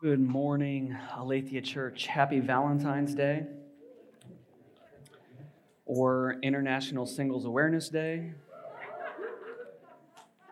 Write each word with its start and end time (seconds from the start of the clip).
Good 0.00 0.20
morning, 0.20 0.96
Aletheia 1.16 1.60
Church. 1.60 2.06
Happy 2.06 2.38
Valentine's 2.38 3.16
Day 3.16 3.46
or 5.86 6.36
International 6.40 7.04
Singles 7.04 7.46
Awareness 7.46 7.88
Day. 7.88 8.32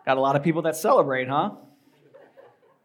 Got 0.05 0.17
a 0.17 0.19
lot 0.19 0.35
of 0.35 0.43
people 0.43 0.63
that 0.63 0.75
celebrate, 0.75 1.29
huh? 1.29 1.51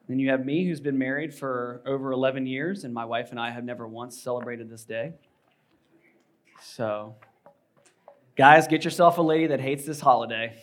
Then 0.07 0.21
you 0.21 0.31
have 0.31 0.47
me, 0.47 0.65
who's 0.65 0.79
been 0.79 0.97
married 0.97 1.35
for 1.35 1.83
over 1.85 2.13
11 2.13 2.47
years, 2.47 2.85
and 2.85 2.95
my 2.95 3.07
wife 3.07 3.33
and 3.33 3.41
I 3.41 3.51
have 3.51 3.65
never 3.65 3.89
once 3.89 4.23
celebrated 4.23 4.71
this 4.71 4.85
day. 4.85 5.15
So, 6.63 7.17
guys, 8.37 8.69
get 8.69 8.85
yourself 8.85 9.19
a 9.19 9.23
lady 9.23 9.49
that 9.49 9.59
hates 9.59 9.85
this 9.85 9.99
holiday. 9.99 10.63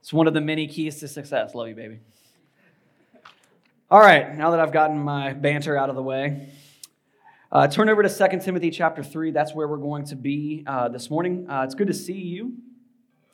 It's 0.00 0.10
one 0.10 0.26
of 0.26 0.32
the 0.32 0.40
many 0.40 0.66
keys 0.68 1.00
to 1.00 1.08
success. 1.08 1.54
Love 1.54 1.68
you, 1.68 1.74
baby. 1.74 1.98
All 3.90 4.00
right, 4.00 4.36
now 4.36 4.50
that 4.50 4.60
I've 4.60 4.70
gotten 4.70 4.98
my 4.98 5.32
banter 5.32 5.74
out 5.74 5.88
of 5.88 5.96
the 5.96 6.02
way, 6.02 6.50
uh, 7.50 7.68
turn 7.68 7.88
over 7.88 8.02
to 8.02 8.28
2 8.28 8.38
Timothy 8.40 8.70
chapter 8.70 9.02
3. 9.02 9.30
That's 9.30 9.54
where 9.54 9.66
we're 9.66 9.78
going 9.78 10.04
to 10.08 10.14
be 10.14 10.62
uh, 10.66 10.90
this 10.90 11.08
morning. 11.08 11.48
Uh, 11.48 11.62
it's 11.62 11.74
good 11.74 11.86
to 11.86 11.94
see 11.94 12.12
you. 12.20 12.52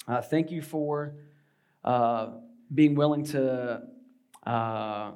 Uh, 0.06 0.22
thank 0.22 0.52
you 0.52 0.62
for 0.62 1.16
uh, 1.82 2.34
being 2.72 2.94
willing 2.94 3.24
to 3.24 3.82
uh, 4.46 5.10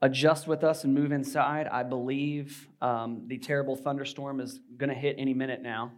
adjust 0.00 0.48
with 0.48 0.64
us 0.64 0.82
and 0.82 0.92
move 0.92 1.12
inside. 1.12 1.68
I 1.68 1.84
believe 1.84 2.66
um, 2.80 3.22
the 3.28 3.38
terrible 3.38 3.76
thunderstorm 3.76 4.40
is 4.40 4.58
going 4.78 4.90
to 4.90 4.96
hit 4.96 5.14
any 5.16 5.32
minute 5.32 5.62
now 5.62 5.92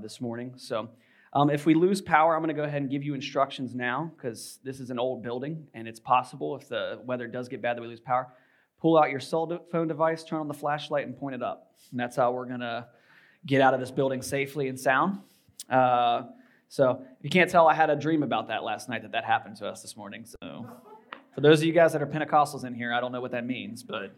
this 0.00 0.20
morning. 0.20 0.52
So, 0.58 0.90
um, 1.36 1.50
if 1.50 1.66
we 1.66 1.74
lose 1.74 2.00
power, 2.00 2.34
I'm 2.34 2.40
going 2.40 2.48
to 2.48 2.58
go 2.58 2.64
ahead 2.64 2.80
and 2.80 2.90
give 2.90 3.04
you 3.04 3.12
instructions 3.12 3.74
now 3.74 4.10
because 4.16 4.58
this 4.64 4.80
is 4.80 4.88
an 4.88 4.98
old 4.98 5.22
building 5.22 5.66
and 5.74 5.86
it's 5.86 6.00
possible 6.00 6.56
if 6.56 6.66
the 6.66 6.98
weather 7.04 7.26
does 7.26 7.46
get 7.46 7.60
bad 7.60 7.76
that 7.76 7.82
we 7.82 7.88
lose 7.88 8.00
power. 8.00 8.28
Pull 8.80 8.96
out 8.98 9.10
your 9.10 9.20
cell 9.20 9.66
phone 9.70 9.86
device, 9.86 10.24
turn 10.24 10.40
on 10.40 10.48
the 10.48 10.54
flashlight, 10.54 11.06
and 11.06 11.14
point 11.14 11.34
it 11.34 11.42
up. 11.42 11.72
And 11.90 12.00
that's 12.00 12.16
how 12.16 12.32
we're 12.32 12.46
going 12.46 12.60
to 12.60 12.86
get 13.44 13.60
out 13.60 13.74
of 13.74 13.80
this 13.80 13.90
building 13.90 14.22
safely 14.22 14.68
and 14.68 14.80
sound. 14.80 15.18
Uh, 15.68 16.22
so 16.70 17.02
if 17.18 17.24
you 17.24 17.28
can't 17.28 17.50
tell, 17.50 17.68
I 17.68 17.74
had 17.74 17.90
a 17.90 17.96
dream 17.96 18.22
about 18.22 18.48
that 18.48 18.64
last 18.64 18.88
night 18.88 19.02
that 19.02 19.12
that 19.12 19.26
happened 19.26 19.56
to 19.56 19.66
us 19.66 19.82
this 19.82 19.94
morning. 19.94 20.24
So 20.24 20.66
for 21.34 21.42
those 21.42 21.60
of 21.60 21.66
you 21.66 21.74
guys 21.74 21.92
that 21.92 22.00
are 22.00 22.06
Pentecostals 22.06 22.64
in 22.64 22.72
here, 22.72 22.94
I 22.94 23.00
don't 23.00 23.12
know 23.12 23.20
what 23.20 23.32
that 23.32 23.44
means, 23.44 23.82
but 23.82 24.10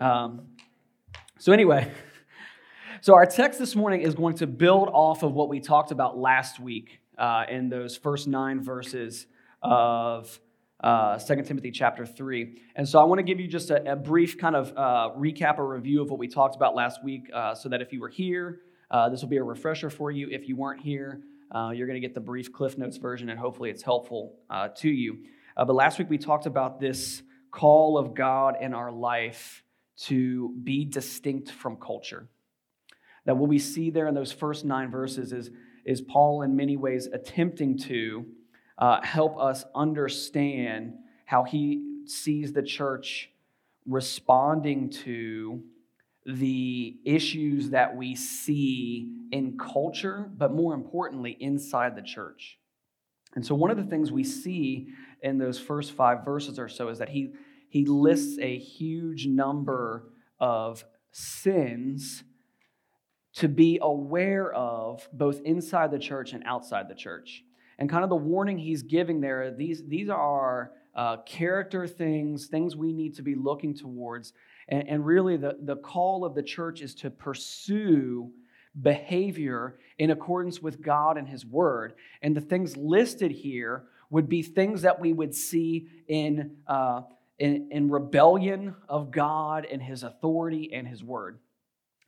um, 0.00 0.46
so 1.38 1.52
anyway. 1.52 1.92
So, 3.02 3.14
our 3.14 3.26
text 3.26 3.58
this 3.58 3.74
morning 3.74 4.02
is 4.02 4.14
going 4.14 4.36
to 4.36 4.46
build 4.46 4.88
off 4.88 5.24
of 5.24 5.32
what 5.32 5.48
we 5.48 5.58
talked 5.58 5.90
about 5.90 6.16
last 6.16 6.60
week 6.60 7.00
uh, 7.18 7.42
in 7.48 7.68
those 7.68 7.96
first 7.96 8.28
nine 8.28 8.62
verses 8.62 9.26
of 9.60 10.40
uh, 10.84 11.18
2 11.18 11.42
Timothy 11.42 11.72
chapter 11.72 12.06
3. 12.06 12.62
And 12.76 12.88
so, 12.88 13.00
I 13.00 13.04
want 13.04 13.18
to 13.18 13.24
give 13.24 13.40
you 13.40 13.48
just 13.48 13.70
a, 13.70 13.94
a 13.94 13.96
brief 13.96 14.38
kind 14.38 14.54
of 14.54 14.72
uh, 14.76 15.10
recap 15.18 15.58
or 15.58 15.66
review 15.66 16.00
of 16.00 16.10
what 16.10 16.20
we 16.20 16.28
talked 16.28 16.54
about 16.54 16.76
last 16.76 17.02
week 17.02 17.28
uh, 17.34 17.56
so 17.56 17.68
that 17.70 17.82
if 17.82 17.92
you 17.92 18.00
were 18.00 18.08
here, 18.08 18.60
uh, 18.92 19.08
this 19.08 19.20
will 19.20 19.28
be 19.28 19.38
a 19.38 19.42
refresher 19.42 19.90
for 19.90 20.12
you. 20.12 20.28
If 20.30 20.46
you 20.46 20.54
weren't 20.54 20.80
here, 20.80 21.22
uh, 21.52 21.70
you're 21.74 21.88
going 21.88 22.00
to 22.00 22.06
get 22.06 22.14
the 22.14 22.20
brief 22.20 22.52
Cliff 22.52 22.78
Notes 22.78 22.98
version, 22.98 23.30
and 23.30 23.36
hopefully, 23.36 23.70
it's 23.70 23.82
helpful 23.82 24.36
to 24.76 24.88
you. 24.88 25.24
but 25.56 25.74
last 25.74 25.98
week, 25.98 26.08
we 26.08 26.18
talked 26.18 26.46
about 26.46 26.78
this 26.78 27.24
call 27.50 27.98
of 27.98 28.14
God 28.14 28.58
in 28.60 28.72
our 28.72 28.92
life 28.92 29.64
to 30.02 30.54
be 30.62 30.84
distinct 30.84 31.50
from 31.50 31.78
culture 31.78 32.28
that 33.24 33.36
what 33.36 33.48
we 33.48 33.58
see 33.58 33.90
there 33.90 34.08
in 34.08 34.14
those 34.14 34.32
first 34.32 34.64
nine 34.64 34.90
verses 34.90 35.32
is, 35.32 35.50
is 35.84 36.00
Paul, 36.00 36.42
in 36.42 36.56
many 36.56 36.76
ways, 36.76 37.06
attempting 37.12 37.78
to 37.78 38.26
uh, 38.78 39.00
help 39.02 39.38
us 39.38 39.64
understand 39.74 40.94
how 41.24 41.44
he 41.44 42.02
sees 42.06 42.52
the 42.52 42.62
church 42.62 43.30
responding 43.86 44.90
to 44.90 45.62
the 46.26 46.96
issues 47.04 47.70
that 47.70 47.96
we 47.96 48.14
see 48.14 49.12
in 49.32 49.58
culture, 49.58 50.30
but 50.36 50.52
more 50.52 50.74
importantly, 50.74 51.36
inside 51.40 51.96
the 51.96 52.02
church. 52.02 52.58
And 53.34 53.44
so, 53.44 53.54
one 53.54 53.70
of 53.70 53.76
the 53.76 53.84
things 53.84 54.12
we 54.12 54.24
see 54.24 54.88
in 55.22 55.38
those 55.38 55.58
first 55.58 55.92
five 55.92 56.24
verses 56.24 56.58
or 56.58 56.68
so 56.68 56.88
is 56.88 56.98
that 56.98 57.08
he, 57.08 57.32
he 57.68 57.86
lists 57.86 58.38
a 58.40 58.58
huge 58.58 59.26
number 59.26 60.04
of 60.38 60.84
sins 61.12 62.22
to 63.34 63.48
be 63.48 63.78
aware 63.80 64.52
of 64.52 65.08
both 65.12 65.40
inside 65.44 65.90
the 65.90 65.98
church 65.98 66.32
and 66.32 66.42
outside 66.44 66.88
the 66.88 66.94
church. 66.94 67.44
And 67.78 67.88
kind 67.88 68.04
of 68.04 68.10
the 68.10 68.16
warning 68.16 68.58
he's 68.58 68.82
giving 68.82 69.20
there, 69.20 69.50
these, 69.50 69.82
these 69.86 70.10
are 70.10 70.72
uh, 70.94 71.18
character 71.24 71.86
things, 71.86 72.46
things 72.46 72.76
we 72.76 72.92
need 72.92 73.14
to 73.16 73.22
be 73.22 73.34
looking 73.34 73.74
towards. 73.74 74.34
And, 74.68 74.88
and 74.88 75.06
really, 75.06 75.36
the, 75.36 75.56
the 75.60 75.76
call 75.76 76.24
of 76.24 76.34
the 76.34 76.42
church 76.42 76.82
is 76.82 76.94
to 76.96 77.10
pursue 77.10 78.30
behavior 78.80 79.78
in 79.98 80.10
accordance 80.10 80.60
with 80.60 80.82
God 80.82 81.16
and 81.16 81.28
His 81.28 81.44
Word. 81.44 81.94
And 82.20 82.36
the 82.36 82.40
things 82.40 82.76
listed 82.76 83.32
here 83.32 83.84
would 84.10 84.28
be 84.28 84.42
things 84.42 84.82
that 84.82 85.00
we 85.00 85.12
would 85.12 85.34
see 85.34 85.88
in, 86.06 86.56
uh, 86.66 87.02
in, 87.38 87.68
in 87.70 87.90
rebellion 87.90 88.74
of 88.88 89.10
God 89.10 89.66
and 89.70 89.82
His 89.82 90.02
authority 90.02 90.70
and 90.72 90.86
His 90.86 91.02
Word. 91.02 91.38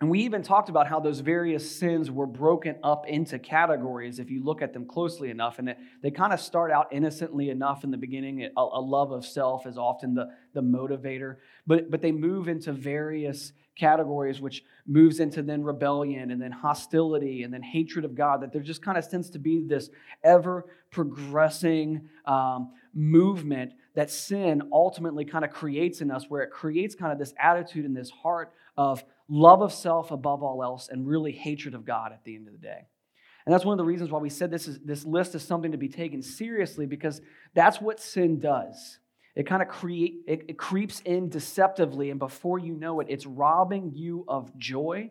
And 0.05 0.11
we 0.11 0.21
even 0.21 0.43
talked 0.43 0.69
about 0.69 0.87
how 0.87 1.01
those 1.01 1.21
various 1.21 1.79
sins 1.79 2.11
were 2.11 2.27
broken 2.27 2.77
up 2.83 3.07
into 3.09 3.39
categories 3.39 4.19
if 4.19 4.31
you 4.31 4.45
look 4.45 4.61
at 4.61 4.75
them 4.75 4.85
closely 4.85 5.31
enough. 5.31 5.59
And 5.59 5.75
they 6.03 6.11
kind 6.11 6.35
of 6.35 6.41
start 6.41 6.71
out 6.71 6.89
innocently 6.93 7.49
enough 7.49 7.85
in 7.85 7.91
the 7.91 7.97
beginning. 7.97 8.47
A, 8.55 8.63
love 8.63 9.13
of 9.13 9.25
self 9.25 9.67
is 9.67 9.79
often 9.79 10.15
the, 10.15 10.29
the 10.53 10.61
motivator. 10.61 11.37
But, 11.67 11.91
but 11.91 12.03
they 12.03 12.13
move 12.13 12.49
into 12.49 12.71
various 12.71 13.55
categories, 13.79 14.43
which 14.43 14.63
moves 14.87 15.21
into 15.21 15.43
then 15.43 15.63
rebellion 15.63 16.31
and 16.31 16.43
then 16.43 16.53
hostility 16.53 17.43
and 17.43 17.51
then 17.51 17.63
hatred 17.63 18.05
of 18.05 18.15
God. 18.15 18.43
That 18.43 18.53
there 18.53 18.61
just 18.61 18.83
kind 18.83 18.99
of 18.99 19.09
tends 19.09 19.31
to 19.31 19.39
be 19.39 19.65
this 19.67 19.89
ever 20.23 20.67
progressing 20.91 22.11
um, 22.27 22.73
movement 22.93 23.73
that 23.95 24.11
sin 24.11 24.69
ultimately 24.71 25.25
kind 25.25 25.47
of 25.47 25.51
creates 25.51 26.03
in 26.03 26.11
us, 26.11 26.27
where 26.29 26.43
it 26.43 26.51
creates 26.51 26.95
kind 26.95 27.11
of 27.11 27.19
this 27.19 27.33
attitude 27.41 27.87
and 27.87 27.97
this 27.97 28.11
heart 28.11 28.53
of 28.77 29.03
love 29.29 29.63
of 29.63 29.73
self 29.73 30.11
above 30.11 30.43
all 30.43 30.63
else, 30.63 30.89
and 30.89 31.07
really 31.07 31.33
hatred 31.33 31.75
of 31.75 31.85
God 31.85 32.13
at 32.13 32.25
the 32.25 32.35
end 32.35 32.47
of 32.47 32.53
the 32.53 32.59
day. 32.59 32.87
And 33.47 33.53
that's 33.53 33.65
one 33.65 33.75
of 33.75 33.79
the 33.79 33.85
reasons 33.85 34.11
why 34.11 34.21
we 34.21 34.31
said 34.31 34.51
this, 34.51 34.67
is, 34.67 34.79
this 34.81 35.05
list 35.05 35.35
is 35.35 35.43
something 35.43 35.73
to 35.73 35.79
be 35.79 35.89
taken 35.89 36.23
seriously 36.23 36.87
because 36.87 37.21
that's 37.55 37.81
what 37.81 38.01
sin 38.01 38.41
does. 38.41 38.99
It 39.35 39.47
kind 39.47 39.63
of 39.63 39.69
create 39.69 40.23
it, 40.27 40.45
it 40.49 40.57
creeps 40.57 41.01
in 41.01 41.29
deceptively, 41.29 42.11
and 42.11 42.21
before 42.21 42.59
you 42.59 42.75
know 42.75 43.01
it, 43.01 43.09
it's 43.11 43.27
robbing 43.27 43.93
you 43.93 44.25
of 44.29 44.57
joy 44.57 45.11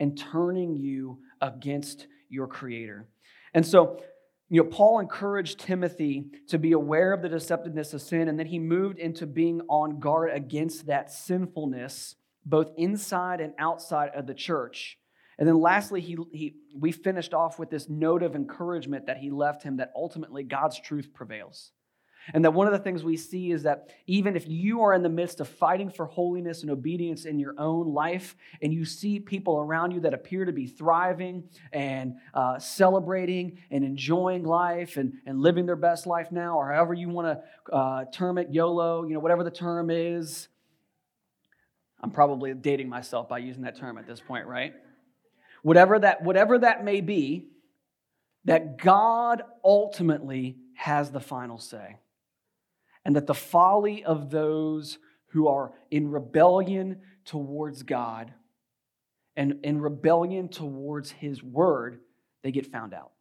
and 0.00 0.18
turning 0.18 0.76
you 0.76 1.18
against 1.40 2.06
your 2.28 2.46
creator. 2.46 3.06
And 3.52 3.64
so, 3.64 4.02
you 4.48 4.62
know, 4.62 4.68
Paul 4.68 4.98
encouraged 4.98 5.60
Timothy 5.60 6.26
to 6.48 6.58
be 6.58 6.72
aware 6.72 7.12
of 7.12 7.20
the 7.20 7.28
deceptiveness 7.28 7.92
of 7.92 8.00
sin, 8.00 8.28
and 8.28 8.38
then 8.38 8.46
he 8.46 8.58
moved 8.58 8.98
into 8.98 9.26
being 9.26 9.60
on 9.68 10.00
guard 10.00 10.30
against 10.32 10.86
that 10.86 11.12
sinfulness 11.12 12.16
both 12.44 12.70
inside 12.76 13.40
and 13.40 13.52
outside 13.58 14.10
of 14.14 14.26
the 14.26 14.34
church. 14.34 14.98
And 15.38 15.48
then 15.48 15.60
lastly, 15.60 16.00
he, 16.00 16.16
he, 16.32 16.54
we 16.76 16.92
finished 16.92 17.34
off 17.34 17.58
with 17.58 17.70
this 17.70 17.88
note 17.88 18.22
of 18.22 18.36
encouragement 18.36 19.06
that 19.06 19.16
he 19.16 19.30
left 19.30 19.62
him 19.62 19.78
that 19.78 19.92
ultimately 19.96 20.44
God's 20.44 20.78
truth 20.78 21.12
prevails. 21.12 21.72
And 22.32 22.44
that 22.44 22.52
one 22.52 22.66
of 22.66 22.72
the 22.72 22.78
things 22.78 23.04
we 23.04 23.18
see 23.18 23.50
is 23.50 23.64
that 23.64 23.90
even 24.06 24.34
if 24.34 24.48
you 24.48 24.80
are 24.82 24.94
in 24.94 25.02
the 25.02 25.10
midst 25.10 25.40
of 25.40 25.48
fighting 25.48 25.90
for 25.90 26.06
holiness 26.06 26.62
and 26.62 26.70
obedience 26.70 27.26
in 27.26 27.38
your 27.38 27.54
own 27.58 27.92
life, 27.92 28.34
and 28.62 28.72
you 28.72 28.86
see 28.86 29.20
people 29.20 29.58
around 29.58 29.90
you 29.90 30.00
that 30.00 30.14
appear 30.14 30.46
to 30.46 30.52
be 30.52 30.66
thriving 30.66 31.44
and 31.72 32.14
uh, 32.32 32.58
celebrating 32.58 33.58
and 33.70 33.84
enjoying 33.84 34.44
life 34.44 34.96
and, 34.96 35.12
and 35.26 35.40
living 35.40 35.66
their 35.66 35.76
best 35.76 36.06
life 36.06 36.32
now, 36.32 36.56
or 36.56 36.72
however 36.72 36.94
you 36.94 37.10
want 37.10 37.26
to 37.26 37.74
uh, 37.74 38.04
term 38.10 38.38
it, 38.38 38.48
YOLO, 38.50 39.04
you 39.04 39.12
know, 39.12 39.20
whatever 39.20 39.44
the 39.44 39.50
term 39.50 39.90
is, 39.90 40.48
I'm 42.04 42.10
probably 42.10 42.52
dating 42.52 42.90
myself 42.90 43.30
by 43.30 43.38
using 43.38 43.62
that 43.62 43.78
term 43.78 43.96
at 43.96 44.06
this 44.06 44.20
point, 44.20 44.46
right? 44.46 44.74
Whatever 45.62 45.98
that, 46.00 46.22
whatever 46.22 46.58
that 46.58 46.84
may 46.84 47.00
be, 47.00 47.48
that 48.44 48.76
God 48.76 49.42
ultimately 49.64 50.58
has 50.74 51.10
the 51.10 51.20
final 51.20 51.56
say. 51.56 51.96
And 53.06 53.16
that 53.16 53.26
the 53.26 53.32
folly 53.32 54.04
of 54.04 54.28
those 54.28 54.98
who 55.28 55.48
are 55.48 55.72
in 55.90 56.10
rebellion 56.10 57.00
towards 57.24 57.82
God 57.82 58.34
and 59.34 59.60
in 59.62 59.80
rebellion 59.80 60.50
towards 60.50 61.10
His 61.10 61.42
word, 61.42 62.00
they 62.42 62.50
get 62.50 62.66
found 62.66 62.92
out. 62.92 63.12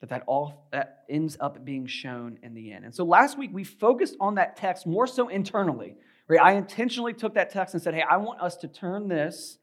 That 0.00 0.08
that 0.08 0.24
all 0.26 0.68
that 0.72 1.04
ends 1.10 1.36
up 1.38 1.66
being 1.66 1.86
shown 1.86 2.38
in 2.42 2.54
the 2.54 2.72
end. 2.72 2.86
And 2.86 2.94
so 2.94 3.04
last 3.04 3.36
week 3.36 3.50
we 3.52 3.62
focused 3.62 4.16
on 4.20 4.36
that 4.36 4.56
text 4.56 4.86
more 4.86 5.06
so 5.06 5.28
internally. 5.28 5.96
Right? 6.30 6.40
I 6.40 6.52
intentionally 6.52 7.12
took 7.12 7.34
that 7.34 7.50
text 7.50 7.74
and 7.74 7.82
said, 7.82 7.92
hey, 7.92 8.04
I 8.08 8.16
want 8.18 8.40
us 8.40 8.56
to 8.58 8.68
turn 8.68 9.08
this 9.08 9.58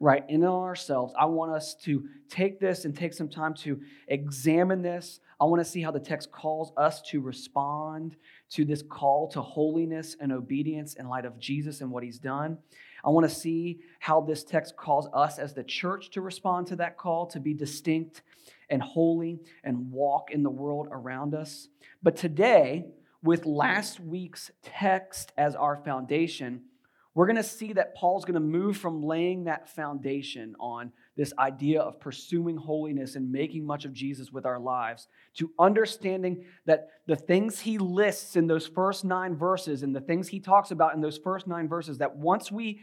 right 0.00 0.22
in 0.28 0.44
on 0.44 0.64
ourselves. 0.64 1.14
I 1.18 1.24
want 1.24 1.52
us 1.52 1.74
to 1.84 2.04
take 2.28 2.60
this 2.60 2.84
and 2.84 2.94
take 2.94 3.14
some 3.14 3.28
time 3.28 3.54
to 3.54 3.80
examine 4.06 4.82
this. 4.82 5.20
I 5.40 5.44
want 5.44 5.60
to 5.60 5.64
see 5.64 5.80
how 5.80 5.90
the 5.90 6.00
text 6.00 6.30
calls 6.30 6.72
us 6.76 7.00
to 7.10 7.22
respond 7.22 8.16
to 8.50 8.66
this 8.66 8.82
call 8.82 9.28
to 9.28 9.40
holiness 9.40 10.14
and 10.20 10.30
obedience 10.30 10.92
in 10.94 11.08
light 11.08 11.24
of 11.24 11.38
Jesus 11.38 11.80
and 11.80 11.90
what 11.90 12.04
he's 12.04 12.18
done. 12.18 12.58
I 13.02 13.08
want 13.08 13.26
to 13.26 13.34
see 13.34 13.80
how 13.98 14.20
this 14.20 14.44
text 14.44 14.76
calls 14.76 15.08
us 15.14 15.38
as 15.38 15.54
the 15.54 15.64
church 15.64 16.10
to 16.10 16.20
respond 16.20 16.66
to 16.66 16.76
that 16.76 16.98
call 16.98 17.24
to 17.28 17.40
be 17.40 17.54
distinct 17.54 18.20
and 18.68 18.82
holy 18.82 19.38
and 19.64 19.90
walk 19.90 20.30
in 20.30 20.42
the 20.42 20.50
world 20.50 20.86
around 20.90 21.34
us. 21.34 21.68
But 22.02 22.16
today, 22.16 22.84
with 23.22 23.46
last 23.46 24.00
week's 24.00 24.50
text 24.62 25.32
as 25.36 25.54
our 25.54 25.76
foundation, 25.76 26.62
we're 27.14 27.26
going 27.26 27.36
to 27.36 27.42
see 27.42 27.72
that 27.72 27.96
Paul's 27.96 28.24
going 28.24 28.34
to 28.34 28.40
move 28.40 28.76
from 28.76 29.02
laying 29.02 29.44
that 29.44 29.68
foundation 29.68 30.54
on 30.60 30.92
this 31.16 31.32
idea 31.38 31.80
of 31.80 32.00
pursuing 32.00 32.56
holiness 32.56 33.16
and 33.16 33.30
making 33.32 33.66
much 33.66 33.84
of 33.84 33.92
Jesus 33.92 34.30
with 34.30 34.46
our 34.46 34.60
lives 34.60 35.08
to 35.34 35.50
understanding 35.58 36.44
that 36.66 36.88
the 37.06 37.16
things 37.16 37.60
he 37.60 37.78
lists 37.78 38.36
in 38.36 38.46
those 38.46 38.66
first 38.66 39.04
nine 39.04 39.36
verses 39.36 39.82
and 39.82 39.94
the 39.94 40.00
things 40.00 40.28
he 40.28 40.40
talks 40.40 40.70
about 40.70 40.94
in 40.94 41.00
those 41.00 41.18
first 41.18 41.46
nine 41.48 41.68
verses, 41.68 41.98
that 41.98 42.16
once 42.16 42.50
we 42.50 42.80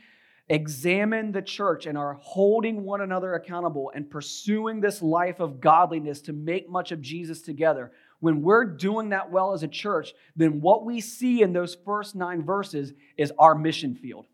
examine 0.50 1.32
the 1.32 1.42
church 1.42 1.86
and 1.86 1.98
are 1.98 2.14
holding 2.22 2.84
one 2.84 3.02
another 3.02 3.34
accountable 3.34 3.92
and 3.96 4.10
pursuing 4.10 4.80
this 4.82 5.02
life 5.02 5.40
of 5.40 5.60
godliness 5.60 6.22
to 6.22 6.34
make 6.34 6.70
much 6.70 6.92
of 6.92 7.02
Jesus 7.02 7.42
together, 7.42 7.92
when 8.20 8.42
we're 8.42 8.66
doing 8.66 9.10
that 9.10 9.32
well 9.32 9.54
as 9.54 9.64
a 9.64 9.68
church, 9.68 10.14
then 10.36 10.62
what 10.62 10.86
we 10.86 11.02
see 11.02 11.42
in 11.42 11.54
those 11.54 11.78
first 11.86 12.16
nine 12.16 12.44
verses 12.44 12.94
is 13.18 13.32
our 13.38 13.56
mission 13.56 13.96
field. 13.96 14.26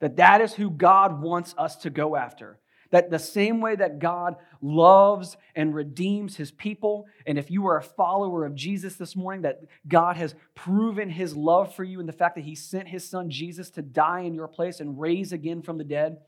That 0.00 0.16
that 0.16 0.40
is 0.40 0.54
who 0.54 0.70
God 0.70 1.22
wants 1.22 1.54
us 1.56 1.76
to 1.76 1.90
go 1.90 2.16
after. 2.16 2.58
That 2.90 3.10
the 3.10 3.18
same 3.18 3.60
way 3.60 3.74
that 3.76 3.98
God 3.98 4.36
loves 4.60 5.36
and 5.54 5.74
redeems 5.74 6.36
his 6.36 6.52
people, 6.52 7.06
and 7.26 7.38
if 7.38 7.50
you 7.50 7.66
are 7.66 7.78
a 7.78 7.82
follower 7.82 8.44
of 8.44 8.54
Jesus 8.54 8.96
this 8.96 9.16
morning, 9.16 9.42
that 9.42 9.60
God 9.88 10.16
has 10.16 10.34
proven 10.54 11.10
his 11.10 11.36
love 11.36 11.74
for 11.74 11.82
you 11.82 11.98
in 11.98 12.06
the 12.06 12.12
fact 12.12 12.36
that 12.36 12.44
he 12.44 12.54
sent 12.54 12.88
his 12.88 13.08
son 13.08 13.28
Jesus 13.30 13.70
to 13.70 13.82
die 13.82 14.20
in 14.20 14.34
your 14.34 14.48
place 14.48 14.80
and 14.80 15.00
raise 15.00 15.32
again 15.32 15.62
from 15.62 15.78
the 15.78 15.84
dead, 15.84 16.18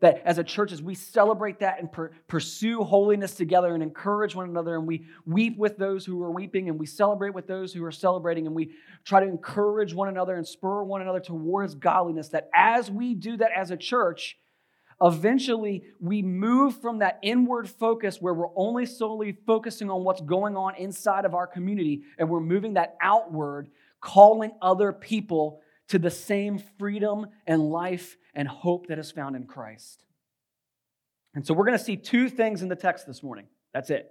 that 0.00 0.22
as 0.24 0.38
a 0.38 0.44
church, 0.44 0.72
as 0.72 0.82
we 0.82 0.94
celebrate 0.94 1.60
that 1.60 1.80
and 1.80 1.90
per- 1.90 2.10
pursue 2.28 2.82
holiness 2.82 3.34
together 3.34 3.74
and 3.74 3.82
encourage 3.82 4.34
one 4.34 4.48
another, 4.48 4.76
and 4.76 4.86
we 4.86 5.06
weep 5.24 5.56
with 5.56 5.78
those 5.78 6.04
who 6.04 6.22
are 6.22 6.30
weeping, 6.30 6.68
and 6.68 6.78
we 6.78 6.86
celebrate 6.86 7.34
with 7.34 7.46
those 7.46 7.72
who 7.72 7.84
are 7.84 7.92
celebrating, 7.92 8.46
and 8.46 8.54
we 8.54 8.72
try 9.04 9.20
to 9.20 9.26
encourage 9.26 9.94
one 9.94 10.08
another 10.08 10.36
and 10.36 10.46
spur 10.46 10.82
one 10.82 11.00
another 11.02 11.20
towards 11.20 11.74
godliness, 11.74 12.28
that 12.28 12.50
as 12.54 12.90
we 12.90 13.14
do 13.14 13.36
that 13.36 13.50
as 13.56 13.70
a 13.70 13.76
church, 13.76 14.38
eventually 15.02 15.84
we 16.00 16.22
move 16.22 16.80
from 16.80 16.98
that 16.98 17.18
inward 17.22 17.68
focus 17.68 18.20
where 18.20 18.34
we're 18.34 18.54
only 18.56 18.86
solely 18.86 19.36
focusing 19.46 19.90
on 19.90 20.04
what's 20.04 20.22
going 20.22 20.56
on 20.56 20.74
inside 20.76 21.24
of 21.24 21.34
our 21.34 21.46
community, 21.46 22.02
and 22.18 22.28
we're 22.28 22.40
moving 22.40 22.74
that 22.74 22.96
outward, 23.00 23.68
calling 24.00 24.52
other 24.60 24.92
people 24.92 25.60
to 25.88 25.98
the 25.98 26.10
same 26.10 26.60
freedom 26.78 27.26
and 27.46 27.70
life 27.70 28.16
and 28.36 28.46
hope 28.46 28.86
that 28.86 28.98
is 28.98 29.10
found 29.10 29.34
in 29.34 29.46
Christ. 29.46 30.04
And 31.34 31.44
so 31.44 31.54
we're 31.54 31.64
going 31.64 31.78
to 31.78 31.82
see 31.84 31.96
two 31.96 32.28
things 32.28 32.62
in 32.62 32.68
the 32.68 32.76
text 32.76 33.06
this 33.06 33.22
morning. 33.22 33.46
That's 33.74 33.90
it. 33.90 34.10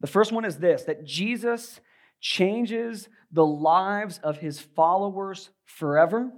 The 0.00 0.06
first 0.06 0.32
one 0.32 0.44
is 0.44 0.56
this 0.56 0.84
that 0.84 1.04
Jesus 1.04 1.80
changes 2.20 3.08
the 3.30 3.44
lives 3.44 4.18
of 4.22 4.38
his 4.38 4.60
followers 4.60 5.50
forever, 5.64 6.30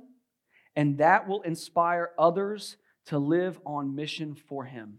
and 0.74 0.98
that 0.98 1.28
will 1.28 1.42
inspire 1.42 2.10
others 2.18 2.76
to 3.06 3.18
live 3.18 3.60
on 3.64 3.94
mission 3.94 4.34
for 4.34 4.64
him. 4.64 4.98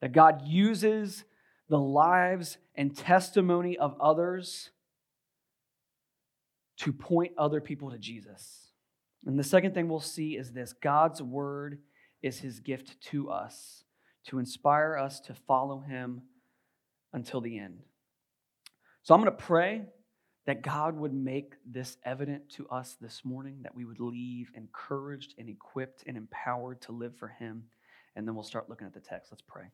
That 0.00 0.12
God 0.12 0.42
uses 0.46 1.24
the 1.68 1.78
lives 1.78 2.58
and 2.76 2.96
testimony 2.96 3.76
of 3.76 3.96
others 4.00 4.70
to 6.78 6.92
point 6.92 7.32
other 7.36 7.60
people 7.60 7.90
to 7.90 7.98
Jesus. 7.98 8.65
And 9.26 9.38
the 9.38 9.44
second 9.44 9.74
thing 9.74 9.88
we'll 9.88 10.00
see 10.00 10.36
is 10.36 10.52
this 10.52 10.72
God's 10.72 11.20
word 11.20 11.78
is 12.22 12.38
his 12.38 12.60
gift 12.60 13.00
to 13.08 13.28
us 13.28 13.84
to 14.28 14.38
inspire 14.38 14.96
us 14.96 15.20
to 15.20 15.34
follow 15.34 15.80
him 15.80 16.22
until 17.12 17.40
the 17.40 17.58
end. 17.58 17.80
So 19.02 19.14
I'm 19.14 19.20
going 19.20 19.30
to 19.30 19.44
pray 19.44 19.82
that 20.46 20.62
God 20.62 20.96
would 20.96 21.12
make 21.12 21.54
this 21.64 21.96
evident 22.04 22.48
to 22.50 22.68
us 22.68 22.96
this 23.00 23.24
morning, 23.24 23.58
that 23.62 23.74
we 23.74 23.84
would 23.84 24.00
leave 24.00 24.50
encouraged 24.54 25.34
and 25.38 25.48
equipped 25.48 26.04
and 26.06 26.16
empowered 26.16 26.80
to 26.82 26.92
live 26.92 27.16
for 27.16 27.28
him. 27.28 27.64
And 28.14 28.26
then 28.26 28.34
we'll 28.34 28.44
start 28.44 28.68
looking 28.68 28.86
at 28.86 28.94
the 28.94 29.00
text. 29.00 29.30
Let's 29.32 29.42
pray. 29.42 29.66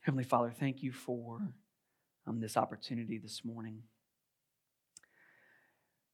Heavenly 0.00 0.24
Father, 0.24 0.52
thank 0.56 0.82
you 0.82 0.92
for 0.92 1.54
um, 2.26 2.40
this 2.40 2.56
opportunity 2.56 3.18
this 3.18 3.44
morning. 3.44 3.82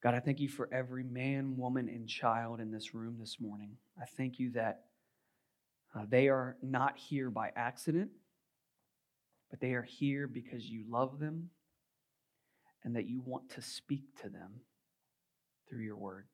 God, 0.01 0.15
I 0.15 0.19
thank 0.19 0.39
you 0.39 0.49
for 0.49 0.67
every 0.73 1.03
man, 1.03 1.57
woman, 1.57 1.87
and 1.87 2.07
child 2.07 2.59
in 2.59 2.71
this 2.71 2.95
room 2.95 3.17
this 3.19 3.39
morning. 3.39 3.77
I 4.01 4.05
thank 4.05 4.39
you 4.39 4.51
that 4.51 4.85
uh, 5.95 6.05
they 6.09 6.27
are 6.27 6.57
not 6.63 6.97
here 6.97 7.29
by 7.29 7.51
accident, 7.55 8.09
but 9.51 9.59
they 9.59 9.73
are 9.73 9.83
here 9.83 10.27
because 10.27 10.65
you 10.65 10.85
love 10.89 11.19
them 11.19 11.51
and 12.83 12.95
that 12.95 13.05
you 13.07 13.21
want 13.23 13.51
to 13.51 13.61
speak 13.61 14.03
to 14.23 14.29
them 14.29 14.61
through 15.69 15.83
your 15.83 15.97
word. 15.97 16.25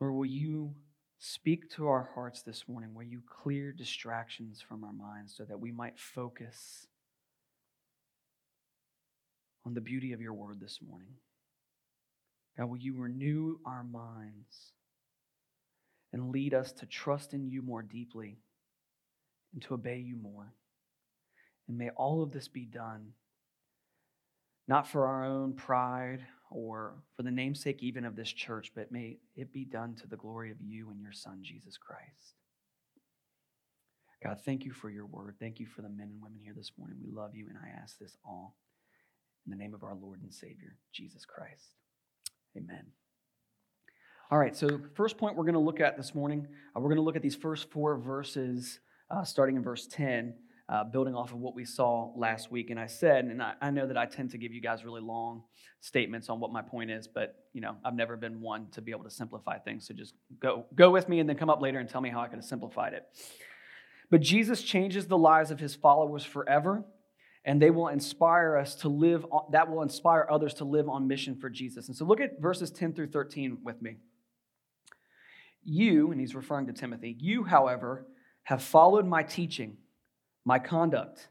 Lord, 0.00 0.14
will 0.14 0.24
you 0.24 0.74
speak 1.18 1.68
to 1.72 1.88
our 1.88 2.08
hearts 2.14 2.42
this 2.42 2.66
morning? 2.66 2.94
Will 2.94 3.02
you 3.02 3.20
clear 3.42 3.72
distractions 3.72 4.62
from 4.66 4.84
our 4.84 4.92
minds 4.92 5.34
so 5.36 5.44
that 5.44 5.60
we 5.60 5.70
might 5.70 5.98
focus 5.98 6.86
on 9.68 9.74
the 9.74 9.80
beauty 9.82 10.14
of 10.14 10.20
your 10.22 10.32
word 10.32 10.58
this 10.58 10.78
morning. 10.80 11.12
God, 12.56 12.70
will 12.70 12.78
you 12.78 12.96
renew 12.96 13.58
our 13.66 13.84
minds 13.84 14.72
and 16.10 16.30
lead 16.30 16.54
us 16.54 16.72
to 16.72 16.86
trust 16.86 17.34
in 17.34 17.50
you 17.50 17.60
more 17.60 17.82
deeply 17.82 18.38
and 19.52 19.60
to 19.60 19.74
obey 19.74 19.98
you 19.98 20.16
more? 20.16 20.54
And 21.68 21.76
may 21.76 21.90
all 21.90 22.22
of 22.22 22.32
this 22.32 22.48
be 22.48 22.64
done 22.64 23.12
not 24.66 24.88
for 24.88 25.06
our 25.06 25.26
own 25.26 25.52
pride 25.52 26.20
or 26.50 26.94
for 27.14 27.22
the 27.22 27.30
namesake 27.30 27.82
even 27.82 28.06
of 28.06 28.16
this 28.16 28.32
church, 28.32 28.72
but 28.74 28.90
may 28.90 29.18
it 29.36 29.52
be 29.52 29.66
done 29.66 29.94
to 29.96 30.06
the 30.06 30.16
glory 30.16 30.50
of 30.50 30.56
you 30.62 30.88
and 30.88 31.02
your 31.02 31.12
Son, 31.12 31.40
Jesus 31.42 31.76
Christ. 31.76 32.36
God, 34.24 34.40
thank 34.46 34.64
you 34.64 34.72
for 34.72 34.88
your 34.88 35.04
word. 35.04 35.34
Thank 35.38 35.60
you 35.60 35.66
for 35.66 35.82
the 35.82 35.90
men 35.90 36.08
and 36.10 36.22
women 36.22 36.40
here 36.42 36.54
this 36.56 36.72
morning. 36.78 36.96
We 37.04 37.10
love 37.10 37.34
you, 37.34 37.48
and 37.50 37.58
I 37.58 37.82
ask 37.82 37.98
this 37.98 38.16
all 38.24 38.56
in 39.50 39.58
the 39.58 39.64
name 39.64 39.72
of 39.72 39.82
our 39.82 39.94
Lord 39.94 40.20
and 40.20 40.32
Savior, 40.32 40.76
Jesus 40.92 41.24
Christ. 41.24 41.76
Amen. 42.54 42.84
All 44.30 44.38
right, 44.38 44.54
so 44.54 44.78
first 44.94 45.16
point 45.16 45.36
we're 45.36 45.44
going 45.44 45.54
to 45.54 45.58
look 45.58 45.80
at 45.80 45.96
this 45.96 46.14
morning, 46.14 46.46
uh, 46.76 46.80
we're 46.80 46.90
going 46.90 46.96
to 46.96 47.02
look 47.02 47.16
at 47.16 47.22
these 47.22 47.34
first 47.34 47.70
four 47.70 47.96
verses, 47.96 48.78
uh, 49.10 49.24
starting 49.24 49.56
in 49.56 49.62
verse 49.62 49.86
10, 49.86 50.34
uh, 50.68 50.84
building 50.84 51.14
off 51.14 51.32
of 51.32 51.38
what 51.38 51.54
we 51.54 51.64
saw 51.64 52.12
last 52.14 52.52
week. 52.52 52.68
And 52.68 52.78
I 52.78 52.84
said, 52.84 53.24
and 53.24 53.42
I, 53.42 53.54
I 53.62 53.70
know 53.70 53.86
that 53.86 53.96
I 53.96 54.04
tend 54.04 54.32
to 54.32 54.38
give 54.38 54.52
you 54.52 54.60
guys 54.60 54.84
really 54.84 55.00
long 55.00 55.44
statements 55.80 56.28
on 56.28 56.40
what 56.40 56.52
my 56.52 56.60
point 56.60 56.90
is, 56.90 57.08
but 57.08 57.34
you 57.54 57.62
know, 57.62 57.76
I've 57.82 57.94
never 57.94 58.18
been 58.18 58.42
one 58.42 58.66
to 58.72 58.82
be 58.82 58.90
able 58.90 59.04
to 59.04 59.10
simplify 59.10 59.58
things. 59.58 59.88
So 59.88 59.94
just 59.94 60.12
go, 60.42 60.66
go 60.74 60.90
with 60.90 61.08
me 61.08 61.20
and 61.20 61.28
then 61.28 61.38
come 61.38 61.48
up 61.48 61.62
later 61.62 61.78
and 61.78 61.88
tell 61.88 62.02
me 62.02 62.10
how 62.10 62.20
I 62.20 62.28
could 62.28 62.36
have 62.36 62.44
simplified 62.44 62.92
it. 62.92 63.04
But 64.10 64.20
Jesus 64.20 64.62
changes 64.62 65.06
the 65.06 65.16
lives 65.16 65.50
of 65.50 65.58
his 65.58 65.74
followers 65.74 66.22
forever 66.22 66.84
and 67.48 67.62
they 67.62 67.70
will 67.70 67.88
inspire 67.88 68.58
us 68.58 68.74
to 68.74 68.90
live, 68.90 69.24
on, 69.32 69.50
that 69.52 69.70
will 69.70 69.80
inspire 69.80 70.28
others 70.30 70.52
to 70.52 70.66
live 70.66 70.86
on 70.86 71.08
mission 71.08 71.34
for 71.34 71.48
Jesus. 71.48 71.88
And 71.88 71.96
so 71.96 72.04
look 72.04 72.20
at 72.20 72.42
verses 72.42 72.70
10 72.70 72.92
through 72.92 73.06
13 73.06 73.60
with 73.64 73.80
me. 73.80 73.96
You, 75.64 76.12
and 76.12 76.20
he's 76.20 76.34
referring 76.34 76.66
to 76.66 76.74
Timothy, 76.74 77.16
you, 77.18 77.44
however, 77.44 78.06
have 78.42 78.62
followed 78.62 79.06
my 79.06 79.22
teaching, 79.22 79.78
my 80.44 80.58
conduct, 80.58 81.28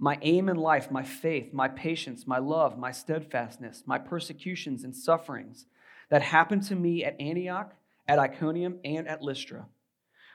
my 0.00 0.18
aim 0.22 0.48
in 0.48 0.56
life, 0.56 0.90
my 0.90 1.04
faith, 1.04 1.52
my 1.52 1.68
patience, 1.68 2.26
my 2.26 2.38
love, 2.38 2.76
my 2.76 2.90
steadfastness, 2.90 3.84
my 3.86 3.98
persecutions 3.98 4.82
and 4.82 4.96
sufferings 4.96 5.66
that 6.10 6.22
happened 6.22 6.64
to 6.64 6.74
me 6.74 7.04
at 7.04 7.20
Antioch, 7.20 7.72
at 8.08 8.18
Iconium, 8.18 8.80
and 8.84 9.06
at 9.06 9.22
Lystra, 9.22 9.66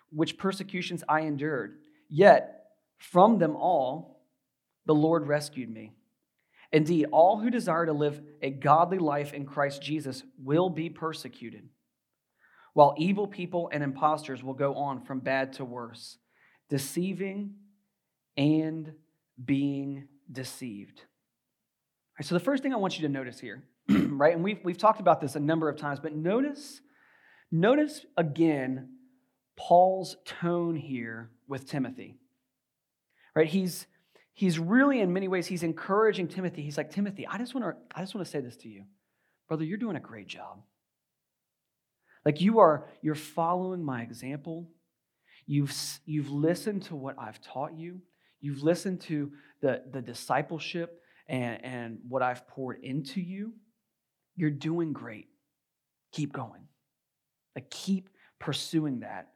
which 0.10 0.38
persecutions 0.38 1.04
I 1.10 1.22
endured. 1.22 1.80
Yet 2.08 2.70
from 2.98 3.40
them 3.40 3.58
all, 3.58 4.17
the 4.88 4.96
Lord 4.96 5.28
rescued 5.28 5.70
me. 5.70 5.92
Indeed, 6.72 7.08
all 7.12 7.40
who 7.40 7.50
desire 7.50 7.86
to 7.86 7.94
live 7.94 8.22
a 8.42 8.50
godly 8.50 8.98
life 8.98 9.34
in 9.34 9.46
Christ 9.46 9.82
Jesus 9.82 10.24
will 10.44 10.70
be 10.70 10.90
persecuted, 10.90 11.70
while 12.74 12.96
evil 12.98 13.28
people 13.28 13.70
and 13.72 13.84
impostors 13.84 14.44
will 14.44 14.54
go 14.54 14.74
on 14.76 15.02
from 15.02 15.20
bad 15.20 15.54
to 15.54 15.66
worse, 15.66 16.18
deceiving 16.70 17.54
and 18.36 18.94
being 19.44 20.08
deceived. 20.32 21.04
So, 22.22 22.36
the 22.36 22.40
first 22.40 22.64
thing 22.64 22.74
I 22.74 22.78
want 22.78 22.98
you 23.00 23.08
to 23.08 23.14
notice 23.14 23.40
here, 23.40 23.64
right, 23.90 24.34
and 24.34 24.44
we've, 24.44 24.60
we've 24.64 24.78
talked 24.78 25.00
about 25.00 25.22
this 25.22 25.36
a 25.36 25.40
number 25.40 25.70
of 25.70 25.78
times, 25.78 26.00
but 26.00 26.16
notice, 26.16 26.82
notice 27.52 28.06
again 28.18 28.90
Paul's 29.56 30.18
tone 30.26 30.76
here 30.76 31.30
with 31.48 31.70
Timothy. 31.70 32.16
right? 33.36 33.48
He's, 33.48 33.88
he's 34.38 34.60
really, 34.60 35.02
in 35.02 35.12
many 35.12 35.28
ways, 35.28 35.48
he's 35.48 35.64
encouraging 35.64 36.28
Timothy. 36.28 36.62
He's 36.62 36.78
like, 36.78 36.92
Timothy, 36.92 37.26
I 37.26 37.40
just 37.40 37.56
want 37.56 37.66
to, 37.66 37.76
I 37.94 38.02
just 38.02 38.14
want 38.14 38.24
to 38.24 38.32
say 38.32 38.40
this 38.40 38.56
to 38.58 38.70
you. 38.70 38.84
Brother, 39.48 39.64
you're 39.64 39.80
doing 39.80 39.96
a 39.96 40.00
great 40.00 40.28
job. 40.28 40.62
Like 42.24 42.40
you 42.40 42.60
are, 42.60 42.88
you're 43.02 43.16
following 43.16 43.84
my 43.84 44.04
example. 44.04 44.70
You've, 45.48 45.74
you've 46.06 46.30
listened 46.30 46.84
to 46.84 46.96
what 46.96 47.16
I've 47.18 47.42
taught 47.42 47.74
you. 47.76 48.00
You've 48.40 48.62
listened 48.62 49.02
to 49.02 49.32
the, 49.62 49.82
the 49.92 50.04
discipleship 50.04 51.02
and, 51.28 51.66
and 51.66 51.98
what 52.08 52.22
I've 52.22 52.48
poured 52.48 52.84
into 52.84 53.20
you. 53.20 53.54
You're 54.36 54.52
doing 54.52 54.94
great. 54.94 55.30
Keep 56.12 56.34
going. 56.34 56.68
Like 57.56 57.72
keep 57.72 58.10
pursuing 58.38 59.00
that. 59.00 59.30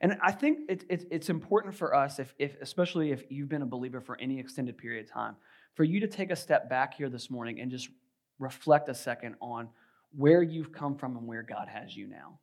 And 0.00 0.18
I 0.22 0.32
think 0.32 0.68
it, 0.68 0.84
it, 0.88 1.06
it's 1.10 1.30
important 1.30 1.74
for 1.74 1.94
us, 1.94 2.18
if, 2.18 2.34
if, 2.38 2.56
especially 2.60 3.12
if 3.12 3.24
you've 3.30 3.48
been 3.48 3.62
a 3.62 3.66
believer 3.66 4.00
for 4.00 4.18
any 4.20 4.38
extended 4.38 4.76
period 4.76 5.06
of 5.06 5.12
time, 5.12 5.36
for 5.74 5.84
you 5.84 6.00
to 6.00 6.06
take 6.06 6.30
a 6.30 6.36
step 6.36 6.68
back 6.68 6.94
here 6.94 7.08
this 7.08 7.30
morning 7.30 7.60
and 7.60 7.70
just 7.70 7.88
reflect 8.38 8.88
a 8.88 8.94
second 8.94 9.36
on 9.40 9.68
where 10.14 10.42
you've 10.42 10.72
come 10.72 10.96
from 10.96 11.16
and 11.16 11.26
where 11.26 11.42
God 11.42 11.68
has 11.68 11.96
you 11.96 12.06
now. 12.06 12.38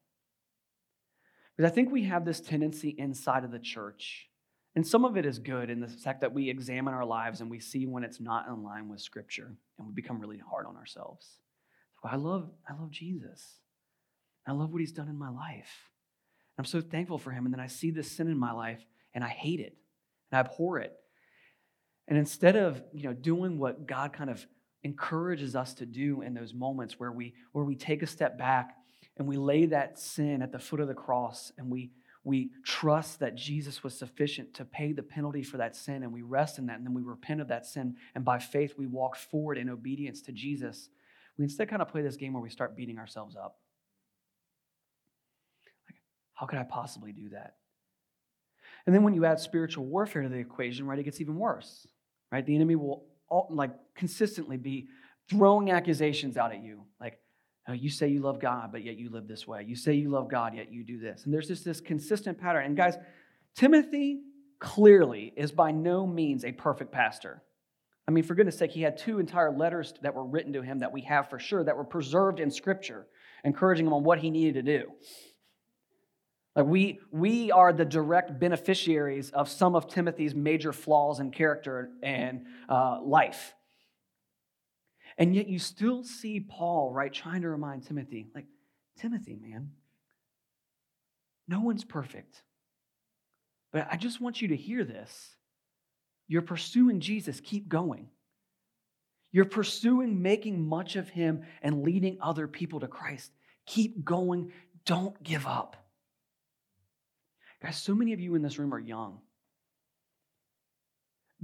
Because 1.55 1.71
I 1.71 1.73
think 1.73 1.91
we 1.91 2.03
have 2.05 2.25
this 2.25 2.41
tendency 2.41 2.95
inside 2.97 3.43
of 3.43 3.51
the 3.51 3.59
church, 3.59 4.29
and 4.75 4.85
some 4.85 5.05
of 5.05 5.17
it 5.17 5.25
is 5.25 5.37
good 5.37 5.69
in 5.69 5.79
the 5.79 5.87
fact 5.87 6.21
that 6.21 6.33
we 6.33 6.49
examine 6.49 6.95
our 6.95 7.05
lives 7.05 7.41
and 7.41 7.49
we 7.51 7.59
see 7.59 7.85
when 7.85 8.03
it's 8.03 8.19
not 8.19 8.47
in 8.47 8.63
line 8.63 8.89
with 8.89 9.01
Scripture, 9.01 9.55
and 9.77 9.87
we 9.87 9.93
become 9.93 10.19
really 10.19 10.39
hard 10.39 10.65
on 10.65 10.75
ourselves. 10.75 11.37
I 12.03 12.17
love, 12.17 12.49
I 12.67 12.73
love 12.73 12.91
Jesus. 12.91 13.59
I 14.45 14.51
love 14.51 14.71
what 14.71 14.81
he's 14.81 14.91
done 14.91 15.07
in 15.07 15.17
my 15.17 15.29
life. 15.29 15.89
I'm 16.57 16.65
so 16.65 16.81
thankful 16.81 17.17
for 17.17 17.31
him. 17.31 17.45
And 17.45 17.53
then 17.53 17.61
I 17.61 17.67
see 17.67 17.91
this 17.91 18.11
sin 18.11 18.27
in 18.27 18.37
my 18.37 18.51
life 18.51 18.85
and 19.13 19.23
I 19.23 19.29
hate 19.29 19.59
it 19.59 19.75
and 20.31 20.37
I 20.37 20.39
abhor 20.41 20.79
it. 20.79 20.93
And 22.07 22.17
instead 22.17 22.55
of 22.55 22.81
you 22.93 23.03
know, 23.03 23.13
doing 23.13 23.57
what 23.57 23.87
God 23.87 24.13
kind 24.13 24.29
of 24.29 24.45
encourages 24.83 25.55
us 25.55 25.73
to 25.75 25.85
do 25.85 26.21
in 26.21 26.33
those 26.33 26.53
moments 26.53 26.99
where 26.99 27.11
we, 27.11 27.33
where 27.53 27.63
we 27.63 27.75
take 27.75 28.03
a 28.03 28.07
step 28.07 28.37
back 28.37 28.75
and 29.17 29.27
we 29.27 29.37
lay 29.37 29.65
that 29.67 29.97
sin 29.97 30.41
at 30.41 30.51
the 30.51 30.59
foot 30.59 30.79
of 30.79 30.87
the 30.87 30.93
cross 30.93 31.51
and 31.57 31.69
we, 31.69 31.91
we 32.23 32.51
trust 32.65 33.19
that 33.19 33.35
Jesus 33.35 33.83
was 33.83 33.97
sufficient 33.97 34.53
to 34.55 34.65
pay 34.65 34.91
the 34.91 35.03
penalty 35.03 35.43
for 35.43 35.57
that 35.57 35.75
sin 35.75 36.03
and 36.03 36.11
we 36.11 36.21
rest 36.21 36.57
in 36.57 36.65
that 36.65 36.77
and 36.77 36.85
then 36.85 36.93
we 36.93 37.01
repent 37.01 37.41
of 37.41 37.47
that 37.47 37.65
sin 37.65 37.95
and 38.15 38.25
by 38.25 38.39
faith 38.39 38.75
we 38.77 38.87
walk 38.87 39.15
forward 39.15 39.57
in 39.57 39.69
obedience 39.69 40.21
to 40.23 40.31
Jesus. 40.31 40.89
We 41.37 41.45
instead 41.45 41.69
kind 41.69 41.81
of 41.81 41.87
play 41.87 42.01
this 42.01 42.17
game 42.17 42.33
where 42.33 42.43
we 42.43 42.49
start 42.49 42.75
beating 42.75 42.99
ourselves 42.99 43.35
up. 43.35 43.57
How 46.43 46.47
could 46.47 46.59
I 46.59 46.63
possibly 46.63 47.13
do 47.13 47.29
that? 47.29 47.53
And 48.85 48.93
then 48.93 49.01
when 49.01 49.13
you 49.13 49.23
add 49.23 49.39
spiritual 49.39 49.85
warfare 49.85 50.23
to 50.23 50.27
the 50.27 50.35
equation, 50.35 50.85
right, 50.85 50.99
it 50.99 51.03
gets 51.03 51.21
even 51.21 51.37
worse. 51.37 51.87
Right? 52.33 52.45
The 52.45 52.53
enemy 52.53 52.75
will 52.75 53.05
all, 53.29 53.47
like 53.49 53.71
consistently 53.95 54.57
be 54.57 54.89
throwing 55.29 55.71
accusations 55.71 56.35
out 56.35 56.51
at 56.51 56.61
you. 56.61 56.83
Like, 56.99 57.17
oh, 57.69 57.71
you 57.71 57.89
say 57.89 58.09
you 58.09 58.19
love 58.19 58.41
God, 58.41 58.73
but 58.73 58.83
yet 58.83 58.97
you 58.97 59.09
live 59.09 59.25
this 59.25 59.47
way. 59.47 59.63
You 59.65 59.77
say 59.77 59.93
you 59.93 60.09
love 60.09 60.29
God, 60.29 60.53
yet 60.53 60.69
you 60.69 60.83
do 60.83 60.99
this. 60.99 61.23
And 61.23 61.33
there's 61.33 61.47
just 61.47 61.63
this 61.63 61.79
consistent 61.79 62.37
pattern. 62.37 62.65
And 62.65 62.75
guys, 62.75 62.97
Timothy 63.55 64.19
clearly 64.59 65.31
is 65.37 65.53
by 65.53 65.71
no 65.71 66.05
means 66.05 66.43
a 66.43 66.51
perfect 66.51 66.91
pastor. 66.91 67.41
I 68.05 68.11
mean, 68.11 68.25
for 68.25 68.35
goodness 68.35 68.57
sake, 68.57 68.71
he 68.71 68.81
had 68.81 68.97
two 68.97 69.19
entire 69.19 69.49
letters 69.49 69.93
that 70.01 70.13
were 70.13 70.25
written 70.25 70.51
to 70.51 70.61
him 70.61 70.79
that 70.79 70.91
we 70.91 71.03
have 71.03 71.29
for 71.29 71.39
sure 71.39 71.63
that 71.63 71.77
were 71.77 71.85
preserved 71.85 72.41
in 72.41 72.51
Scripture, 72.51 73.07
encouraging 73.45 73.87
him 73.87 73.93
on 73.93 74.03
what 74.03 74.19
he 74.19 74.29
needed 74.29 74.55
to 74.55 74.77
do. 74.79 74.91
Like 76.55 76.65
we, 76.65 76.99
we 77.11 77.51
are 77.51 77.73
the 77.73 77.85
direct 77.85 78.39
beneficiaries 78.39 79.31
of 79.31 79.49
some 79.49 79.75
of 79.75 79.87
Timothy's 79.87 80.35
major 80.35 80.71
flaws 80.71 81.19
in 81.19 81.31
character 81.31 81.89
and 82.01 82.45
uh, 82.69 82.99
life. 83.01 83.55
And 85.17 85.35
yet 85.35 85.47
you 85.47 85.59
still 85.59 86.03
see 86.03 86.39
Paul, 86.39 86.91
right, 86.91 87.13
trying 87.13 87.41
to 87.41 87.49
remind 87.49 87.85
Timothy, 87.85 88.27
like, 88.33 88.45
Timothy, 88.97 89.37
man, 89.41 89.71
no 91.47 91.59
one's 91.59 91.83
perfect. 91.83 92.41
But 93.71 93.87
I 93.91 93.97
just 93.97 94.21
want 94.21 94.41
you 94.41 94.49
to 94.49 94.55
hear 94.55 94.83
this. 94.83 95.35
You're 96.27 96.43
pursuing 96.43 96.99
Jesus, 96.99 97.39
keep 97.39 97.67
going. 97.67 98.09
You're 99.31 99.45
pursuing 99.45 100.21
making 100.21 100.63
much 100.67 100.95
of 100.95 101.09
him 101.09 101.43
and 101.61 101.83
leading 101.83 102.17
other 102.21 102.47
people 102.47 102.79
to 102.81 102.87
Christ. 102.87 103.31
Keep 103.65 104.05
going. 104.05 104.51
Don't 104.85 105.21
give 105.23 105.47
up. 105.47 105.82
Guys, 107.63 107.77
so 107.77 107.95
many 107.95 108.11
of 108.11 108.19
you 108.19 108.35
in 108.35 108.41
this 108.41 108.59
room 108.59 108.73
are 108.73 108.79
young. 108.79 109.19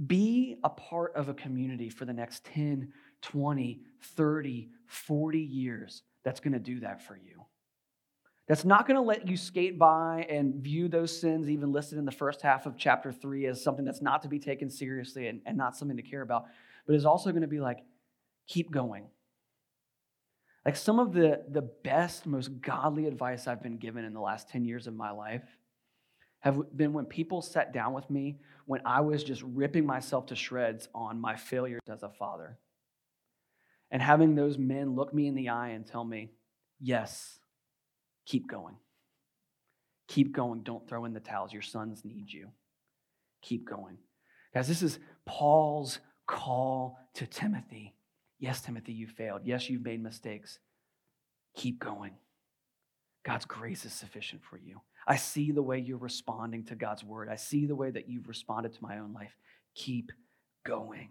Be 0.06 0.58
a 0.62 0.68
part 0.68 1.14
of 1.16 1.30
a 1.30 1.34
community 1.34 1.88
for 1.88 2.04
the 2.04 2.12
next 2.12 2.44
10, 2.44 2.92
20, 3.22 3.80
30, 4.02 4.68
40 4.86 5.38
years 5.38 6.02
that's 6.22 6.40
going 6.40 6.52
to 6.52 6.58
do 6.58 6.80
that 6.80 7.02
for 7.02 7.16
you. 7.16 7.44
That's 8.48 8.64
not 8.64 8.86
going 8.86 8.96
to 8.96 9.02
let 9.02 9.28
you 9.28 9.36
skate 9.36 9.78
by 9.78 10.26
and 10.28 10.56
view 10.56 10.88
those 10.88 11.18
sins, 11.18 11.48
even 11.48 11.72
listed 11.72 11.98
in 11.98 12.04
the 12.04 12.12
first 12.12 12.42
half 12.42 12.66
of 12.66 12.76
chapter 12.76 13.12
three, 13.12 13.46
as 13.46 13.62
something 13.62 13.84
that's 13.84 14.02
not 14.02 14.22
to 14.22 14.28
be 14.28 14.38
taken 14.38 14.68
seriously 14.68 15.28
and, 15.28 15.40
and 15.46 15.56
not 15.56 15.76
something 15.76 15.96
to 15.96 16.02
care 16.02 16.22
about, 16.22 16.46
but 16.86 16.96
is 16.96 17.06
also 17.06 17.30
going 17.30 17.42
to 17.42 17.48
be 17.48 17.60
like, 17.60 17.78
keep 18.46 18.70
going. 18.70 19.06
Like 20.66 20.76
some 20.76 20.98
of 20.98 21.12
the, 21.12 21.44
the 21.48 21.62
best, 21.62 22.26
most 22.26 22.60
godly 22.60 23.06
advice 23.06 23.46
I've 23.46 23.62
been 23.62 23.78
given 23.78 24.04
in 24.04 24.12
the 24.12 24.20
last 24.20 24.48
10 24.48 24.64
years 24.64 24.86
of 24.86 24.94
my 24.94 25.10
life 25.10 25.44
have 26.40 26.76
been 26.76 26.92
when 26.92 27.06
people 27.06 27.42
sat 27.42 27.72
down 27.72 27.92
with 27.92 28.08
me 28.10 28.38
when 28.66 28.80
I 28.84 29.00
was 29.00 29.24
just 29.24 29.42
ripping 29.42 29.86
myself 29.86 30.26
to 30.26 30.36
shreds 30.36 30.88
on 30.94 31.20
my 31.20 31.36
failures 31.36 31.80
as 31.88 32.02
a 32.02 32.08
father. 32.08 32.58
And 33.90 34.00
having 34.00 34.34
those 34.34 34.56
men 34.56 34.94
look 34.94 35.12
me 35.12 35.26
in 35.26 35.34
the 35.34 35.48
eye 35.48 35.68
and 35.70 35.86
tell 35.86 36.04
me, 36.04 36.30
yes, 36.80 37.38
keep 38.26 38.48
going. 38.48 38.76
Keep 40.08 40.32
going. 40.32 40.62
Don't 40.62 40.88
throw 40.88 41.04
in 41.04 41.12
the 41.12 41.20
towels. 41.20 41.52
Your 41.52 41.62
sons 41.62 42.04
need 42.04 42.32
you. 42.32 42.50
Keep 43.42 43.68
going. 43.68 43.98
Guys, 44.54 44.68
this 44.68 44.82
is 44.82 44.98
Paul's 45.26 46.00
call 46.26 46.98
to 47.14 47.26
Timothy. 47.26 47.94
Yes, 48.38 48.60
Timothy, 48.60 48.92
you 48.92 49.06
failed. 49.06 49.42
Yes, 49.44 49.68
you've 49.68 49.84
made 49.84 50.02
mistakes. 50.02 50.58
Keep 51.54 51.80
going. 51.80 52.12
God's 53.24 53.44
grace 53.44 53.84
is 53.84 53.92
sufficient 53.92 54.42
for 54.42 54.56
you. 54.56 54.80
I 55.06 55.16
see 55.16 55.50
the 55.52 55.62
way 55.62 55.78
you're 55.78 55.98
responding 55.98 56.64
to 56.66 56.74
God's 56.74 57.02
word. 57.02 57.28
I 57.28 57.36
see 57.36 57.66
the 57.66 57.74
way 57.74 57.90
that 57.90 58.08
you've 58.08 58.28
responded 58.28 58.72
to 58.74 58.82
my 58.82 58.98
own 58.98 59.12
life. 59.12 59.36
Keep 59.74 60.12
going. 60.64 61.08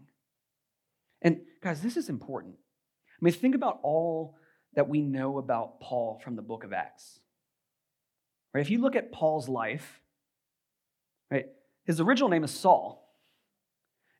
And 1.21 1.41
guys, 1.61 1.81
this 1.81 1.97
is 1.97 2.09
important. 2.09 2.55
I 2.57 3.25
mean, 3.25 3.33
think 3.33 3.55
about 3.55 3.79
all 3.83 4.35
that 4.75 4.87
we 4.87 5.01
know 5.01 5.37
about 5.37 5.81
Paul 5.81 6.21
from 6.23 6.35
the 6.35 6.41
book 6.41 6.63
of 6.63 6.71
Acts. 6.71 7.19
Right? 8.53 8.61
If 8.61 8.69
you 8.69 8.79
look 8.79 8.95
at 8.95 9.11
Paul's 9.11 9.49
life, 9.49 9.99
right, 11.29 11.47
his 11.85 11.99
original 11.99 12.29
name 12.29 12.43
is 12.43 12.51
Saul. 12.51 13.05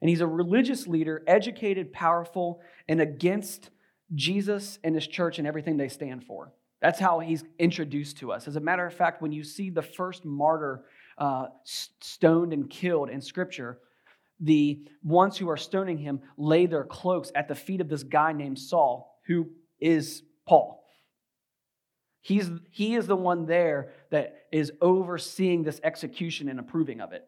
And 0.02 0.10
he's 0.10 0.22
a 0.22 0.28
religious 0.28 0.88
leader, 0.88 1.24
educated, 1.28 1.92
powerful, 1.92 2.62
and 2.88 3.02
against 3.02 3.70
Jesus 4.16 4.80
and 4.84 4.96
his 4.96 5.06
church 5.06 5.40
and 5.40 5.48
everything 5.48 5.78
they 5.78 5.90
stand 5.90 6.24
for. 6.24 6.54
That's 6.82 7.00
how 7.00 7.20
he's 7.20 7.44
introduced 7.58 8.18
to 8.20 8.32
us. 8.32 8.48
As 8.48 8.56
a 8.56 8.62
matter 8.62 8.86
of 8.86 8.94
fact, 8.94 9.22
when 9.22 9.32
you 9.32 9.44
see 9.44 9.70
the 9.70 9.82
first 9.82 10.24
martyr 10.24 10.86
uh, 11.18 11.48
stoned 11.64 12.54
and 12.54 12.70
killed 12.70 13.10
in 13.10 13.22
Scripture, 13.22 13.80
the 14.40 14.80
ones 15.04 15.38
who 15.38 15.50
are 15.50 15.58
stoning 15.58 15.98
him 15.98 16.22
lay 16.38 16.66
their 16.66 16.86
cloaks 16.86 17.32
at 17.36 17.50
the 17.50 17.56
feet 17.56 17.82
of 17.82 17.90
this 17.90 18.04
guy 18.04 18.32
named 18.32 18.58
Saul, 18.58 19.20
who 19.28 19.50
is 19.80 20.24
Paul. 20.48 20.86
He's, 22.22 22.50
he 22.72 22.96
is 22.96 23.08
the 23.08 23.16
one 23.16 23.46
there 23.46 23.92
that 24.12 24.48
is 24.52 24.72
overseeing 24.82 25.64
this 25.64 25.80
execution 25.84 26.48
and 26.50 26.60
approving 26.60 27.02
of 27.02 27.12
it. 27.12 27.28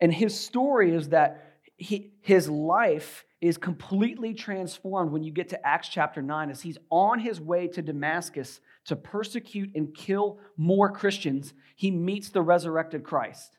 And 0.00 0.12
his 0.12 0.38
story 0.38 0.94
is 0.94 1.10
that 1.10 1.49
he, 1.80 2.12
his 2.20 2.48
life 2.48 3.24
is 3.40 3.56
completely 3.56 4.34
transformed 4.34 5.10
when 5.10 5.22
you 5.22 5.32
get 5.32 5.48
to 5.48 5.66
Acts 5.66 5.88
chapter 5.88 6.20
9 6.20 6.50
as 6.50 6.60
he's 6.60 6.76
on 6.90 7.18
his 7.18 7.40
way 7.40 7.68
to 7.68 7.80
Damascus 7.80 8.60
to 8.84 8.96
persecute 8.96 9.70
and 9.74 9.94
kill 9.94 10.38
more 10.58 10.90
Christians. 10.92 11.54
He 11.76 11.90
meets 11.90 12.28
the 12.28 12.42
resurrected 12.42 13.02
Christ. 13.02 13.56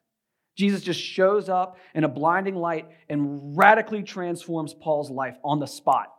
Jesus 0.56 0.84
just 0.84 1.00
shows 1.00 1.50
up 1.50 1.78
in 1.96 2.04
a 2.04 2.08
blinding 2.08 2.56
light 2.56 2.90
and 3.10 3.58
radically 3.58 4.04
transforms 4.04 4.76
Paul's 4.76 5.10
life 5.10 5.38
on 5.44 5.60
the 5.60 5.66
spot. 5.66 6.14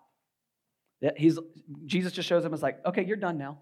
He's, 1.16 1.38
Jesus 1.86 2.12
just 2.12 2.28
shows 2.28 2.44
up 2.44 2.46
and 2.46 2.54
is 2.54 2.62
like, 2.62 2.84
okay, 2.84 3.04
you're 3.04 3.16
done 3.16 3.38
now. 3.38 3.58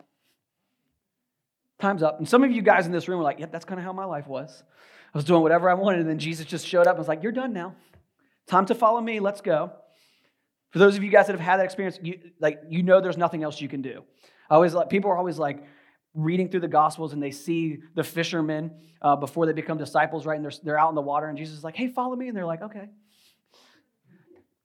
Time's 1.79 2.03
up. 2.03 2.19
And 2.19 2.29
some 2.29 2.43
of 2.43 2.53
you 2.53 2.63
guys 2.63 2.87
in 2.87 2.93
this 2.93 3.07
room 3.07 3.21
are 3.21 3.25
like, 3.25 3.39
yep, 3.39 3.53
that's 3.53 3.67
kind 3.67 3.79
of 3.79 3.85
how 3.85 3.93
my 3.93 4.05
life 4.07 4.27
was. 4.27 4.63
I 5.13 5.19
was 5.19 5.25
doing 5.25 5.43
whatever 5.43 5.69
I 5.69 5.75
wanted, 5.75 6.01
and 6.01 6.09
then 6.09 6.19
Jesus 6.19 6.47
just 6.47 6.67
showed 6.67 6.87
up 6.87 6.95
and 6.95 6.99
was 6.99 7.09
like, 7.09 7.23
you're 7.23 7.33
done 7.33 7.53
now. 7.53 7.75
Time 8.51 8.67
to 8.67 8.75
follow 8.75 9.01
me. 9.01 9.21
Let's 9.21 9.41
go. 9.41 9.73
For 10.71 10.79
those 10.79 10.97
of 10.97 11.03
you 11.03 11.11
guys 11.11 11.27
that 11.27 11.33
have 11.33 11.41
had 11.41 11.57
that 11.59 11.65
experience, 11.65 11.99
you, 12.03 12.21
like 12.39 12.61
you 12.69 12.83
know 12.83 13.01
there's 13.01 13.17
nothing 13.17 13.43
else 13.43 13.61
you 13.61 13.69
can 13.69 13.81
do. 13.81 14.03
I 14.51 14.55
always 14.57 14.75
like 14.75 14.91
people 14.91 15.11
are 15.11 15.17
always 15.17 15.39
like, 15.39 15.65
reading 16.15 16.49
through 16.49 16.61
the 16.61 16.69
Gospels 16.69 17.13
and 17.13 17.23
they 17.23 17.31
see 17.31 17.79
the 17.95 18.05
fishermen 18.05 18.73
uh, 19.01 19.17
before 19.17 19.47
they 19.47 19.53
become 19.53 19.79
disciples, 19.79 20.27
right? 20.27 20.37
And 20.37 20.45
they're, 20.45 20.53
they're 20.63 20.79
out 20.79 20.89
in 20.89 20.95
the 20.95 21.01
water, 21.01 21.29
and 21.29 21.39
Jesus 21.39 21.59
is 21.59 21.65
like, 21.65 21.77
hey, 21.77 21.89
follow 21.89 22.17
me. 22.17 22.29
And 22.29 22.37
they're 22.37 22.47
like, 22.47 22.63
okay. 22.63 22.89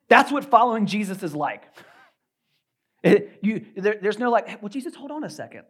That's 0.08 0.32
what 0.32 0.46
following 0.46 0.86
Jesus 0.86 1.24
is 1.24 1.36
like. 1.36 1.64
It, 3.04 3.38
you, 3.44 3.64
there, 3.78 4.00
there's 4.02 4.18
no 4.18 4.32
like, 4.32 4.64
well, 4.64 4.70
Jesus, 4.70 4.96
hold 4.96 5.12
on 5.12 5.24
a 5.24 5.30
second. 5.30 5.62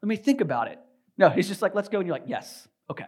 Let 0.00 0.08
me 0.08 0.16
think 0.16 0.40
about 0.40 0.68
it. 0.68 0.78
No, 1.18 1.28
he's 1.28 1.48
just 1.48 1.60
like, 1.60 1.74
let's 1.74 1.90
go. 1.90 1.98
And 1.98 2.06
you're 2.06 2.16
like, 2.16 2.28
yes, 2.28 2.66
okay. 2.90 3.04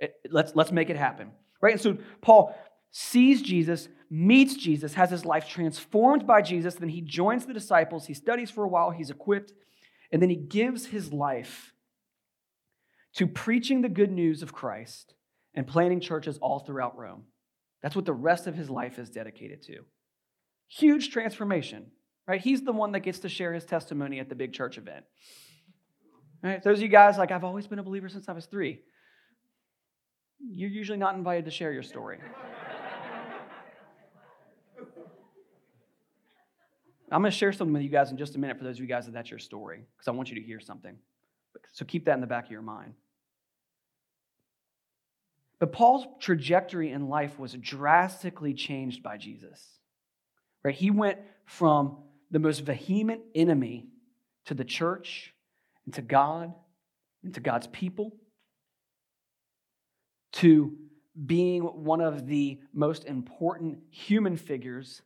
It, 0.00 0.14
let's, 0.28 0.56
let's 0.56 0.72
make 0.72 0.90
it 0.90 0.96
happen. 0.96 1.30
Right? 1.62 1.74
And 1.74 1.80
so 1.80 1.98
Paul 2.20 2.52
sees 2.90 3.42
Jesus, 3.42 3.88
meets 4.10 4.54
Jesus, 4.54 4.94
has 4.94 5.10
his 5.10 5.24
life 5.24 5.48
transformed 5.48 6.26
by 6.26 6.42
Jesus. 6.42 6.74
Then 6.74 6.88
he 6.88 7.00
joins 7.00 7.46
the 7.46 7.54
disciples. 7.54 8.06
He 8.06 8.14
studies 8.14 8.50
for 8.50 8.64
a 8.64 8.68
while. 8.68 8.90
He's 8.90 9.10
equipped. 9.10 9.52
And 10.10 10.22
then 10.22 10.30
he 10.30 10.36
gives 10.36 10.86
his 10.86 11.12
life 11.12 11.72
to 13.14 13.26
preaching 13.26 13.82
the 13.82 13.88
good 13.88 14.10
news 14.10 14.42
of 14.42 14.52
Christ 14.52 15.14
and 15.54 15.66
planting 15.66 16.00
churches 16.00 16.38
all 16.38 16.60
throughout 16.60 16.96
Rome. 16.96 17.24
That's 17.82 17.96
what 17.96 18.06
the 18.06 18.12
rest 18.12 18.46
of 18.46 18.54
his 18.54 18.70
life 18.70 18.98
is 18.98 19.10
dedicated 19.10 19.62
to. 19.64 19.84
Huge 20.68 21.10
transformation, 21.10 21.90
right? 22.26 22.40
He's 22.40 22.62
the 22.62 22.72
one 22.72 22.92
that 22.92 23.00
gets 23.00 23.20
to 23.20 23.28
share 23.28 23.52
his 23.52 23.64
testimony 23.64 24.18
at 24.20 24.28
the 24.28 24.34
big 24.34 24.52
church 24.52 24.78
event. 24.78 25.04
Right? 26.42 26.62
Those 26.62 26.78
of 26.78 26.82
you 26.82 26.88
guys, 26.88 27.18
like, 27.18 27.32
I've 27.32 27.44
always 27.44 27.66
been 27.66 27.78
a 27.78 27.82
believer 27.82 28.08
since 28.08 28.28
I 28.28 28.32
was 28.32 28.46
three. 28.46 28.80
You're 30.40 30.70
usually 30.70 30.98
not 30.98 31.16
invited 31.16 31.46
to 31.46 31.50
share 31.50 31.72
your 31.72 31.82
story. 31.82 32.18
I'm 37.10 37.22
going 37.22 37.30
to 37.30 37.36
share 37.36 37.52
something 37.52 37.72
with 37.72 37.82
you 37.82 37.88
guys 37.88 38.10
in 38.10 38.16
just 38.16 38.34
a 38.34 38.38
minute 38.38 38.58
for 38.58 38.64
those 38.64 38.76
of 38.76 38.80
you 38.80 38.86
guys 38.86 39.06
that 39.06 39.12
that's 39.12 39.30
your 39.30 39.38
story, 39.38 39.84
because 39.96 40.08
I 40.08 40.10
want 40.10 40.28
you 40.28 40.36
to 40.36 40.42
hear 40.42 40.60
something. 40.60 40.96
So 41.72 41.84
keep 41.84 42.04
that 42.04 42.14
in 42.14 42.20
the 42.20 42.26
back 42.26 42.46
of 42.46 42.50
your 42.50 42.62
mind. 42.62 42.94
But 45.58 45.72
Paul's 45.72 46.06
trajectory 46.20 46.92
in 46.92 47.08
life 47.08 47.38
was 47.38 47.54
drastically 47.54 48.54
changed 48.54 49.02
by 49.02 49.16
Jesus. 49.16 49.66
Right? 50.62 50.74
He 50.74 50.90
went 50.90 51.18
from 51.46 51.98
the 52.30 52.38
most 52.38 52.60
vehement 52.60 53.22
enemy 53.34 53.88
to 54.44 54.54
the 54.54 54.64
church 54.64 55.34
and 55.84 55.94
to 55.94 56.02
God 56.02 56.52
and 57.24 57.34
to 57.34 57.40
God's 57.40 57.66
people 57.68 58.14
to 60.32 60.76
being 61.26 61.62
one 61.62 62.00
of 62.00 62.26
the 62.26 62.60
most 62.72 63.04
important 63.04 63.78
human 63.90 64.36
figures 64.36 65.02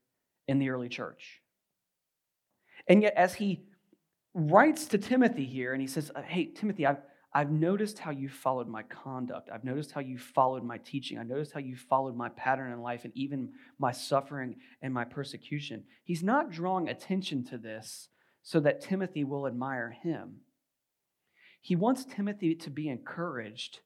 in 0.49 0.59
the 0.59 0.68
early 0.71 0.88
church. 0.88 1.41
And 2.88 3.02
yet, 3.02 3.14
as 3.16 3.34
he 3.34 3.64
writes 4.34 4.86
to 4.86 4.98
Timothy 4.98 5.44
here, 5.44 5.72
and 5.72 5.80
he 5.80 5.88
says, 5.88 6.10
uh, 6.14 6.22
Hey, 6.22 6.46
Timothy, 6.46 6.86
I've, 6.86 7.02
I've 7.34 7.50
noticed 7.50 7.98
how 7.98 8.10
you 8.10 8.28
followed 8.28 8.68
my 8.68 8.82
conduct. 8.82 9.48
I've 9.52 9.64
noticed 9.64 9.92
how 9.92 10.00
you 10.00 10.18
followed 10.18 10.64
my 10.64 10.78
teaching. 10.78 11.18
I 11.18 11.22
noticed 11.22 11.52
how 11.52 11.60
you 11.60 11.76
followed 11.76 12.16
my 12.16 12.28
pattern 12.30 12.72
in 12.72 12.82
life 12.82 13.04
and 13.04 13.12
even 13.16 13.52
my 13.78 13.92
suffering 13.92 14.56
and 14.82 14.92
my 14.92 15.04
persecution. 15.04 15.84
He's 16.04 16.22
not 16.22 16.50
drawing 16.50 16.88
attention 16.88 17.44
to 17.46 17.58
this 17.58 18.08
so 18.42 18.60
that 18.60 18.80
Timothy 18.80 19.24
will 19.24 19.46
admire 19.46 19.90
him. 19.90 20.40
He 21.60 21.76
wants 21.76 22.04
Timothy 22.04 22.54
to 22.56 22.70
be 22.70 22.88
encouraged 22.88 23.80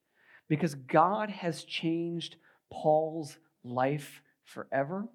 because 0.48 0.74
God 0.74 1.28
has 1.28 1.64
changed 1.64 2.36
Paul's 2.72 3.36
life 3.62 4.22
forever 4.44 5.08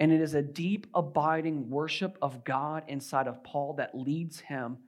and 0.00 0.10
it 0.10 0.22
is 0.22 0.34
a 0.34 0.42
deep, 0.42 0.86
abiding 0.94 1.68
worship 1.68 2.16
of 2.22 2.42
God 2.42 2.84
inside 2.88 3.28
of 3.28 3.44
Paul 3.44 3.74
that 3.74 3.94
leads 3.94 4.40
him 4.40 4.78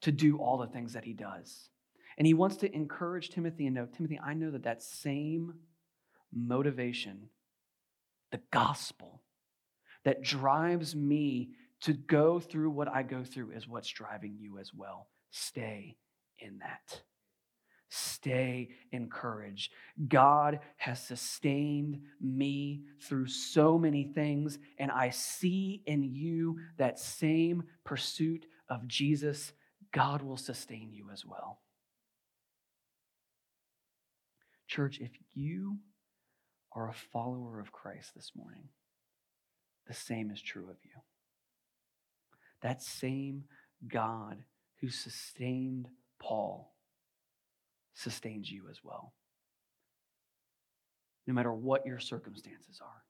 to 0.00 0.10
do 0.10 0.38
all 0.38 0.56
the 0.56 0.66
things 0.66 0.94
that 0.94 1.04
he 1.04 1.12
does. 1.12 1.68
And 2.16 2.26
he 2.26 2.34
wants 2.34 2.56
to 2.56 2.74
encourage 2.74 3.28
Timothy 3.28 3.66
and 3.66 3.74
know, 3.74 3.86
Timothy, 3.86 4.18
I 4.18 4.32
know 4.32 4.50
that 4.50 4.64
that 4.64 4.82
same 4.82 5.54
motivation, 6.32 7.28
the 8.30 8.40
gospel, 8.50 9.22
that 10.04 10.22
drives 10.22 10.96
me 10.96 11.50
to 11.82 11.92
go 11.92 12.40
through 12.40 12.70
what 12.70 12.88
I 12.88 13.02
go 13.02 13.24
through 13.24 13.52
is 13.52 13.68
what's 13.68 13.88
driving 13.88 14.36
you 14.38 14.58
as 14.58 14.72
well. 14.74 15.08
Stay 15.30 15.96
in 16.38 16.58
that. 16.58 17.02
Stay 17.94 18.70
encouraged. 18.90 19.70
God 20.08 20.60
has 20.78 20.98
sustained 20.98 22.00
me 22.22 22.84
through 23.02 23.26
so 23.26 23.76
many 23.76 24.04
things, 24.04 24.58
and 24.78 24.90
I 24.90 25.10
see 25.10 25.82
in 25.84 26.02
you 26.02 26.56
that 26.78 26.98
same 26.98 27.64
pursuit 27.84 28.46
of 28.70 28.88
Jesus. 28.88 29.52
God 29.92 30.22
will 30.22 30.38
sustain 30.38 30.90
you 30.90 31.10
as 31.12 31.26
well. 31.26 31.60
Church, 34.66 34.98
if 34.98 35.10
you 35.34 35.76
are 36.74 36.88
a 36.88 36.94
follower 36.94 37.60
of 37.60 37.72
Christ 37.72 38.14
this 38.14 38.32
morning, 38.34 38.70
the 39.86 39.92
same 39.92 40.30
is 40.30 40.40
true 40.40 40.70
of 40.70 40.78
you. 40.82 40.98
That 42.62 42.80
same 42.80 43.44
God 43.86 44.44
who 44.80 44.88
sustained 44.88 45.88
Paul 46.18 46.71
sustains 47.94 48.50
you 48.50 48.64
as 48.70 48.78
well. 48.82 49.12
No 51.26 51.34
matter 51.34 51.52
what 51.52 51.86
your 51.86 51.98
circumstances 52.00 52.80
are. 52.82 53.02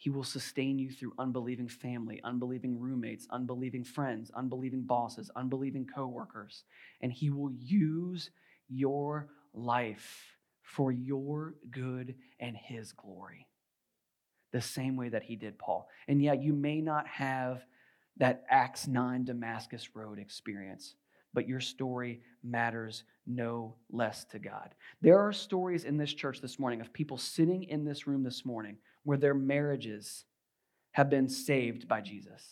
He 0.00 0.08
will 0.08 0.24
sustain 0.24 0.78
you 0.78 0.90
through 0.90 1.12
unbelieving 1.18 1.68
family, 1.68 2.22
unbelieving 2.24 2.80
roommates, 2.80 3.26
unbelieving 3.30 3.84
friends, 3.84 4.30
unbelieving 4.34 4.80
bosses, 4.80 5.30
unbelieving 5.36 5.86
coworkers. 5.86 6.64
And 7.02 7.12
He 7.12 7.28
will 7.28 7.52
use 7.52 8.30
your 8.70 9.28
life 9.52 10.38
for 10.62 10.90
your 10.90 11.54
good 11.70 12.14
and 12.40 12.56
His 12.56 12.92
glory. 12.92 13.46
The 14.52 14.62
same 14.62 14.96
way 14.96 15.10
that 15.10 15.24
He 15.24 15.36
did 15.36 15.58
Paul. 15.58 15.86
And 16.08 16.22
yet, 16.22 16.42
you 16.42 16.54
may 16.54 16.80
not 16.80 17.06
have 17.06 17.62
that 18.16 18.44
Acts 18.48 18.86
9 18.86 19.26
Damascus 19.26 19.94
Road 19.94 20.18
experience 20.18 20.94
but 21.32 21.48
your 21.48 21.60
story 21.60 22.20
matters 22.42 23.04
no 23.26 23.74
less 23.90 24.24
to 24.26 24.38
God. 24.38 24.74
There 25.00 25.18
are 25.18 25.32
stories 25.32 25.84
in 25.84 25.96
this 25.96 26.12
church 26.12 26.40
this 26.40 26.58
morning 26.58 26.80
of 26.80 26.92
people 26.92 27.16
sitting 27.16 27.64
in 27.64 27.84
this 27.84 28.06
room 28.06 28.22
this 28.22 28.44
morning 28.44 28.76
where 29.04 29.18
their 29.18 29.34
marriages 29.34 30.24
have 30.92 31.08
been 31.08 31.28
saved 31.28 31.86
by 31.86 32.00
Jesus, 32.00 32.42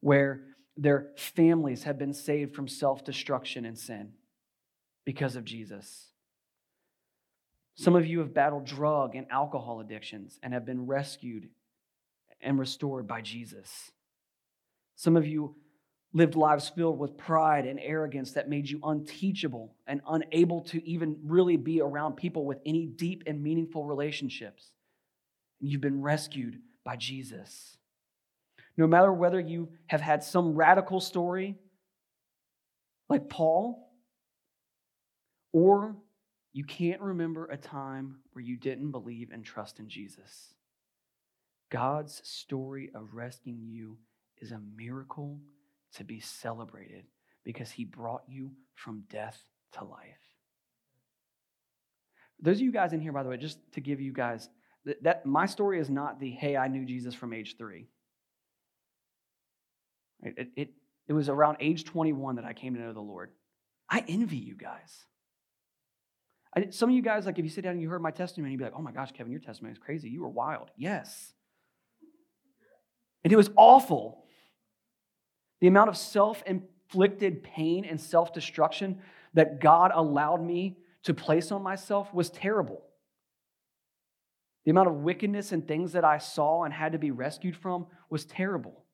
where 0.00 0.42
their 0.76 1.08
families 1.16 1.84
have 1.84 1.98
been 1.98 2.12
saved 2.12 2.54
from 2.54 2.68
self 2.68 3.04
destruction 3.04 3.64
and 3.64 3.78
sin 3.78 4.12
because 5.04 5.36
of 5.36 5.44
Jesus. 5.44 6.08
Some 7.74 7.94
of 7.94 8.06
you 8.06 8.20
have 8.20 8.32
battled 8.32 8.64
drug 8.64 9.14
and 9.14 9.26
alcohol 9.30 9.80
addictions 9.80 10.38
and 10.42 10.54
have 10.54 10.64
been 10.64 10.86
rescued 10.86 11.48
and 12.40 12.58
restored 12.58 13.06
by 13.06 13.20
Jesus. 13.20 13.90
Some 14.94 15.16
of 15.16 15.26
you 15.26 15.56
lived 16.12 16.34
lives 16.34 16.68
filled 16.68 16.98
with 16.98 17.16
pride 17.16 17.66
and 17.66 17.78
arrogance 17.80 18.32
that 18.32 18.48
made 18.48 18.68
you 18.68 18.80
unteachable 18.82 19.74
and 19.86 20.00
unable 20.08 20.62
to 20.62 20.86
even 20.88 21.16
really 21.24 21.56
be 21.56 21.80
around 21.80 22.16
people 22.16 22.46
with 22.46 22.58
any 22.64 22.86
deep 22.86 23.24
and 23.26 23.42
meaningful 23.42 23.84
relationships. 23.84 24.70
And 25.60 25.70
you've 25.70 25.80
been 25.80 26.00
rescued 26.00 26.60
by 26.84 26.96
Jesus. 26.96 27.76
No 28.76 28.86
matter 28.86 29.12
whether 29.12 29.40
you 29.40 29.70
have 29.86 30.00
had 30.00 30.22
some 30.22 30.54
radical 30.54 31.00
story 31.00 31.56
like 33.08 33.28
Paul, 33.28 33.92
or 35.52 35.96
you 36.52 36.64
can't 36.64 37.00
remember 37.00 37.46
a 37.46 37.56
time 37.56 38.16
where 38.32 38.44
you 38.44 38.56
didn't 38.56 38.90
believe 38.90 39.30
and 39.32 39.44
trust 39.44 39.78
in 39.78 39.88
Jesus. 39.88 40.54
God's 41.70 42.20
story 42.24 42.90
of 42.94 43.14
rescuing 43.14 43.68
you 43.68 43.98
is 44.38 44.52
a 44.52 44.60
miracle 44.76 45.38
to 45.96 46.04
be 46.04 46.20
celebrated 46.20 47.04
because 47.44 47.70
he 47.70 47.84
brought 47.84 48.22
you 48.26 48.52
from 48.74 49.04
death 49.10 49.40
to 49.72 49.84
life. 49.84 50.18
Those 52.40 52.56
of 52.56 52.62
you 52.62 52.72
guys 52.72 52.92
in 52.92 53.00
here, 53.00 53.12
by 53.12 53.22
the 53.22 53.28
way, 53.28 53.36
just 53.36 53.58
to 53.72 53.80
give 53.80 54.00
you 54.00 54.12
guys 54.12 54.48
that, 54.84 55.02
that 55.02 55.26
my 55.26 55.46
story 55.46 55.80
is 55.80 55.90
not 55.90 56.20
the 56.20 56.30
hey, 56.30 56.56
I 56.56 56.68
knew 56.68 56.84
Jesus 56.84 57.14
from 57.14 57.32
age 57.32 57.56
three. 57.58 57.88
It, 60.22 60.48
it, 60.56 60.68
it, 61.08 61.12
was 61.12 61.28
around 61.28 61.58
age 61.60 61.84
21 61.84 62.36
that 62.36 62.44
I 62.44 62.52
came 62.52 62.74
to 62.74 62.80
know 62.80 62.92
the 62.92 63.00
Lord. 63.00 63.30
I 63.88 64.02
envy 64.08 64.38
you 64.38 64.54
guys. 64.54 65.04
I, 66.56 66.70
some 66.70 66.88
of 66.88 66.96
you 66.96 67.02
guys, 67.02 67.26
like 67.26 67.38
if 67.38 67.44
you 67.44 67.50
sit 67.50 67.62
down 67.62 67.72
and 67.72 67.82
you 67.82 67.90
heard 67.90 68.02
my 68.02 68.10
testimony, 68.10 68.52
you'd 68.52 68.58
be 68.58 68.64
like, 68.64 68.72
oh 68.76 68.82
my 68.82 68.92
gosh, 68.92 69.12
Kevin, 69.12 69.30
your 69.30 69.40
testimony 69.40 69.72
is 69.72 69.78
crazy. 69.78 70.08
You 70.08 70.22
were 70.22 70.28
wild. 70.28 70.70
Yes. 70.76 71.32
And 73.24 73.32
it 73.32 73.36
was 73.36 73.50
awful. 73.56 74.25
The 75.60 75.66
amount 75.66 75.88
of 75.88 75.96
self 75.96 76.42
inflicted 76.46 77.42
pain 77.42 77.84
and 77.84 78.00
self 78.00 78.32
destruction 78.32 79.00
that 79.34 79.60
God 79.60 79.90
allowed 79.94 80.42
me 80.42 80.76
to 81.04 81.14
place 81.14 81.52
on 81.52 81.62
myself 81.62 82.12
was 82.12 82.30
terrible. 82.30 82.82
The 84.64 84.70
amount 84.72 84.88
of 84.88 84.96
wickedness 84.96 85.52
and 85.52 85.66
things 85.66 85.92
that 85.92 86.04
I 86.04 86.18
saw 86.18 86.64
and 86.64 86.74
had 86.74 86.92
to 86.92 86.98
be 86.98 87.12
rescued 87.12 87.56
from 87.56 87.86
was 88.10 88.24
terrible. 88.24 88.84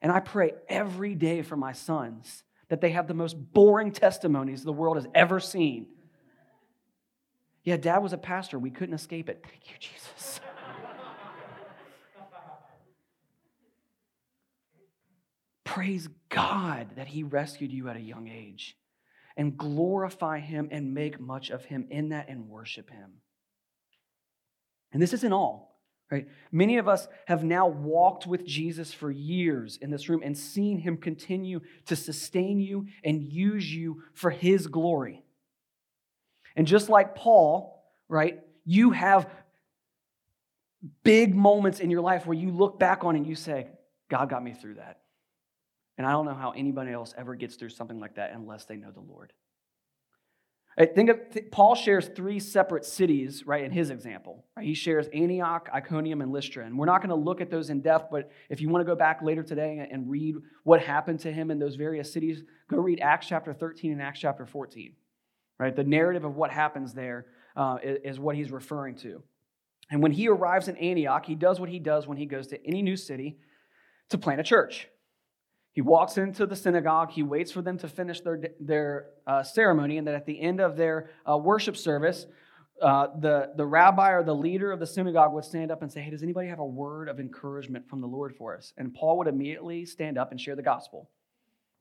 And 0.00 0.10
I 0.10 0.20
pray 0.20 0.52
every 0.68 1.14
day 1.14 1.42
for 1.42 1.56
my 1.56 1.72
sons 1.72 2.44
that 2.68 2.80
they 2.80 2.90
have 2.90 3.06
the 3.06 3.14
most 3.14 3.34
boring 3.52 3.92
testimonies 3.92 4.62
the 4.62 4.72
world 4.72 4.96
has 4.96 5.06
ever 5.14 5.40
seen. 5.40 5.88
Yeah, 7.64 7.76
dad 7.76 7.98
was 7.98 8.12
a 8.12 8.18
pastor. 8.18 8.58
We 8.58 8.70
couldn't 8.70 8.94
escape 8.94 9.28
it. 9.28 9.44
Thank 9.46 9.68
you, 9.68 9.76
Jesus. 9.78 10.40
Praise 15.68 16.08
God 16.30 16.96
that 16.96 17.08
He 17.08 17.22
rescued 17.22 17.70
you 17.70 17.90
at 17.90 17.96
a 17.96 18.00
young 18.00 18.26
age 18.26 18.74
and 19.36 19.56
glorify 19.56 20.40
Him 20.40 20.68
and 20.70 20.94
make 20.94 21.20
much 21.20 21.50
of 21.50 21.66
Him 21.66 21.86
in 21.90 22.08
that 22.08 22.30
and 22.30 22.48
worship 22.48 22.88
Him. 22.88 23.20
And 24.92 25.02
this 25.02 25.12
isn't 25.12 25.32
all. 25.32 25.78
Right? 26.10 26.26
Many 26.50 26.78
of 26.78 26.88
us 26.88 27.06
have 27.26 27.44
now 27.44 27.66
walked 27.66 28.26
with 28.26 28.46
Jesus 28.46 28.94
for 28.94 29.10
years 29.10 29.76
in 29.76 29.90
this 29.90 30.08
room 30.08 30.22
and 30.24 30.36
seen 30.38 30.78
him 30.78 30.96
continue 30.96 31.60
to 31.84 31.96
sustain 31.96 32.60
you 32.60 32.86
and 33.04 33.22
use 33.22 33.70
you 33.70 34.04
for 34.14 34.30
his 34.30 34.68
glory. 34.68 35.22
And 36.56 36.66
just 36.66 36.88
like 36.88 37.14
Paul, 37.14 37.84
right, 38.08 38.40
you 38.64 38.92
have 38.92 39.28
big 41.04 41.34
moments 41.34 41.78
in 41.78 41.90
your 41.90 42.00
life 42.00 42.24
where 42.24 42.38
you 42.38 42.52
look 42.52 42.78
back 42.78 43.04
on 43.04 43.14
and 43.14 43.26
you 43.26 43.34
say, 43.34 43.68
God 44.08 44.30
got 44.30 44.42
me 44.42 44.54
through 44.54 44.76
that. 44.76 45.00
And 45.98 46.06
I 46.06 46.12
don't 46.12 46.24
know 46.24 46.34
how 46.34 46.52
anybody 46.52 46.92
else 46.92 47.12
ever 47.18 47.34
gets 47.34 47.56
through 47.56 47.70
something 47.70 47.98
like 47.98 48.14
that 48.14 48.32
unless 48.32 48.64
they 48.64 48.76
know 48.76 48.92
the 48.92 49.00
Lord. 49.00 49.32
Think 50.94 51.10
of, 51.10 51.18
Paul 51.50 51.74
shares 51.74 52.08
three 52.14 52.38
separate 52.38 52.84
cities, 52.84 53.44
right, 53.44 53.64
in 53.64 53.72
his 53.72 53.90
example. 53.90 54.44
Right? 54.56 54.64
He 54.64 54.74
shares 54.74 55.08
Antioch, 55.12 55.68
Iconium, 55.74 56.20
and 56.20 56.30
Lystra. 56.30 56.64
And 56.64 56.78
we're 56.78 56.86
not 56.86 56.98
going 56.98 57.08
to 57.08 57.16
look 57.16 57.40
at 57.40 57.50
those 57.50 57.68
in 57.68 57.80
depth, 57.80 58.12
but 58.12 58.30
if 58.48 58.60
you 58.60 58.68
want 58.68 58.86
to 58.86 58.86
go 58.86 58.94
back 58.94 59.20
later 59.20 59.42
today 59.42 59.88
and 59.90 60.08
read 60.08 60.36
what 60.62 60.80
happened 60.80 61.18
to 61.20 61.32
him 61.32 61.50
in 61.50 61.58
those 61.58 61.74
various 61.74 62.12
cities, 62.12 62.44
go 62.70 62.76
read 62.76 63.00
Acts 63.00 63.26
chapter 63.26 63.52
13 63.52 63.90
and 63.90 64.00
Acts 64.00 64.20
chapter 64.20 64.46
14. 64.46 64.92
Right? 65.58 65.74
The 65.74 65.82
narrative 65.82 66.24
of 66.24 66.36
what 66.36 66.52
happens 66.52 66.94
there 66.94 67.26
uh, 67.56 67.78
is, 67.82 67.98
is 68.04 68.20
what 68.20 68.36
he's 68.36 68.52
referring 68.52 68.94
to. 68.98 69.20
And 69.90 70.00
when 70.00 70.12
he 70.12 70.28
arrives 70.28 70.68
in 70.68 70.76
Antioch, 70.76 71.26
he 71.26 71.34
does 71.34 71.58
what 71.58 71.70
he 71.70 71.80
does 71.80 72.06
when 72.06 72.18
he 72.18 72.26
goes 72.26 72.46
to 72.48 72.64
any 72.64 72.82
new 72.82 72.96
city 72.96 73.38
to 74.10 74.18
plant 74.18 74.38
a 74.38 74.44
church. 74.44 74.86
He 75.78 75.82
walks 75.82 76.18
into 76.18 76.44
the 76.44 76.56
synagogue, 76.56 77.12
he 77.12 77.22
waits 77.22 77.52
for 77.52 77.62
them 77.62 77.78
to 77.78 77.86
finish 77.86 78.20
their, 78.20 78.42
their 78.58 79.10
uh, 79.28 79.44
ceremony, 79.44 79.96
and 79.96 80.04
then 80.04 80.16
at 80.16 80.26
the 80.26 80.40
end 80.40 80.60
of 80.60 80.76
their 80.76 81.08
uh, 81.24 81.38
worship 81.38 81.76
service, 81.76 82.26
uh, 82.82 83.06
the, 83.20 83.52
the 83.56 83.64
rabbi 83.64 84.10
or 84.10 84.24
the 84.24 84.34
leader 84.34 84.72
of 84.72 84.80
the 84.80 84.86
synagogue 84.88 85.32
would 85.32 85.44
stand 85.44 85.70
up 85.70 85.80
and 85.80 85.92
say, 85.92 86.00
Hey, 86.00 86.10
does 86.10 86.24
anybody 86.24 86.48
have 86.48 86.58
a 86.58 86.66
word 86.66 87.08
of 87.08 87.20
encouragement 87.20 87.88
from 87.88 88.00
the 88.00 88.08
Lord 88.08 88.34
for 88.34 88.56
us? 88.56 88.72
And 88.76 88.92
Paul 88.92 89.18
would 89.18 89.28
immediately 89.28 89.84
stand 89.84 90.18
up 90.18 90.32
and 90.32 90.40
share 90.40 90.56
the 90.56 90.64
gospel. 90.64 91.10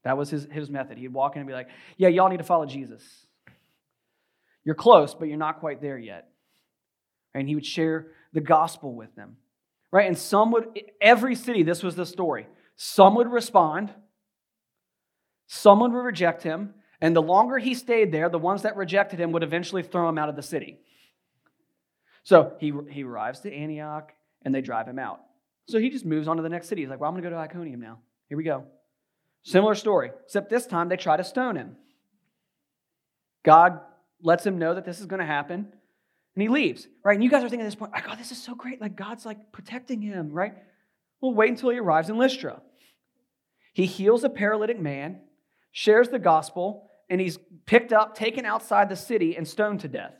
That 0.04 0.16
was 0.16 0.30
his, 0.30 0.48
his 0.52 0.70
method. 0.70 1.00
He'd 1.00 1.12
walk 1.12 1.36
in 1.36 1.40
and 1.40 1.48
be 1.48 1.56
like, 1.56 1.70
Yeah, 1.98 2.10
y'all 2.10 2.30
need 2.30 2.38
to 2.38 2.44
follow 2.44 2.68
Jesus. 2.68 3.02
You're 4.64 4.76
close, 4.76 5.16
but 5.16 5.28
you're 5.28 5.38
not 5.38 5.60
quite 5.60 5.82
there 5.82 5.98
yet. 5.98 6.30
And 7.34 7.48
he 7.48 7.56
would 7.56 7.66
share 7.66 8.12
the 8.32 8.42
gospel 8.42 8.94
with 8.94 9.16
them. 9.16 9.38
Right? 9.92 10.06
And 10.06 10.16
some 10.16 10.52
would, 10.52 10.68
every 11.02 11.34
city, 11.34 11.64
this 11.64 11.82
was 11.82 11.96
the 11.96 12.06
story. 12.06 12.46
Some 12.78 13.16
would 13.16 13.30
respond, 13.30 13.92
someone 15.48 15.92
would 15.94 16.06
reject 16.06 16.44
him, 16.44 16.76
and 17.02 17.16
the 17.16 17.22
longer 17.22 17.58
he 17.58 17.74
stayed 17.74 18.12
there, 18.12 18.30
the 18.30 18.40
ones 18.40 18.62
that 18.62 18.78
rejected 18.78 19.20
him 19.20 19.32
would 19.32 19.44
eventually 19.44 19.84
throw 19.84 20.08
him 20.08 20.18
out 20.18 20.30
of 20.30 20.36
the 20.36 20.44
city. 20.44 20.78
So 22.24 22.54
he, 22.60 22.72
he 22.90 23.04
arrives 23.04 23.40
to 23.42 23.54
Antioch, 23.54 24.14
and 24.44 24.54
they 24.54 24.62
drive 24.62 24.88
him 24.88 25.00
out. 25.00 25.22
So 25.68 25.80
he 25.80 25.90
just 25.90 26.06
moves 26.06 26.28
on 26.28 26.38
to 26.38 26.44
the 26.44 26.50
next 26.50 26.70
city. 26.70 26.82
He's 26.82 26.90
like, 26.90 27.00
Well, 27.00 27.10
I'm 27.10 27.14
going 27.14 27.24
to 27.24 27.30
go 27.30 27.36
to 27.36 27.42
Iconium 27.42 27.82
now. 27.82 28.00
Here 28.30 28.38
we 28.38 28.44
go. 28.44 28.66
Similar 29.44 29.76
story, 29.76 30.12
except 30.26 30.50
this 30.50 30.66
time 30.66 30.90
they 30.90 30.98
try 30.98 31.18
to 31.18 31.24
stone 31.24 31.56
him. 31.56 31.78
God 33.44 33.80
lets 34.22 34.46
him 34.46 34.60
know 34.60 34.76
that 34.76 34.86
this 34.86 35.00
is 35.00 35.06
going 35.06 35.20
to 35.20 35.26
happen, 35.26 35.68
and 36.36 36.42
he 36.42 36.50
leaves, 36.50 36.88
right? 37.04 37.16
And 37.16 37.24
you 37.24 37.30
guys 37.30 37.44
are 37.44 37.50
thinking 37.50 37.66
at 37.66 37.68
this 37.68 37.76
point, 37.76 37.94
oh, 37.96 38.02
God, 38.06 38.20
this 38.20 38.32
is 38.32 38.42
so 38.42 38.56
great. 38.56 38.82
Like, 38.82 38.96
God's 38.96 39.26
like 39.26 39.52
protecting 39.52 40.02
him, 40.02 40.32
right? 40.32 40.54
Well, 41.22 41.34
wait 41.34 41.50
until 41.50 41.70
he 41.70 41.80
arrives 41.80 42.10
in 42.10 42.18
Lystra. 42.18 42.62
He 43.78 43.86
heals 43.86 44.24
a 44.24 44.30
paralytic 44.30 44.80
man, 44.80 45.20
shares 45.72 46.10
the 46.10 46.18
gospel, 46.18 46.90
and 47.12 47.22
he's 47.22 47.38
picked 47.68 47.94
up, 47.94 48.16
taken 48.16 48.44
outside 48.44 48.90
the 48.90 48.96
city, 48.96 49.38
and 49.38 49.48
stoned 49.48 49.82
to 49.82 49.88
death. 49.88 50.16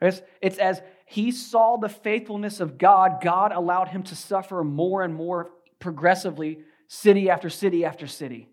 It's, 0.00 0.22
it's 0.40 0.56
as 0.56 0.80
he 1.04 1.32
saw 1.32 1.76
the 1.76 1.90
faithfulness 1.90 2.60
of 2.60 2.78
God, 2.78 3.20
God 3.22 3.52
allowed 3.52 3.88
him 3.88 4.04
to 4.04 4.16
suffer 4.16 4.64
more 4.64 5.02
and 5.02 5.14
more 5.14 5.50
progressively, 5.80 6.60
city 6.88 7.28
after 7.28 7.50
city 7.50 7.84
after 7.84 8.06
city. 8.06 8.48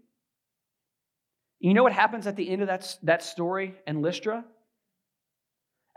You 1.61 1.73
know 1.73 1.83
what 1.83 1.93
happens 1.93 2.27
at 2.27 2.35
the 2.35 2.49
end 2.49 2.61
of 2.61 2.67
that, 2.67 2.93
that 3.03 3.23
story 3.23 3.75
in 3.87 4.01
Lystra? 4.01 4.43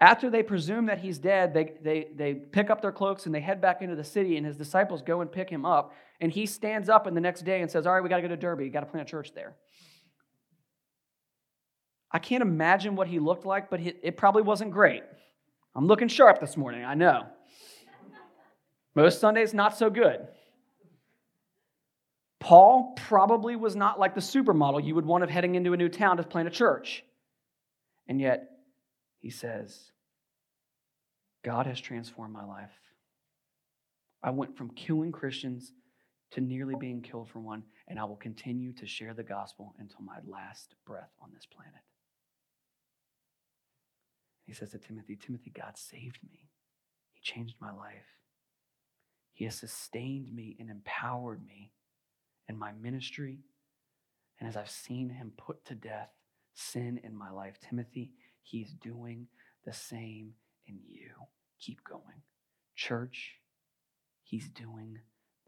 After 0.00 0.28
they 0.28 0.42
presume 0.42 0.86
that 0.86 0.98
he's 0.98 1.18
dead, 1.18 1.54
they, 1.54 1.72
they, 1.82 2.08
they 2.14 2.34
pick 2.34 2.68
up 2.68 2.82
their 2.82 2.92
cloaks 2.92 3.26
and 3.26 3.34
they 3.34 3.40
head 3.40 3.60
back 3.60 3.80
into 3.80 3.94
the 3.94 4.04
city, 4.04 4.36
and 4.36 4.44
his 4.44 4.56
disciples 4.56 5.02
go 5.02 5.20
and 5.20 5.30
pick 5.30 5.48
him 5.48 5.64
up. 5.64 5.94
And 6.20 6.32
he 6.32 6.46
stands 6.46 6.88
up 6.88 7.06
in 7.06 7.14
the 7.14 7.20
next 7.20 7.42
day 7.42 7.60
and 7.60 7.70
says, 7.70 7.86
All 7.86 7.94
right, 7.94 8.02
we 8.02 8.08
got 8.08 8.16
to 8.16 8.22
go 8.22 8.28
to 8.28 8.36
Derbe. 8.36 8.62
You 8.62 8.70
got 8.70 8.80
to 8.80 8.86
plant 8.86 9.08
a 9.08 9.10
church 9.10 9.32
there. 9.34 9.54
I 12.10 12.18
can't 12.18 12.42
imagine 12.42 12.96
what 12.96 13.08
he 13.08 13.18
looked 13.18 13.44
like, 13.44 13.70
but 13.70 13.80
it 13.80 14.16
probably 14.16 14.42
wasn't 14.42 14.70
great. 14.70 15.02
I'm 15.74 15.86
looking 15.86 16.08
sharp 16.08 16.40
this 16.40 16.56
morning, 16.56 16.84
I 16.84 16.94
know. 16.94 17.26
Most 18.94 19.20
Sundays, 19.20 19.52
not 19.52 19.76
so 19.76 19.90
good. 19.90 20.28
Paul 22.38 22.92
probably 22.96 23.56
was 23.56 23.74
not 23.74 23.98
like 23.98 24.14
the 24.14 24.20
supermodel 24.20 24.84
you 24.84 24.94
would 24.94 25.06
want 25.06 25.24
of 25.24 25.30
heading 25.30 25.56
into 25.56 25.72
a 25.72 25.76
new 25.76 25.88
town 25.88 26.18
to 26.18 26.22
plant 26.22 26.46
a 26.46 26.50
church. 26.50 27.02
And 28.06 28.20
yet, 28.20 28.53
he 29.24 29.30
says, 29.30 29.90
God 31.42 31.64
has 31.64 31.80
transformed 31.80 32.34
my 32.34 32.44
life. 32.44 32.78
I 34.22 34.28
went 34.28 34.54
from 34.54 34.68
killing 34.68 35.12
Christians 35.12 35.72
to 36.32 36.42
nearly 36.42 36.74
being 36.78 37.00
killed 37.00 37.30
for 37.30 37.40
one, 37.40 37.62
and 37.88 37.98
I 37.98 38.04
will 38.04 38.16
continue 38.16 38.74
to 38.74 38.86
share 38.86 39.14
the 39.14 39.22
gospel 39.22 39.74
until 39.78 40.02
my 40.02 40.18
last 40.26 40.74
breath 40.84 41.08
on 41.22 41.30
this 41.32 41.46
planet. 41.46 41.80
He 44.44 44.52
says 44.52 44.72
to 44.72 44.78
Timothy, 44.78 45.16
Timothy, 45.16 45.50
God 45.56 45.78
saved 45.78 46.18
me. 46.22 46.50
He 47.14 47.22
changed 47.22 47.54
my 47.62 47.72
life. 47.72 48.18
He 49.32 49.46
has 49.46 49.54
sustained 49.54 50.34
me 50.34 50.54
and 50.60 50.68
empowered 50.68 51.46
me 51.46 51.72
in 52.46 52.58
my 52.58 52.72
ministry. 52.72 53.38
And 54.38 54.46
as 54.46 54.54
I've 54.54 54.70
seen 54.70 55.08
him 55.08 55.32
put 55.38 55.64
to 55.64 55.74
death 55.74 56.10
sin 56.52 57.00
in 57.02 57.16
my 57.16 57.30
life, 57.30 57.54
Timothy, 57.58 58.12
He's 58.44 58.72
doing 58.72 59.26
the 59.64 59.72
same 59.72 60.34
in 60.66 60.78
you. 60.88 61.10
Keep 61.60 61.82
going. 61.88 62.22
Church, 62.76 63.36
He's 64.22 64.48
doing 64.48 64.98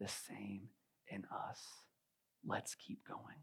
the 0.01 0.09
same 0.09 0.69
in 1.09 1.25
us. 1.25 1.61
Let's 2.45 2.75
keep 2.75 3.07
going. 3.07 3.43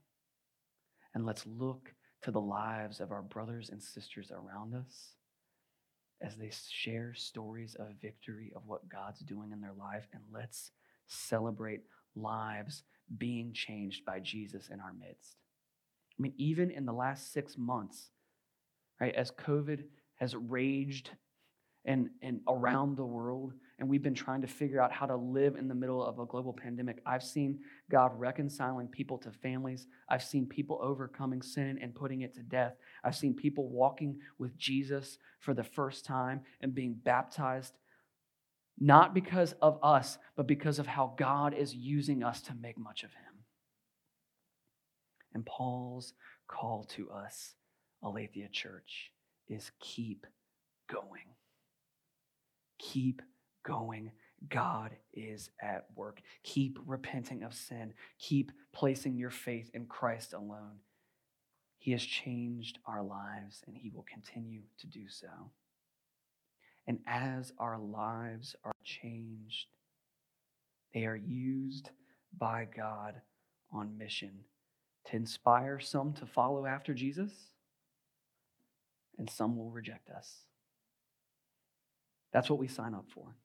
And 1.14 1.26
let's 1.26 1.46
look 1.46 1.94
to 2.24 2.32
the 2.32 2.42
lives 2.42 3.00
of 3.00 3.12
our 3.12 3.22
brothers 3.22 3.70
and 3.70 3.82
sisters 3.82 4.32
around 4.32 4.74
us 4.74 5.14
as 6.22 6.36
they 6.38 6.52
share 6.70 7.14
stories 7.14 7.76
of 7.78 7.88
victory 8.02 8.52
of 8.56 8.64
what 8.66 8.90
God's 8.90 9.20
doing 9.20 9.52
in 9.52 9.62
their 9.62 9.74
life. 9.78 10.08
And 10.14 10.24
let's 10.32 10.72
celebrate 11.08 11.82
lives 12.16 12.84
being 13.18 13.54
changed 13.54 14.06
by 14.06 14.20
Jesus 14.20 14.70
in 14.70 14.80
our 14.80 14.94
midst. 14.94 15.36
I 16.18 16.22
mean, 16.22 16.34
even 16.38 16.72
in 16.72 16.86
the 16.86 16.94
last 16.94 17.34
six 17.34 17.58
months, 17.58 18.10
right? 19.00 19.14
As 19.16 19.32
COVID 19.32 19.84
has 20.16 20.36
raged 20.36 21.10
and, 21.86 22.10
and 22.22 22.42
around 22.48 22.96
the 22.96 23.06
world, 23.06 23.54
and 23.80 23.90
we've 23.90 24.04
been 24.04 24.14
trying 24.14 24.42
to 24.42 24.48
figure 24.48 24.80
out 24.80 24.92
how 24.92 25.06
to 25.06 25.16
live 25.16 25.56
in 25.56 25.68
the 25.68 25.76
middle 25.76 26.04
of 26.04 26.20
a 26.20 26.26
global 26.26 26.54
pandemic. 26.54 27.02
I've 27.06 27.24
seen 27.24 27.60
God 27.92 28.12
reconciling 28.18 28.88
people 28.88 29.18
to 29.20 29.32
families. 29.32 29.88
I've 30.08 30.24
seen 30.24 30.46
people 30.46 30.80
overcoming 30.82 31.42
sin 31.42 31.80
and 31.82 31.94
putting 31.94 32.22
it 32.22 32.34
to 32.36 32.42
death. 32.42 32.76
I've 33.04 33.16
seen 33.16 33.34
people 33.34 33.68
walking 33.68 34.20
with 34.38 34.58
Jesus 34.58 35.18
for 35.40 35.54
the 35.54 35.64
first 35.64 36.06
time 36.06 36.42
and 36.62 36.74
being 36.74 36.94
baptized, 36.94 37.74
not 38.80 39.14
because 39.14 39.54
of 39.62 39.80
us, 39.84 40.18
but 40.38 40.48
because 40.48 40.80
of 40.80 40.88
how 40.88 41.16
God 41.18 41.54
is 41.54 41.74
using 41.76 42.24
us 42.24 42.42
to 42.44 42.54
make 42.54 42.78
much 42.78 43.04
of 43.04 43.12
Him. 43.12 43.34
And 45.34 45.46
Paul's 45.46 46.14
call 46.48 46.86
to 46.92 47.10
us 47.10 47.56
Aletheia 48.04 48.50
Church 48.50 49.12
is 49.50 49.72
keep 49.80 50.28
going. 50.92 51.36
Keep 52.80 53.22
going. 53.66 54.12
God 54.50 54.92
is 55.14 55.50
at 55.62 55.88
work. 55.96 56.22
Keep 56.44 56.80
repenting 56.86 57.44
of 57.44 57.54
sin. 57.54 57.94
Keep 58.20 58.52
placing 58.74 59.18
your 59.18 59.32
faith 59.32 59.72
in 59.74 59.86
Christ 59.88 60.34
alone. 60.34 60.80
He 61.80 61.92
has 61.94 62.04
changed 62.04 62.80
our 62.88 63.04
lives 63.04 63.64
and 63.68 63.78
He 63.78 63.92
will 63.92 64.06
continue 64.12 64.64
to 64.80 64.88
do 64.88 65.10
so. 65.10 65.52
And 66.88 67.00
as 67.08 67.54
our 67.60 67.80
lives 67.80 68.56
are 68.66 68.74
changed, 68.84 69.68
They 70.94 71.06
are 71.06 71.16
used 71.16 71.92
by 72.38 72.68
God 72.76 73.22
on 73.72 73.98
mission 73.98 74.32
to 75.06 75.16
inspire 75.16 75.80
some 75.80 76.14
to 76.14 76.26
follow 76.26 76.66
after 76.66 76.94
Jesus, 76.94 77.32
and 79.18 79.30
some 79.30 79.58
will 79.58 79.70
reject 79.70 80.10
us. 80.10 80.44
That's 82.32 82.50
what 82.50 82.60
we 82.60 82.68
sign 82.68 82.94
up 82.94 83.06
for. 83.14 83.36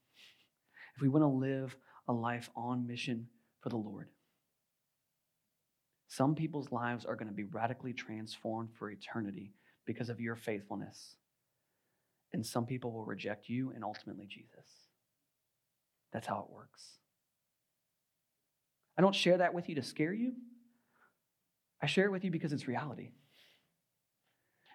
If 0.97 1.03
we 1.03 1.09
want 1.09 1.23
to 1.23 1.29
live 1.29 1.77
a 2.09 2.13
life 2.13 2.51
on 2.57 2.87
mission 2.87 3.29
for 3.61 3.69
the 3.69 3.77
Lord, 3.77 4.09
some 6.09 6.35
people's 6.35 6.73
lives 6.73 7.05
are 7.05 7.15
going 7.15 7.29
to 7.29 7.35
be 7.35 7.45
radically 7.45 7.93
transformed 7.93 8.71
for 8.79 8.91
eternity 8.91 9.53
because 9.87 10.09
of 10.09 10.21
your 10.21 10.37
faithfulness. 10.37 11.17
And 12.33 12.45
some 12.45 12.67
people 12.67 12.93
will 12.93 13.05
reject 13.05 13.49
you 13.49 13.73
and 13.75 13.85
ultimately 13.85 14.27
Jesus. 14.27 14.67
That's 16.13 16.27
how 16.27 16.47
it 16.49 16.55
works. 16.55 16.83
I 18.97 19.03
don't 19.03 19.15
share 19.15 19.39
that 19.39 19.55
with 19.55 19.69
you 19.69 19.77
to 19.77 19.83
scare 19.83 20.13
you. 20.13 20.33
I 21.81 21.87
share 21.87 22.07
it 22.07 22.13
with 22.13 22.25
you 22.25 22.31
because 22.31 22.53
it's 22.53 22.67
reality. 22.67 23.11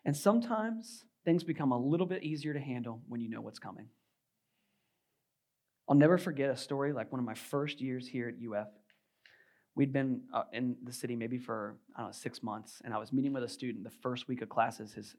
And 0.05 0.15
sometimes 0.15 1.05
things 1.23 1.43
become 1.43 1.71
a 1.71 1.77
little 1.77 2.05
bit 2.05 2.23
easier 2.23 2.53
to 2.53 2.59
handle 2.59 3.01
when 3.07 3.21
you 3.21 3.29
know 3.29 3.41
what's 3.41 3.59
coming. 3.59 3.87
I'll 5.87 5.95
never 5.95 6.17
forget 6.17 6.49
a 6.49 6.57
story 6.57 6.93
like 6.93 7.11
one 7.11 7.19
of 7.19 7.25
my 7.25 7.33
first 7.33 7.81
years 7.81 8.07
here 8.07 8.27
at 8.29 8.35
UF. 8.35 8.67
We'd 9.75 9.91
been 9.91 10.21
uh, 10.33 10.43
in 10.53 10.75
the 10.83 10.93
city 10.93 11.15
maybe 11.15 11.37
for, 11.37 11.77
I 11.95 12.01
don't 12.01 12.09
know, 12.09 12.13
six 12.13 12.43
months, 12.43 12.81
and 12.85 12.93
I 12.93 12.97
was 12.99 13.11
meeting 13.11 13.33
with 13.33 13.43
a 13.43 13.49
student 13.49 13.83
the 13.83 13.89
first 13.89 14.27
week 14.27 14.41
of 14.41 14.49
classes 14.49 14.93
his, 14.93 15.15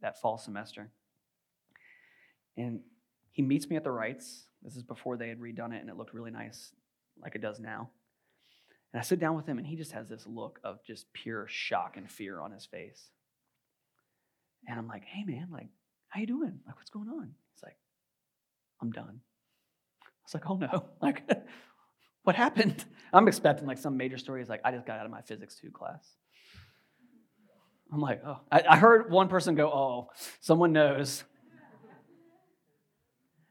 that 0.00 0.20
fall 0.20 0.38
semester. 0.38 0.90
And 2.56 2.80
he 3.32 3.42
meets 3.42 3.68
me 3.68 3.76
at 3.76 3.84
the 3.84 3.90
Reitz. 3.90 4.44
This 4.62 4.76
is 4.76 4.82
before 4.82 5.16
they 5.16 5.28
had 5.28 5.40
redone 5.40 5.74
it, 5.74 5.80
and 5.80 5.90
it 5.90 5.96
looked 5.96 6.14
really 6.14 6.30
nice, 6.30 6.72
like 7.20 7.34
it 7.34 7.42
does 7.42 7.58
now. 7.58 7.90
And 8.92 9.00
I 9.00 9.02
sit 9.02 9.18
down 9.18 9.36
with 9.36 9.46
him, 9.46 9.58
and 9.58 9.66
he 9.66 9.76
just 9.76 9.92
has 9.92 10.08
this 10.08 10.24
look 10.26 10.60
of 10.62 10.82
just 10.84 11.12
pure 11.12 11.46
shock 11.48 11.96
and 11.96 12.10
fear 12.10 12.40
on 12.40 12.52
his 12.52 12.64
face. 12.64 13.10
And 14.66 14.78
I'm 14.78 14.88
like, 14.88 15.04
hey, 15.04 15.24
man, 15.24 15.48
like, 15.52 15.68
how 16.08 16.20
you 16.20 16.26
doing? 16.26 16.58
Like, 16.66 16.76
what's 16.76 16.90
going 16.90 17.08
on? 17.08 17.30
He's 17.54 17.62
like, 17.62 17.76
I'm 18.80 18.90
done. 18.90 19.20
I 20.02 20.08
was 20.24 20.34
like, 20.34 20.50
oh 20.50 20.56
no, 20.56 20.86
like, 21.02 21.28
what 22.24 22.36
happened? 22.36 22.84
I'm 23.12 23.28
expecting 23.28 23.66
like 23.66 23.78
some 23.78 23.96
major 23.96 24.18
story. 24.18 24.42
Is 24.42 24.48
like, 24.48 24.62
I 24.64 24.72
just 24.72 24.86
got 24.86 24.98
out 24.98 25.06
of 25.06 25.12
my 25.12 25.22
physics 25.22 25.56
two 25.60 25.70
class. 25.70 26.06
I'm 27.92 28.00
like, 28.00 28.20
oh, 28.26 28.40
I, 28.50 28.62
I 28.70 28.76
heard 28.78 29.10
one 29.12 29.28
person 29.28 29.54
go, 29.54 29.68
oh, 29.68 30.10
someone 30.40 30.72
knows. 30.72 31.22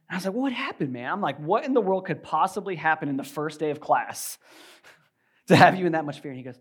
And 0.09 0.15
I 0.15 0.17
was 0.17 0.25
like, 0.25 0.33
what 0.35 0.51
happened, 0.51 0.91
man? 0.91 1.09
I'm 1.09 1.21
like, 1.21 1.39
what 1.39 1.63
in 1.63 1.73
the 1.73 1.81
world 1.81 2.05
could 2.05 2.21
possibly 2.21 2.75
happen 2.75 3.07
in 3.07 3.15
the 3.15 3.23
first 3.23 3.59
day 3.59 3.71
of 3.71 3.79
class 3.79 4.37
to 5.47 5.55
have 5.55 5.75
you 5.75 5.85
in 5.85 5.93
that 5.93 6.05
much 6.05 6.19
fear? 6.19 6.31
And 6.31 6.37
he 6.37 6.43
goes, 6.43 6.59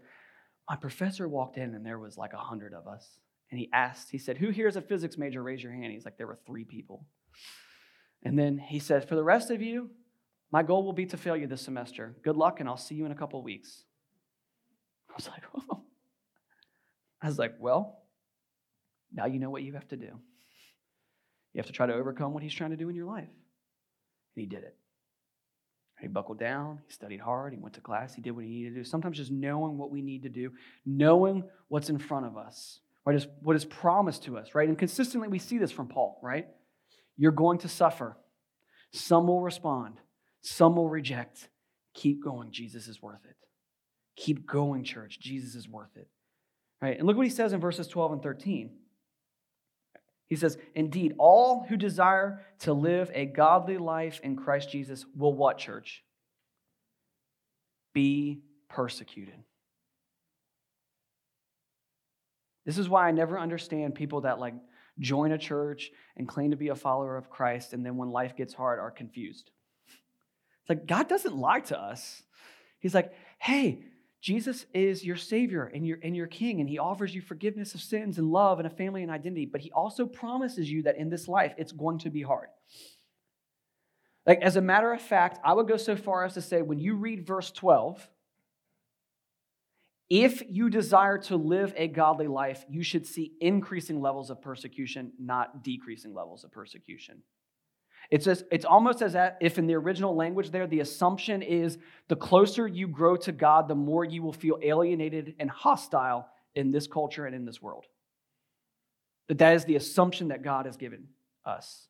my 0.69 0.77
professor 0.77 1.29
walked 1.29 1.59
in 1.59 1.75
and 1.75 1.85
there 1.85 1.99
was 1.99 2.17
like 2.17 2.33
a 2.33 2.39
hundred 2.39 2.73
of 2.73 2.87
us. 2.87 3.07
And 3.51 3.59
he 3.59 3.71
asked, 3.73 4.11
he 4.11 4.19
said, 4.19 4.39
who 4.39 4.51
here 4.51 4.67
is 4.67 4.77
a 4.77 4.81
physics 4.81 5.17
major? 5.17 5.43
Raise 5.43 5.63
your 5.63 5.73
hand. 5.73 5.93
He's 5.93 6.05
like, 6.05 6.17
there 6.17 6.27
were 6.27 6.39
three 6.47 6.65
people. 6.65 7.07
And 8.23 8.39
then 8.39 8.59
he 8.59 8.79
said, 8.79 9.09
for 9.09 9.15
the 9.15 9.23
rest 9.23 9.51
of 9.51 9.61
you, 9.63 9.91
my 10.51 10.63
goal 10.63 10.85
will 10.85 10.93
be 10.93 11.07
to 11.07 11.17
fail 11.17 11.37
you 11.37 11.47
this 11.47 11.63
semester. 11.63 12.17
Good 12.23 12.37
luck, 12.37 12.61
and 12.61 12.69
I'll 12.69 12.77
see 12.77 12.95
you 12.95 13.07
in 13.07 13.13
a 13.13 13.17
couple 13.17 13.43
weeks. 13.43 13.85
I 15.11 15.15
was 15.15 15.29
like, 15.29 15.43
oh. 15.57 15.83
I 17.23 17.27
was 17.27 17.39
like, 17.39 17.55
well, 17.59 18.03
now 19.13 19.27
you 19.27 19.39
know 19.39 19.51
what 19.51 19.63
you 19.63 19.75
have 19.75 19.89
to 19.89 19.97
do. 19.97 20.19
You 21.53 21.59
have 21.59 21.67
to 21.67 21.73
try 21.73 21.87
to 21.87 21.95
overcome 21.95 22.35
what 22.35 22.43
he's 22.43 22.55
trying 22.55 22.71
to 22.71 22.77
do 22.77 22.89
in 22.89 22.97
your 22.97 23.07
life. 23.07 23.29
And 23.29 24.43
he 24.43 24.47
did 24.47 24.65
it. 24.65 24.77
He 26.01 26.09
buckled 26.09 26.39
down, 26.39 26.81
he 26.87 26.93
studied 26.93 27.21
hard, 27.21 27.55
he 27.55 27.59
went 27.59 27.75
to 27.77 27.81
class, 27.81 28.15
he 28.15 28.21
did 28.21 28.33
what 28.33 28.45
he 28.45 28.51
needed 28.51 28.71
to 28.71 28.81
do. 28.81 28.85
Sometimes 28.85 29.17
just 29.17 29.31
knowing 29.31 29.79
what 29.79 29.91
we 29.91 30.03
need 30.03 30.25
to 30.25 30.29
do, 30.29 30.51
knowing 30.85 31.45
what's 31.69 31.89
in 31.89 31.99
front 31.99 32.27
of 32.27 32.37
us, 32.37 32.81
right, 33.07 33.17
is 33.17 33.27
what 33.43 33.57
is 33.57 33.65
promised 33.65 34.25
to 34.25 34.39
us, 34.39 34.55
right? 34.55 34.69
And 34.69 34.79
consistently 34.79 35.29
we 35.29 35.39
see 35.39 35.59
this 35.59 35.73
from 35.73 35.89
Paul, 35.89 36.19
right? 36.23 36.47
You're 37.17 37.33
going 37.33 37.59
to 37.59 37.69
suffer. 37.69 38.17
Some 38.93 39.27
will 39.27 39.41
respond. 39.41 39.97
Some 40.43 40.77
will 40.77 40.89
reject. 40.89 41.49
Keep 41.95 42.25
going. 42.25 42.51
Jesus 42.51 42.89
is 42.89 43.01
worth 43.01 43.25
it. 43.25 43.37
Keep 44.17 44.47
going, 44.47 44.85
church. 44.85 45.19
Jesus 45.21 45.55
is 45.55 45.69
worth 45.69 45.97
it. 45.97 46.09
Right? 46.81 46.99
And 46.99 47.07
look 47.07 47.17
what 47.17 47.27
he 47.27 47.33
says 47.33 47.53
in 47.53 47.61
verses 47.61 47.89
12 47.89 48.13
and 48.13 48.23
13. 48.23 48.71
He 50.27 50.37
says, 50.37 50.59
Indeed, 50.75 51.15
all 51.19 51.65
who 51.69 51.77
desire 51.77 52.45
to 52.61 52.73
live 52.73 53.11
a 53.15 53.27
godly 53.27 53.79
life 53.79 54.21
in 54.23 54.37
Christ 54.37 54.71
Jesus 54.71 55.05
will 55.17 55.35
what, 55.35 55.59
church? 55.59 56.03
Be 57.93 58.43
persecuted. 58.69 59.35
This 62.65 62.79
is 62.79 62.89
why 62.89 63.09
I 63.09 63.11
never 63.11 63.39
understand 63.39 63.95
people 63.95 64.23
that 64.23 64.39
like 64.39 64.55
join 64.99 65.33
a 65.33 65.39
church 65.39 65.91
and 66.17 66.29
claim 66.29 66.51
to 66.51 66.57
be 66.57 66.69
a 66.69 66.75
follower 66.75 67.17
of 67.17 67.31
Christ, 67.31 67.73
and 67.73 67.85
then 67.85 67.97
when 67.97 68.11
life 68.11 68.37
gets 68.37 68.55
hard, 68.55 68.79
are 68.79 68.91
confused. 68.91 69.51
It's 69.87 70.69
like 70.69 70.87
God 70.87 71.09
doesn't 71.09 71.37
lie 71.37 71.61
to 71.61 71.79
us. 71.79 72.23
He's 72.79 72.95
like, 72.95 73.13
hey, 73.39 73.85
Jesus 74.21 74.65
is 74.73 75.05
your 75.05 75.17
Savior 75.17 75.65
and 75.65 75.87
your, 75.87 75.99
and 76.03 76.17
your 76.17 76.27
King, 76.27 76.61
and 76.61 76.69
He 76.69 76.79
offers 76.79 77.15
you 77.15 77.21
forgiveness 77.21 77.75
of 77.75 77.83
sins 77.83 78.17
and 78.17 78.31
love 78.31 78.59
and 78.59 78.67
a 78.67 78.71
family 78.71 79.03
and 79.03 79.11
identity, 79.11 79.45
but 79.45 79.61
He 79.61 79.71
also 79.73 80.07
promises 80.07 80.71
you 80.71 80.83
that 80.85 80.97
in 80.97 81.11
this 81.11 81.29
life 81.29 81.55
it's 81.59 81.73
going 81.73 81.99
to 81.99 82.11
be 82.11 82.23
hard. 82.23 82.49
Like, 84.27 84.41
as 84.41 84.57
a 84.57 84.63
matter 84.63 84.93
of 84.93 85.03
fact, 85.03 85.39
I 85.45 85.53
would 85.53 85.69
go 85.69 85.77
so 85.77 85.97
far 85.97 86.25
as 86.25 86.35
to 86.35 86.43
say 86.43 86.63
when 86.63 86.79
you 86.79 86.95
read 86.95 87.27
verse 87.27 87.51
12, 87.51 88.09
if 90.11 90.43
you 90.49 90.69
desire 90.69 91.19
to 91.19 91.37
live 91.37 91.73
a 91.77 91.89
godly 91.89 92.27
life, 92.27 92.65
you 92.69 92.83
should 92.83 93.07
see 93.07 93.33
increasing 93.41 94.01
levels 94.01 94.31
of 94.31 94.43
persecution, 94.43 95.13
not 95.19 95.65
decreasing 95.65 96.13
levels 96.13 96.45
of 96.45 96.53
persecution. 96.53 97.23
It's, 98.11 98.27
as, 98.27 98.45
it's 98.53 98.67
almost 98.67 99.01
as 99.01 99.17
if 99.41 99.59
in 99.59 99.67
the 99.67 99.75
original 99.75 100.15
language 100.15 100.51
there, 100.51 100.67
the 100.67 100.81
assumption 100.81 101.41
is 101.41 101.79
the 102.09 102.17
closer 102.17 102.69
you 102.69 102.87
grow 102.87 103.17
to 103.17 103.33
God, 103.33 103.67
the 103.67 103.75
more 103.75 104.05
you 104.05 104.23
will 104.23 104.33
feel 104.33 104.59
alienated 104.63 105.35
and 105.39 105.51
hostile 105.51 106.29
in 106.55 106.71
this 106.71 106.87
culture 106.87 107.25
and 107.25 107.35
in 107.35 107.47
this 107.47 107.63
world. 107.63 107.87
That 109.29 109.39
that 109.39 109.55
is 109.55 109.65
the 109.65 109.77
assumption 109.77 110.29
that 110.29 110.43
God 110.43 110.67
has 110.67 110.77
given 110.77 111.09
us. 111.47 111.89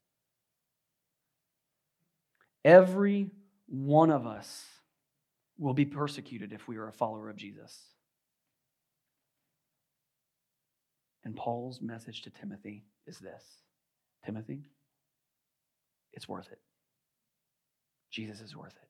Every 2.64 3.32
one 3.66 4.10
of 4.10 4.24
us 4.24 4.64
will 5.58 5.74
be 5.74 5.84
persecuted 5.84 6.52
if 6.52 6.68
we 6.68 6.76
are 6.76 6.88
a 6.88 6.92
follower 6.92 7.28
of 7.28 7.36
Jesus. 7.36 7.76
And 11.24 11.34
Paul's 11.34 11.80
message 11.80 12.22
to 12.22 12.30
Timothy 12.30 12.84
is 13.06 13.18
this 13.18 13.44
Timothy, 14.24 14.62
it's 16.12 16.28
worth 16.28 16.48
it. 16.50 16.60
Jesus 18.10 18.40
is 18.40 18.56
worth 18.56 18.74
it. 18.74 18.88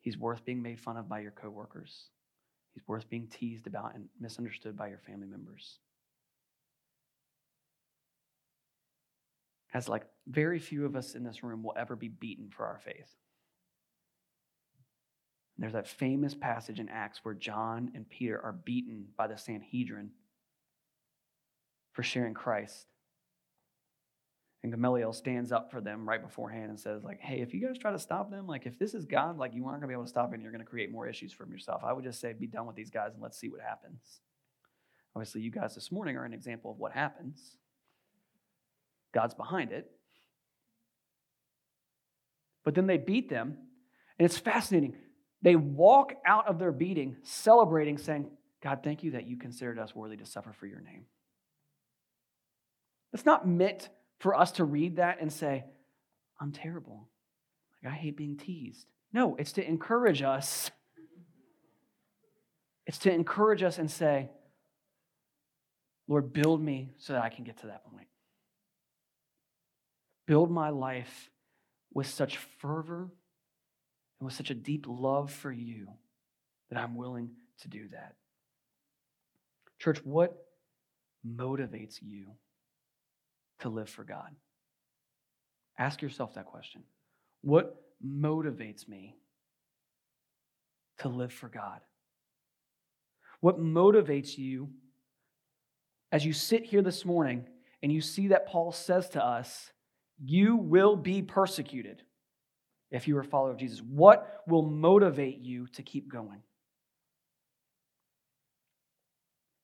He's 0.00 0.18
worth 0.18 0.44
being 0.44 0.62
made 0.62 0.78
fun 0.78 0.96
of 0.96 1.08
by 1.08 1.20
your 1.20 1.30
coworkers. 1.30 2.08
He's 2.74 2.86
worth 2.86 3.08
being 3.08 3.28
teased 3.28 3.66
about 3.66 3.94
and 3.94 4.08
misunderstood 4.20 4.76
by 4.76 4.88
your 4.88 4.98
family 4.98 5.26
members. 5.26 5.78
As 9.72 9.88
like 9.88 10.04
very 10.26 10.58
few 10.58 10.84
of 10.84 10.94
us 10.94 11.14
in 11.14 11.24
this 11.24 11.42
room 11.42 11.62
will 11.62 11.74
ever 11.76 11.96
be 11.96 12.08
beaten 12.08 12.50
for 12.50 12.66
our 12.66 12.80
faith. 12.84 13.14
There's 15.56 15.72
that 15.72 15.88
famous 15.88 16.34
passage 16.34 16.80
in 16.80 16.88
Acts 16.88 17.20
where 17.22 17.34
John 17.34 17.92
and 17.94 18.08
Peter 18.08 18.40
are 18.44 18.52
beaten 18.52 19.06
by 19.16 19.28
the 19.28 19.38
Sanhedrin 19.38 20.10
for 21.94 22.02
sharing 22.02 22.34
Christ. 22.34 22.86
And 24.62 24.72
Gamaliel 24.72 25.12
stands 25.12 25.52
up 25.52 25.70
for 25.70 25.80
them 25.80 26.08
right 26.08 26.22
beforehand 26.22 26.70
and 26.70 26.80
says, 26.80 27.04
like, 27.04 27.20
hey, 27.20 27.40
if 27.40 27.52
you 27.52 27.66
guys 27.66 27.78
try 27.78 27.92
to 27.92 27.98
stop 27.98 28.30
them, 28.30 28.46
like 28.46 28.66
if 28.66 28.78
this 28.78 28.94
is 28.94 29.04
God, 29.04 29.38
like 29.38 29.54
you 29.54 29.66
aren't 29.66 29.80
gonna 29.80 29.88
be 29.88 29.94
able 29.94 30.04
to 30.04 30.08
stop 30.08 30.30
it 30.30 30.34
and 30.34 30.42
you're 30.42 30.52
gonna 30.52 30.64
create 30.64 30.90
more 30.90 31.06
issues 31.06 31.32
from 31.32 31.50
yourself. 31.50 31.82
I 31.84 31.92
would 31.92 32.04
just 32.04 32.20
say 32.20 32.32
be 32.32 32.46
done 32.46 32.66
with 32.66 32.76
these 32.76 32.90
guys 32.90 33.12
and 33.12 33.22
let's 33.22 33.38
see 33.38 33.48
what 33.48 33.60
happens. 33.60 34.20
Obviously, 35.14 35.42
you 35.42 35.50
guys 35.50 35.74
this 35.74 35.92
morning 35.92 36.16
are 36.16 36.24
an 36.24 36.32
example 36.32 36.70
of 36.70 36.78
what 36.78 36.92
happens. 36.92 37.56
God's 39.12 39.34
behind 39.34 39.70
it. 39.70 39.90
But 42.64 42.74
then 42.74 42.86
they 42.86 42.96
beat 42.96 43.28
them, 43.28 43.58
and 44.18 44.24
it's 44.24 44.38
fascinating. 44.38 44.96
They 45.42 45.56
walk 45.56 46.14
out 46.26 46.48
of 46.48 46.58
their 46.58 46.72
beating 46.72 47.16
celebrating, 47.22 47.98
saying, 47.98 48.30
God, 48.62 48.80
thank 48.82 49.02
you 49.02 49.10
that 49.10 49.26
you 49.26 49.36
considered 49.36 49.78
us 49.78 49.94
worthy 49.94 50.16
to 50.16 50.24
suffer 50.24 50.52
for 50.52 50.66
your 50.66 50.80
name. 50.80 51.04
It's 53.14 53.24
not 53.24 53.48
meant 53.48 53.88
for 54.18 54.34
us 54.34 54.52
to 54.52 54.64
read 54.64 54.96
that 54.96 55.18
and 55.20 55.32
say, 55.32 55.64
I'm 56.40 56.52
terrible. 56.52 57.08
Like, 57.82 57.92
I 57.92 57.96
hate 57.96 58.16
being 58.16 58.36
teased. 58.36 58.86
No, 59.12 59.36
it's 59.36 59.52
to 59.52 59.66
encourage 59.66 60.20
us. 60.20 60.70
It's 62.86 62.98
to 62.98 63.12
encourage 63.12 63.62
us 63.62 63.78
and 63.78 63.90
say, 63.90 64.28
Lord, 66.06 66.32
build 66.32 66.60
me 66.60 66.90
so 66.98 67.14
that 67.14 67.22
I 67.22 67.30
can 67.30 67.44
get 67.44 67.58
to 67.58 67.68
that 67.68 67.84
point. 67.90 68.08
Build 70.26 70.50
my 70.50 70.68
life 70.68 71.30
with 71.94 72.08
such 72.08 72.36
fervor 72.58 73.10
and 74.18 74.24
and 74.24 74.28
with 74.28 74.36
such 74.36 74.48
a 74.48 74.54
deep 74.54 74.86
love 74.88 75.30
for 75.30 75.52
you 75.52 75.86
that 76.70 76.78
I'm 76.78 76.96
willing 76.96 77.28
to 77.60 77.68
do 77.68 77.88
that. 77.92 78.14
Church, 79.78 79.98
what 80.02 80.46
motivates 81.28 81.98
you 82.00 82.28
to 83.60 83.68
live 83.68 83.88
for 83.88 84.04
God? 84.04 84.30
Ask 85.78 86.02
yourself 86.02 86.34
that 86.34 86.46
question. 86.46 86.82
What 87.42 87.76
motivates 88.04 88.88
me 88.88 89.16
to 90.98 91.08
live 91.08 91.32
for 91.32 91.48
God? 91.48 91.80
What 93.40 93.60
motivates 93.60 94.38
you 94.38 94.70
as 96.12 96.24
you 96.24 96.32
sit 96.32 96.64
here 96.64 96.80
this 96.80 97.04
morning 97.04 97.44
and 97.82 97.92
you 97.92 98.00
see 98.00 98.28
that 98.28 98.46
Paul 98.46 98.72
says 98.72 99.08
to 99.10 99.24
us, 99.24 99.70
You 100.24 100.56
will 100.56 100.96
be 100.96 101.22
persecuted 101.22 102.02
if 102.90 103.08
you 103.08 103.16
are 103.16 103.20
a 103.20 103.24
follower 103.24 103.50
of 103.50 103.58
Jesus? 103.58 103.82
What 103.82 104.42
will 104.46 104.62
motivate 104.62 105.40
you 105.40 105.66
to 105.74 105.82
keep 105.82 106.10
going? 106.10 106.40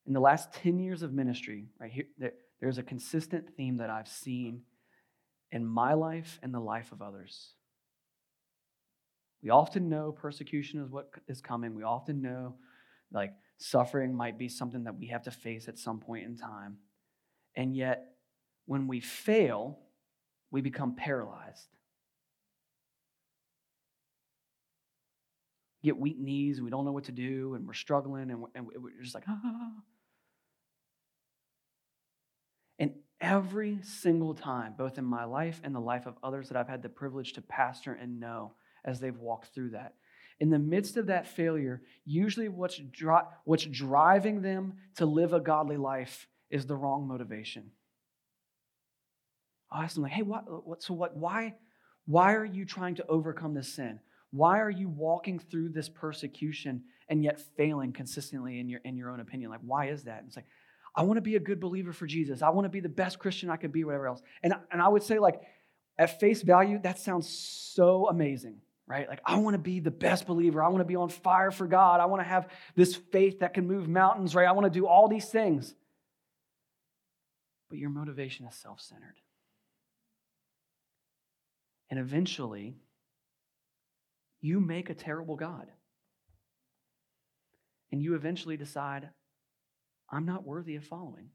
In 0.06 0.12
the 0.12 0.20
last 0.20 0.52
10 0.54 0.80
years 0.80 1.02
of 1.02 1.12
ministry, 1.12 1.68
right 1.80 1.92
here, 1.92 2.32
there's 2.60 2.78
a 2.78 2.82
consistent 2.82 3.56
theme 3.56 3.78
that 3.78 3.90
I've 3.90 4.08
seen 4.08 4.62
in 5.50 5.66
my 5.66 5.94
life 5.94 6.38
and 6.42 6.54
the 6.54 6.60
life 6.60 6.92
of 6.92 7.02
others. 7.02 7.54
We 9.42 9.50
often 9.50 9.88
know 9.88 10.12
persecution 10.12 10.82
is 10.82 10.90
what 10.90 11.10
is 11.26 11.40
coming. 11.40 11.74
We 11.74 11.82
often 11.82 12.20
know 12.20 12.56
like 13.12 13.32
suffering 13.58 14.14
might 14.14 14.38
be 14.38 14.48
something 14.48 14.84
that 14.84 14.98
we 14.98 15.08
have 15.08 15.22
to 15.22 15.30
face 15.30 15.68
at 15.68 15.78
some 15.78 15.98
point 15.98 16.26
in 16.26 16.36
time. 16.36 16.76
And 17.56 17.74
yet, 17.74 18.14
when 18.66 18.86
we 18.86 19.00
fail, 19.00 19.78
we 20.50 20.60
become 20.60 20.94
paralyzed. 20.94 21.68
get 25.82 25.98
weak 25.98 26.18
knees 26.18 26.60
we 26.60 26.70
don't 26.70 26.84
know 26.84 26.92
what 26.92 27.04
to 27.04 27.12
do 27.12 27.54
and 27.54 27.66
we're 27.66 27.72
struggling 27.72 28.30
and 28.30 28.40
we're, 28.40 29.02
just 29.02 29.14
like, 29.14 29.24
ah. 29.28 29.40
ah, 29.44 29.48
ah, 29.48 29.58
ah. 29.62 29.82
And 32.80 32.94
every 33.20 33.78
single 33.82 34.34
time, 34.34 34.74
both 34.76 34.98
in 34.98 35.04
my 35.04 35.24
life 35.24 35.60
and 35.62 35.72
the 35.72 35.80
life 35.80 36.06
of 36.06 36.16
others 36.22 36.48
that 36.48 36.56
I've 36.56 36.68
had 36.68 36.82
the 36.82 36.88
privilege 36.88 37.34
to 37.34 37.42
pastor 37.42 37.92
and 37.92 38.18
know 38.18 38.54
as 38.84 38.98
they've 38.98 39.16
walked 39.16 39.54
through 39.54 39.70
that, 39.70 39.94
in 40.40 40.48
the 40.48 40.58
midst 40.58 40.96
of 40.96 41.06
that 41.06 41.28
failure, 41.28 41.82
usually 42.06 42.48
what's, 42.48 42.78
dri- 42.78 43.28
what's 43.44 43.66
driving 43.66 44.40
them 44.40 44.72
to 44.96 45.04
live 45.04 45.34
a 45.34 45.40
godly 45.40 45.76
life 45.76 46.26
is 46.50 46.64
the 46.64 46.74
wrong 46.74 47.06
motivation. 47.06 47.70
I 49.70 49.84
ask 49.84 49.94
them 49.94 50.02
like, 50.02 50.12
hey, 50.12 50.22
what, 50.22 50.66
what, 50.66 50.82
so 50.82 50.94
what, 50.94 51.14
why, 51.14 51.56
why 52.06 52.34
are 52.34 52.44
you 52.44 52.64
trying 52.64 52.94
to 52.96 53.06
overcome 53.06 53.52
this 53.52 53.74
sin? 53.74 54.00
Why 54.30 54.60
are 54.60 54.70
you 54.70 54.88
walking 54.88 55.38
through 55.38 55.70
this 55.70 55.88
persecution 55.88 56.84
and 57.08 57.22
yet 57.22 57.40
failing 57.56 57.92
consistently 57.92 58.60
in 58.60 58.68
your, 58.68 58.80
in 58.84 58.96
your 58.96 59.10
own 59.10 59.20
opinion? 59.20 59.50
Like, 59.50 59.60
why 59.62 59.88
is 59.88 60.04
that? 60.04 60.20
And 60.20 60.28
it's 60.28 60.36
like, 60.36 60.46
I 60.94 61.02
want 61.02 61.18
to 61.18 61.22
be 61.22 61.36
a 61.36 61.40
good 61.40 61.60
believer 61.60 61.92
for 61.92 62.06
Jesus. 62.06 62.42
I 62.42 62.50
want 62.50 62.64
to 62.64 62.70
be 62.70 62.80
the 62.80 62.88
best 62.88 63.18
Christian 63.18 63.50
I 63.50 63.56
could 63.56 63.72
be, 63.72 63.84
whatever 63.84 64.08
else. 64.08 64.22
And, 64.42 64.54
and 64.72 64.82
I 64.82 64.88
would 64.88 65.02
say, 65.02 65.18
like, 65.18 65.40
at 65.98 66.18
face 66.18 66.42
value, 66.42 66.80
that 66.82 66.98
sounds 66.98 67.28
so 67.28 68.08
amazing, 68.08 68.56
right? 68.86 69.08
Like, 69.08 69.20
I 69.24 69.38
want 69.38 69.54
to 69.54 69.58
be 69.58 69.80
the 69.80 69.90
best 69.90 70.26
believer. 70.26 70.62
I 70.62 70.68
want 70.68 70.80
to 70.80 70.86
be 70.86 70.96
on 70.96 71.08
fire 71.08 71.50
for 71.50 71.66
God. 71.66 72.00
I 72.00 72.06
want 72.06 72.22
to 72.22 72.28
have 72.28 72.48
this 72.74 72.96
faith 72.96 73.40
that 73.40 73.54
can 73.54 73.66
move 73.66 73.88
mountains, 73.88 74.34
right? 74.34 74.48
I 74.48 74.52
want 74.52 74.64
to 74.64 74.70
do 74.70 74.86
all 74.86 75.08
these 75.08 75.26
things. 75.26 75.74
But 77.68 77.78
your 77.78 77.90
motivation 77.90 78.46
is 78.46 78.54
self 78.54 78.80
centered. 78.80 79.20
And 81.90 81.98
eventually, 81.98 82.76
you 84.40 84.60
make 84.60 84.90
a 84.90 84.94
terrible 84.94 85.36
God. 85.36 85.68
And 87.92 88.02
you 88.02 88.14
eventually 88.14 88.56
decide, 88.56 89.10
I'm 90.10 90.26
not 90.26 90.46
worthy 90.46 90.76
of 90.76 90.84
following. 90.84 91.30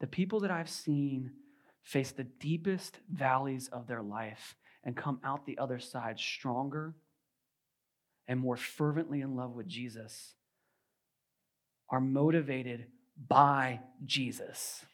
The 0.00 0.06
people 0.06 0.40
that 0.40 0.50
I've 0.50 0.70
seen 0.70 1.32
face 1.82 2.12
the 2.12 2.24
deepest 2.24 2.98
valleys 3.10 3.68
of 3.68 3.86
their 3.86 4.02
life 4.02 4.56
and 4.84 4.96
come 4.96 5.20
out 5.24 5.46
the 5.46 5.58
other 5.58 5.78
side 5.78 6.18
stronger 6.18 6.94
and 8.28 8.40
more 8.40 8.56
fervently 8.56 9.20
in 9.20 9.36
love 9.36 9.54
with 9.54 9.66
Jesus 9.66 10.34
are 11.88 12.00
motivated 12.00 12.86
by 13.28 13.80
Jesus. 14.04 14.84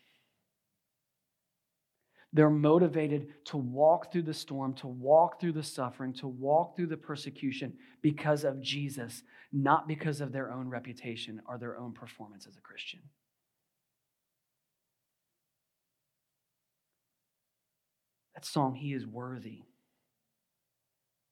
They're 2.37 2.51
motivated 2.51 3.29
to 3.47 3.57
walk 3.57 4.13
through 4.13 4.25
the 4.25 4.35
storm, 4.35 4.75
to 4.75 4.87
walk 4.89 5.41
through 5.41 5.53
the 5.53 5.63
suffering, 5.63 6.13
to 6.15 6.29
walk 6.29 6.77
through 6.77 6.89
the 6.89 6.97
persecution 6.99 7.73
because 8.03 8.45
of 8.45 8.61
Jesus, 8.61 9.23
not 9.55 9.89
because 9.89 10.21
of 10.21 10.33
their 10.33 10.53
own 10.53 10.69
reputation 10.69 11.41
or 11.49 11.57
their 11.57 11.79
own 11.79 11.95
performance 11.95 12.47
as 12.47 12.59
a 12.59 12.61
Christian. 12.61 13.01
That 18.35 18.45
song, 18.45 18.75
He 18.75 18.93
is 18.93 19.07
Worthy, 19.07 19.63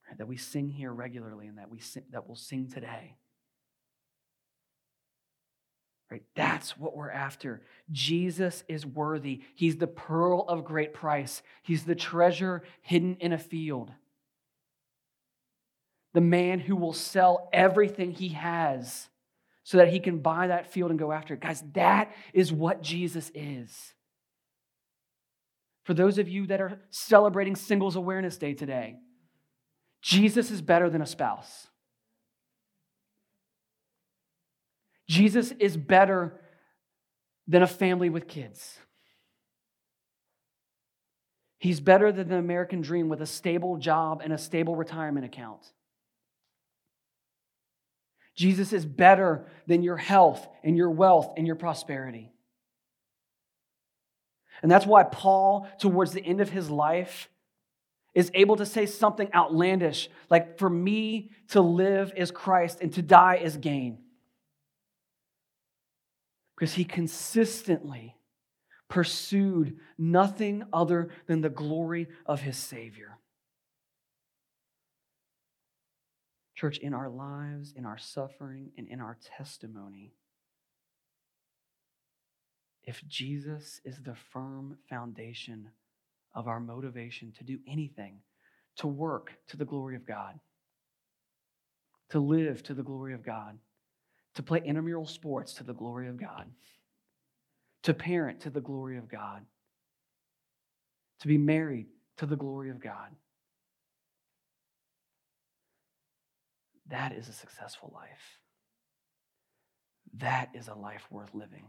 right, 0.09 0.17
that 0.17 0.27
we 0.27 0.38
sing 0.38 0.71
here 0.71 0.90
regularly 0.90 1.49
and 1.49 1.59
that, 1.59 1.69
we 1.69 1.81
sing, 1.81 2.05
that 2.12 2.27
we'll 2.27 2.35
sing 2.35 2.71
today. 2.73 3.19
Right? 6.11 6.23
That's 6.37 6.77
what 6.77 6.97
we're 6.97 7.11
after. 7.11 7.62
Jesus 7.90 8.62
is 8.69 8.87
worthy. 8.87 9.43
He's 9.55 9.77
the 9.77 9.87
pearl 9.87 10.45
of 10.49 10.64
great 10.64 10.93
price. 10.95 11.43
He's 11.62 11.85
the 11.85 11.95
treasure 11.95 12.62
hidden 12.83 13.17
in 13.21 13.33
a 13.33 13.38
field. 13.38 13.90
The 16.12 16.21
man 16.21 16.61
who 16.61 16.77
will 16.77 16.93
sell 16.93 17.49
everything 17.53 18.12
he 18.12 18.29
has 18.29 19.09
so 19.64 19.79
that 19.79 19.88
he 19.88 19.99
can 19.99 20.19
buy 20.19 20.49
that 20.49 20.71
field 20.71 20.90
and 20.90 20.99
go 20.99 21.11
after 21.11 21.35
it. 21.35 21.40
Guys, 21.40 21.64
that 21.73 22.12
is 22.33 22.53
what 22.53 22.83
Jesus 22.83 23.33
is. 23.35 23.95
For 25.85 25.95
those 25.95 26.19
of 26.19 26.29
you 26.29 26.47
that 26.47 26.61
are 26.61 26.81
celebrating 26.90 27.57
Singles 27.57 27.97
Awareness 27.97 28.37
Day 28.37 28.55
today, 28.55 28.97
Jesus 30.03 30.51
is 30.51 30.62
better 30.62 30.88
than 30.90 31.03
a 31.03 31.07
spouse. 31.07 31.67
Jesus 35.09 35.53
is 35.59 35.77
better 35.77 36.40
than 37.47 37.62
a 37.62 37.67
family 37.67 38.09
with 38.09 38.27
kids. 38.27 38.79
He's 41.59 41.81
better 41.81 42.12
than 42.12 42.29
the 42.29 42.37
American 42.37 42.83
dream 42.83 43.09
with 43.09 43.23
a 43.23 43.27
stable 43.27 43.77
job 43.77 44.21
and 44.23 44.33
a 44.33 44.38
stable 44.38 44.77
retirement 44.77 45.25
account. 45.25 45.62
Jesus 48.35 48.73
is 48.73 48.85
better 48.85 49.47
than 49.67 49.83
your 49.83 49.97
health 49.97 50.47
and 50.62 50.77
your 50.77 50.90
wealth 50.90 51.33
and 51.37 51.47
your 51.47 51.57
prosperity. 51.57 52.33
And 54.62 54.71
that's 54.71 54.87
why 54.87 55.05
Paul, 55.05 55.69
towards 55.79 56.12
the 56.12 56.25
end 56.25 56.40
of 56.40 56.51
his 56.51 56.71
life, 56.71 57.29
is 58.14 58.31
able 58.35 58.57
to 58.57 58.67
say 58.67 58.87
something 58.87 59.29
outlandish 59.35 60.09
like, 60.31 60.59
For 60.59 60.71
me 60.71 61.31
to 61.49 61.61
live 61.61 62.12
is 62.17 62.31
Christ 62.31 62.79
and 62.81 62.93
to 62.95 63.03
die 63.03 63.37
is 63.37 63.57
gain 63.57 64.04
because 66.57 66.75
he 66.75 66.85
consistently 66.85 68.17
pursued 68.88 69.77
nothing 69.99 70.64
other 70.73 71.11
than 71.27 71.40
the 71.40 71.49
glory 71.49 72.09
of 72.27 72.43
his 72.43 72.57
Savior. 72.57 73.19
Church, 76.55 76.79
in 76.79 76.95
our 76.95 77.09
lives, 77.09 77.75
in 77.77 77.85
our 77.85 77.99
suffering, 77.99 78.71
and 78.79 78.87
in 78.87 79.01
our 79.01 79.19
testimony, 79.37 80.12
if 82.85 83.03
Jesus 83.09 83.81
is 83.85 84.03
the 84.03 84.14
firm 84.14 84.79
foundation 84.88 85.71
of 86.35 86.47
our 86.47 86.61
motivation 86.61 87.33
to 87.33 87.45
do 87.45 87.59
anything, 87.67 88.21
to 88.77 88.87
work 88.87 89.33
to 89.49 89.57
the 89.57 89.64
glory 89.64 89.97
of 89.97 90.07
God, 90.07 90.38
to 92.11 92.21
live 92.21 92.62
to 92.64 92.75
the 92.75 92.83
glory 92.83 93.14
of 93.14 93.24
God, 93.24 93.59
to 94.35 94.43
play 94.43 94.62
intramural 94.64 95.07
sports 95.07 95.55
to 95.55 95.64
the 95.64 95.74
glory 95.74 96.09
of 96.09 96.16
God, 96.16 96.47
to 97.85 97.95
parent 97.95 98.41
to 98.41 98.51
the 98.51 98.61
glory 98.61 98.99
of 98.99 99.09
God, 99.09 99.45
to 101.20 101.28
be 101.28 101.39
married 101.39 101.87
to 102.16 102.26
the 102.26 102.37
glory 102.37 102.70
of 102.70 102.80
God. 102.80 103.11
That 106.89 107.12
is 107.12 107.28
a 107.28 107.32
successful 107.32 107.93
life. 107.95 108.39
That 110.18 110.51
is 110.55 110.68
a 110.68 110.74
life 110.74 111.07
worth 111.11 111.35
living. 111.35 111.64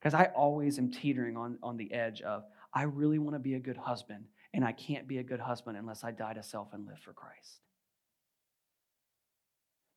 Because 0.00 0.14
I 0.14 0.26
always 0.34 0.78
am 0.78 0.90
teetering 0.90 1.36
on, 1.36 1.58
on 1.62 1.76
the 1.76 1.92
edge 1.92 2.22
of, 2.22 2.44
I 2.72 2.84
really 2.84 3.18
want 3.18 3.34
to 3.34 3.40
be 3.40 3.54
a 3.54 3.60
good 3.60 3.76
husband, 3.76 4.24
and 4.54 4.64
I 4.64 4.72
can't 4.72 5.08
be 5.08 5.18
a 5.18 5.22
good 5.22 5.40
husband 5.40 5.76
unless 5.76 6.04
I 6.04 6.12
die 6.12 6.34
to 6.34 6.42
self 6.42 6.72
and 6.72 6.86
live 6.86 7.00
for 7.00 7.12
Christ. 7.12 7.60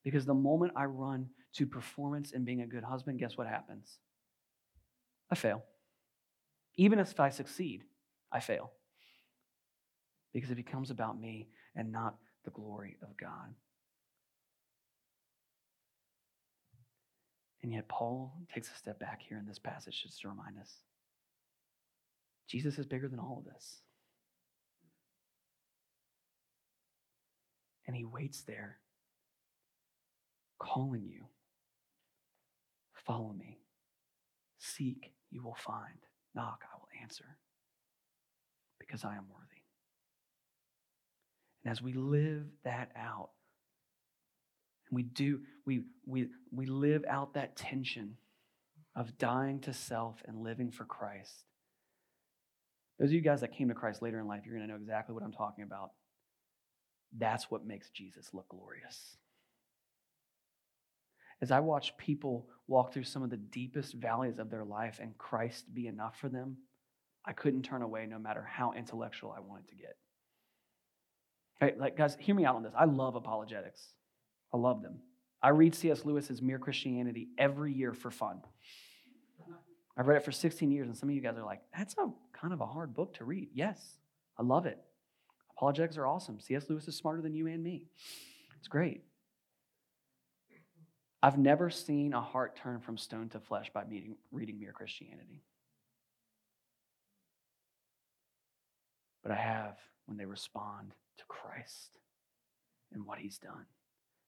Because 0.03 0.25
the 0.25 0.33
moment 0.33 0.73
I 0.75 0.85
run 0.85 1.29
to 1.53 1.65
performance 1.67 2.31
and 2.33 2.45
being 2.45 2.61
a 2.61 2.67
good 2.67 2.83
husband, 2.83 3.19
guess 3.19 3.37
what 3.37 3.47
happens? 3.47 3.99
I 5.29 5.35
fail. 5.35 5.63
Even 6.75 6.99
if 6.99 7.19
I 7.19 7.29
succeed, 7.29 7.83
I 8.31 8.39
fail. 8.39 8.71
because 10.33 10.51
it 10.51 10.55
becomes 10.55 10.91
about 10.91 11.19
me 11.19 11.49
and 11.75 11.91
not 11.91 12.15
the 12.45 12.51
glory 12.51 12.97
of 13.01 13.15
God. 13.17 13.53
And 17.63 17.71
yet, 17.71 17.87
Paul 17.87 18.33
takes 18.53 18.71
a 18.71 18.75
step 18.77 18.99
back 18.99 19.21
here 19.21 19.37
in 19.37 19.45
this 19.45 19.59
passage 19.59 20.01
just 20.03 20.21
to 20.21 20.29
remind 20.29 20.57
us 20.59 20.73
Jesus 22.47 22.79
is 22.79 22.85
bigger 22.85 23.07
than 23.07 23.19
all 23.19 23.43
of 23.45 23.53
this. 23.53 23.81
And 27.87 27.95
he 27.95 28.05
waits 28.05 28.41
there, 28.41 28.77
calling 30.61 31.03
you 31.07 31.25
follow 33.05 33.33
me. 33.33 33.59
Seek, 34.59 35.11
you 35.31 35.43
will 35.43 35.57
find. 35.57 35.97
Knock, 36.35 36.63
I 36.71 36.77
will 36.77 37.01
answer. 37.01 37.37
Because 38.79 39.03
I 39.03 39.15
am 39.15 39.25
worthy. 39.29 39.61
And 41.63 41.71
as 41.71 41.81
we 41.81 41.93
live 41.93 42.45
that 42.63 42.91
out, 42.95 43.29
and 44.89 44.95
we 44.95 45.03
do, 45.03 45.41
we, 45.65 45.81
we, 46.05 46.27
we 46.51 46.65
live 46.65 47.03
out 47.07 47.33
that 47.33 47.55
tension 47.55 48.17
of 48.95 49.17
dying 49.17 49.59
to 49.61 49.73
self 49.73 50.21
and 50.27 50.43
living 50.43 50.71
for 50.71 50.85
Christ. 50.85 51.45
Those 52.99 53.09
of 53.09 53.13
you 53.13 53.21
guys 53.21 53.41
that 53.41 53.55
came 53.55 53.69
to 53.69 53.73
Christ 53.73 54.01
later 54.01 54.19
in 54.19 54.27
life, 54.27 54.41
you're 54.45 54.55
going 54.55 54.67
to 54.67 54.73
know 54.73 54.79
exactly 54.79 55.13
what 55.15 55.23
I'm 55.23 55.31
talking 55.31 55.63
about. 55.63 55.91
That's 57.17 57.49
what 57.49 57.65
makes 57.65 57.89
Jesus 57.89 58.29
look 58.33 58.47
glorious. 58.49 59.17
As 61.41 61.51
I 61.51 61.59
watch 61.59 61.97
people 61.97 62.47
walk 62.67 62.93
through 62.93 63.03
some 63.03 63.23
of 63.23 63.29
the 63.29 63.37
deepest 63.37 63.95
valleys 63.95 64.37
of 64.37 64.49
their 64.49 64.63
life 64.63 64.99
and 65.01 65.17
Christ 65.17 65.73
be 65.73 65.87
enough 65.87 66.17
for 66.19 66.29
them, 66.29 66.57
I 67.25 67.33
couldn't 67.33 67.63
turn 67.63 67.81
away 67.81 68.05
no 68.05 68.19
matter 68.19 68.47
how 68.47 68.73
intellectual 68.73 69.33
I 69.35 69.39
wanted 69.39 69.67
to 69.69 69.75
get. 69.75 69.97
Okay, 71.61 71.77
like 71.77 71.97
guys, 71.97 72.15
hear 72.19 72.35
me 72.35 72.45
out 72.45 72.55
on 72.55 72.63
this. 72.63 72.73
I 72.77 72.85
love 72.85 73.15
apologetics. 73.15 73.81
I 74.53 74.57
love 74.57 74.81
them. 74.81 74.99
I 75.41 75.49
read 75.49 75.73
C.S. 75.73 76.05
Lewis's 76.05 76.41
Mere 76.41 76.59
Christianity 76.59 77.29
every 77.37 77.73
year 77.73 77.93
for 77.93 78.11
fun. 78.11 78.41
I've 79.97 80.07
read 80.07 80.17
it 80.17 80.23
for 80.23 80.31
16 80.31 80.71
years, 80.71 80.87
and 80.87 80.95
some 80.97 81.09
of 81.09 81.15
you 81.15 81.21
guys 81.21 81.37
are 81.37 81.45
like, 81.45 81.61
that's 81.75 81.95
a 81.97 82.07
kind 82.33 82.53
of 82.53 82.61
a 82.61 82.65
hard 82.65 82.93
book 82.93 83.15
to 83.15 83.25
read. 83.25 83.49
Yes, 83.53 83.97
I 84.37 84.43
love 84.43 84.65
it. 84.65 84.79
Apologetics 85.57 85.97
are 85.97 86.07
awesome. 86.07 86.39
C.S. 86.39 86.65
Lewis 86.69 86.87
is 86.87 86.95
smarter 86.95 87.21
than 87.21 87.33
you 87.33 87.47
and 87.47 87.63
me. 87.63 87.87
It's 88.57 88.67
great. 88.67 89.03
I've 91.23 91.37
never 91.37 91.69
seen 91.69 92.13
a 92.13 92.21
heart 92.21 92.55
turn 92.55 92.79
from 92.79 92.97
stone 92.97 93.29
to 93.29 93.39
flesh 93.39 93.69
by 93.73 93.83
meeting, 93.83 94.15
reading 94.31 94.59
Mere 94.59 94.71
Christianity. 94.71 95.43
But 99.21 99.31
I 99.31 99.35
have 99.35 99.77
when 100.07 100.17
they 100.17 100.25
respond 100.25 100.93
to 101.19 101.23
Christ 101.27 101.99
and 102.91 103.05
what 103.05 103.19
he's 103.19 103.37
done. 103.37 103.65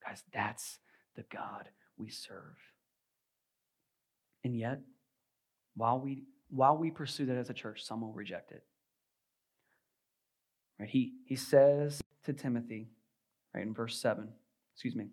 Guys, 0.05 0.23
that's 0.31 0.77
the 1.15 1.25
God 1.31 1.69
we 1.97 2.09
serve. 2.09 2.57
And 4.43 4.55
yet, 4.55 4.79
while 5.75 5.99
we 5.99 6.23
while 6.49 6.77
we 6.77 6.91
pursue 6.91 7.25
that 7.25 7.37
as 7.37 7.49
a 7.49 7.53
church, 7.53 7.83
some 7.83 8.01
will 8.01 8.13
reject 8.13 8.51
it. 8.51 8.63
Right? 10.79 10.89
He 10.89 11.13
he 11.25 11.35
says 11.35 12.01
to 12.25 12.33
Timothy, 12.33 12.89
right 13.55 13.65
in 13.65 13.73
verse 13.73 13.99
7, 13.99 14.27
excuse 14.75 14.95
me, 14.95 15.07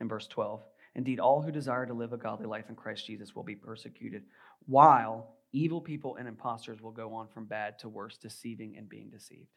in 0.00 0.08
verse 0.08 0.26
12, 0.26 0.62
indeed, 0.94 1.20
all 1.20 1.42
who 1.42 1.50
desire 1.50 1.86
to 1.86 1.94
live 1.94 2.12
a 2.12 2.18
godly 2.18 2.46
life 2.46 2.68
in 2.68 2.76
Christ 2.76 3.06
Jesus 3.06 3.34
will 3.34 3.42
be 3.42 3.54
persecuted, 3.54 4.22
while 4.66 5.36
evil 5.52 5.80
people 5.80 6.16
and 6.16 6.28
impostors 6.28 6.80
will 6.80 6.92
go 6.92 7.14
on 7.14 7.28
from 7.28 7.46
bad 7.46 7.78
to 7.80 7.88
worse, 7.88 8.16
deceiving 8.16 8.76
and 8.76 8.88
being 8.88 9.10
deceived. 9.10 9.48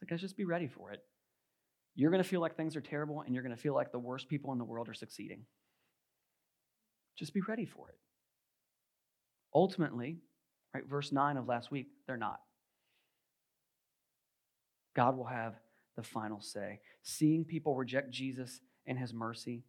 So, 0.00 0.06
guys, 0.08 0.20
just 0.20 0.36
be 0.36 0.44
ready 0.44 0.68
for 0.68 0.92
it. 0.92 1.00
You're 1.94 2.10
going 2.10 2.22
to 2.22 2.28
feel 2.28 2.40
like 2.40 2.56
things 2.56 2.76
are 2.76 2.80
terrible, 2.80 3.22
and 3.22 3.34
you're 3.34 3.42
going 3.42 3.54
to 3.54 3.60
feel 3.60 3.74
like 3.74 3.92
the 3.92 3.98
worst 3.98 4.28
people 4.28 4.52
in 4.52 4.58
the 4.58 4.64
world 4.64 4.88
are 4.88 4.94
succeeding. 4.94 5.44
Just 7.18 7.34
be 7.34 7.40
ready 7.40 7.64
for 7.64 7.88
it. 7.88 7.96
Ultimately, 9.52 10.18
right, 10.72 10.86
verse 10.88 11.10
9 11.10 11.36
of 11.36 11.48
last 11.48 11.70
week, 11.70 11.88
they're 12.06 12.16
not. 12.16 12.40
God 14.94 15.16
will 15.16 15.26
have 15.26 15.54
the 15.96 16.02
final 16.02 16.40
say. 16.40 16.80
Seeing 17.02 17.44
people 17.44 17.74
reject 17.74 18.10
Jesus 18.10 18.60
and 18.88 18.98
his 18.98 19.14
mercy 19.14 19.62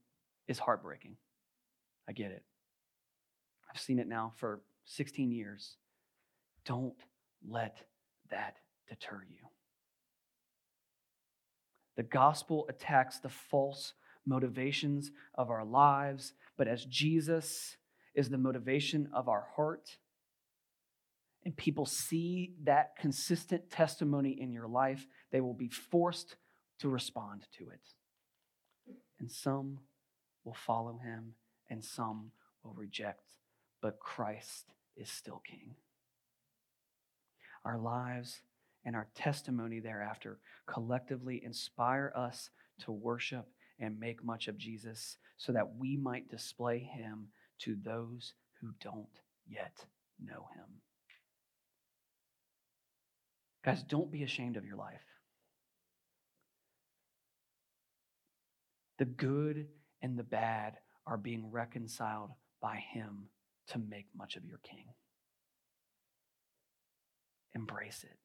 is 0.47 0.57
heartbreaking. 0.57 1.17
I 2.07 2.13
get 2.13 2.31
it. 2.31 2.43
I've 3.69 3.79
seen 3.79 3.99
it 3.99 4.07
now 4.07 4.33
for 4.37 4.61
16 4.85 5.31
years. 5.31 5.75
Don't 6.65 6.95
let 7.47 7.83
that 8.31 8.57
deter 8.87 9.23
you. 9.29 9.47
The 11.97 12.03
gospel 12.03 12.65
attacks 12.69 13.19
the 13.19 13.29
false 13.29 13.93
motivations 14.25 15.11
of 15.35 15.49
our 15.49 15.65
lives, 15.65 16.33
but 16.57 16.67
as 16.67 16.85
Jesus 16.85 17.77
is 18.15 18.29
the 18.29 18.37
motivation 18.37 19.09
of 19.13 19.27
our 19.27 19.47
heart, 19.55 19.97
and 21.45 21.55
people 21.55 21.85
see 21.85 22.53
that 22.63 22.95
consistent 22.97 23.69
testimony 23.69 24.31
in 24.39 24.51
your 24.51 24.67
life, 24.67 25.07
they 25.31 25.41
will 25.41 25.53
be 25.53 25.69
forced 25.69 26.35
to 26.79 26.89
respond 26.89 27.45
to 27.57 27.69
it. 27.69 27.81
And 29.19 29.29
some 29.31 29.79
will 30.43 30.53
follow 30.53 30.99
him, 31.03 31.33
and 31.69 31.83
some 31.83 32.31
will 32.63 32.73
reject, 32.73 33.23
but 33.81 33.99
Christ 33.99 34.73
is 34.95 35.09
still 35.09 35.41
king. 35.45 35.75
Our 37.65 37.77
lives 37.77 38.41
and 38.85 38.95
our 38.95 39.07
testimony 39.15 39.79
thereafter 39.79 40.39
collectively 40.65 41.41
inspire 41.43 42.13
us 42.15 42.49
to 42.85 42.91
worship 42.91 43.47
and 43.79 43.99
make 43.99 44.23
much 44.23 44.47
of 44.47 44.57
Jesus 44.57 45.17
so 45.37 45.51
that 45.51 45.75
we 45.77 45.97
might 45.97 46.29
display 46.29 46.79
him 46.79 47.27
to 47.59 47.75
those 47.83 48.33
who 48.61 48.73
don't 48.81 49.07
yet 49.47 49.85
know 50.23 50.47
him. 50.55 50.81
Guys, 53.63 53.83
don't 53.83 54.11
be 54.11 54.23
ashamed 54.23 54.57
of 54.57 54.65
your 54.65 54.77
life. 54.77 55.01
The 58.99 59.05
good 59.05 59.67
and 60.01 60.19
the 60.19 60.23
bad 60.23 60.75
are 61.07 61.17
being 61.17 61.49
reconciled 61.51 62.31
by 62.61 62.83
him 62.93 63.29
to 63.69 63.79
make 63.79 64.07
much 64.15 64.35
of 64.35 64.45
your 64.45 64.59
king. 64.59 64.85
Embrace 67.55 68.03
it. 68.03 68.17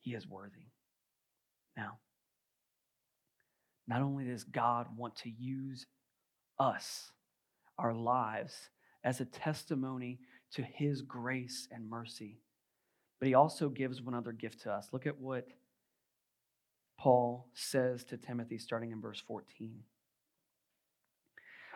He 0.00 0.14
is 0.14 0.26
worthy. 0.26 0.70
Now, 1.76 1.98
not 3.88 4.02
only 4.02 4.24
does 4.24 4.44
God 4.44 4.86
want 4.96 5.16
to 5.16 5.30
use 5.30 5.86
us, 6.58 7.10
our 7.78 7.92
lives, 7.92 8.70
as 9.04 9.20
a 9.20 9.24
testimony 9.24 10.20
to 10.52 10.62
his 10.62 11.02
grace 11.02 11.68
and 11.70 11.88
mercy, 11.90 12.38
but 13.18 13.28
he 13.28 13.34
also 13.34 13.68
gives 13.68 14.00
one 14.00 14.14
other 14.14 14.32
gift 14.32 14.62
to 14.62 14.72
us. 14.72 14.88
Look 14.92 15.06
at 15.06 15.18
what 15.18 15.46
Paul 16.98 17.48
says 17.54 18.04
to 18.04 18.16
Timothy 18.16 18.58
starting 18.58 18.90
in 18.90 19.00
verse 19.00 19.22
14. 19.26 19.82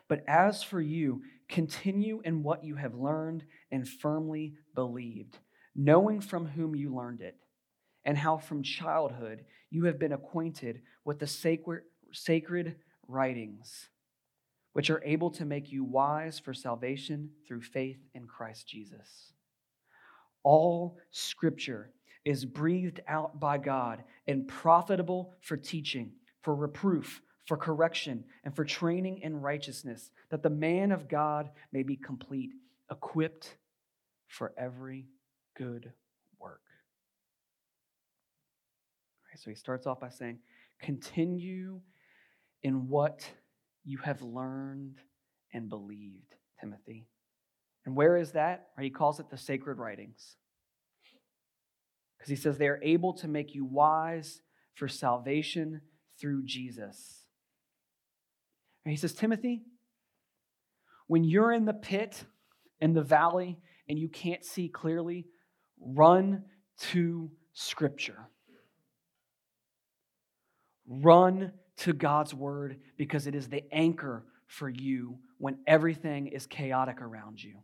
But 0.09 0.25
as 0.27 0.63
for 0.63 0.81
you, 0.81 1.23
continue 1.49 2.21
in 2.25 2.43
what 2.43 2.65
you 2.65 2.75
have 2.75 2.95
learned 2.95 3.45
and 3.71 3.89
firmly 3.89 4.55
believed, 4.75 5.39
knowing 5.77 6.21
from 6.21 6.47
whom 6.47 6.75
you 6.75 6.93
learned 6.95 7.21
it 7.21 7.37
and 8.05 8.19
how 8.19 8.39
from 8.39 8.63
childhood 8.63 9.45
you 9.71 9.85
have 9.85 9.99
been 9.99 10.13
acquainted 10.13 10.81
with 11.05 11.21
the 11.21 11.27
sacred, 11.27 11.83
sacred 12.13 12.77
writings, 13.07 13.89
which 14.73 14.91
are 14.91 15.03
able 15.05 15.31
to 15.31 15.45
make 15.45 15.71
you 15.71 15.85
wise 15.85 16.39
for 16.39 16.55
salvation 16.55 17.31
through 17.47 17.63
faith 17.63 17.99
in 18.15 18.27
Christ 18.27 18.67
Jesus. 18.67 19.33
All 20.43 20.99
scripture 21.11 21.93
is 22.25 22.45
breathed 22.45 23.01
out 23.09 23.41
by 23.41 23.59
God 23.59 24.05
and 24.27 24.47
profitable 24.47 25.35
for 25.41 25.57
teaching, 25.57 26.13
for 26.43 26.55
reproof, 26.55 27.23
for 27.47 27.57
correction, 27.57 28.25
and 28.45 28.55
for 28.55 28.65
training 28.65 29.21
in 29.23 29.41
righteousness, 29.41 30.11
that 30.31 30.43
the 30.43 30.51
man 30.51 30.93
of 30.93 31.09
God 31.09 31.51
may 31.73 31.83
be 31.83 31.97
complete, 31.97 32.51
equipped 32.91 33.57
for 34.29 34.53
every 34.59 35.07
good 35.57 35.93
work. 36.39 36.61
So 39.37 39.49
he 39.49 39.57
starts 39.57 39.87
off 39.87 40.01
by 40.01 40.11
saying, 40.11 40.39
Continue 40.83 41.81
in 42.63 42.89
what 42.89 43.29
you 43.85 43.99
have 43.99 44.23
learned 44.23 44.99
and 45.53 45.69
believed, 45.69 46.35
Timothy. 46.61 47.07
And 47.87 47.97
where 47.97 48.17
is 48.17 48.33
that? 48.33 48.69
Or 48.77 48.85
he 48.85 48.91
calls 48.91 49.21
it 49.21 49.31
the 49.31 49.39
sacred 49.39 49.79
writings. 49.79 50.37
Because 52.21 52.29
he 52.29 52.37
says 52.37 52.59
they 52.59 52.69
are 52.69 52.81
able 52.83 53.15
to 53.15 53.29
make 53.29 53.55
you 53.55 53.65
wise 53.65 54.43
for 54.75 54.89
salvation 54.89 55.81
through 56.21 56.45
Jesus. 56.45 57.25
And 58.85 58.93
he 58.93 58.99
says, 58.99 59.15
Timothy, 59.15 59.63
when 61.07 61.25
you're 61.25 61.51
in 61.51 61.65
the 61.65 61.73
pit, 61.73 62.25
in 62.79 62.93
the 62.93 63.03
valley, 63.03 63.59
and 63.89 63.99
you 63.99 64.09
can't 64.09 64.45
see 64.45 64.69
clearly, 64.69 65.27
run 65.81 66.45
to 66.79 67.31
Scripture. 67.55 68.29
Run 70.87 71.53
to 71.79 71.95
God's 71.95 72.35
Word 72.35 72.81
because 72.99 73.27
it 73.27 73.35
is 73.35 73.49
the 73.49 73.65
anchor 73.73 74.27
for 74.47 74.69
you 74.69 75.19
when 75.39 75.59
everything 75.67 76.27
is 76.27 76.47
chaotic 76.47 77.01
around 77.01 77.43
you. 77.43 77.61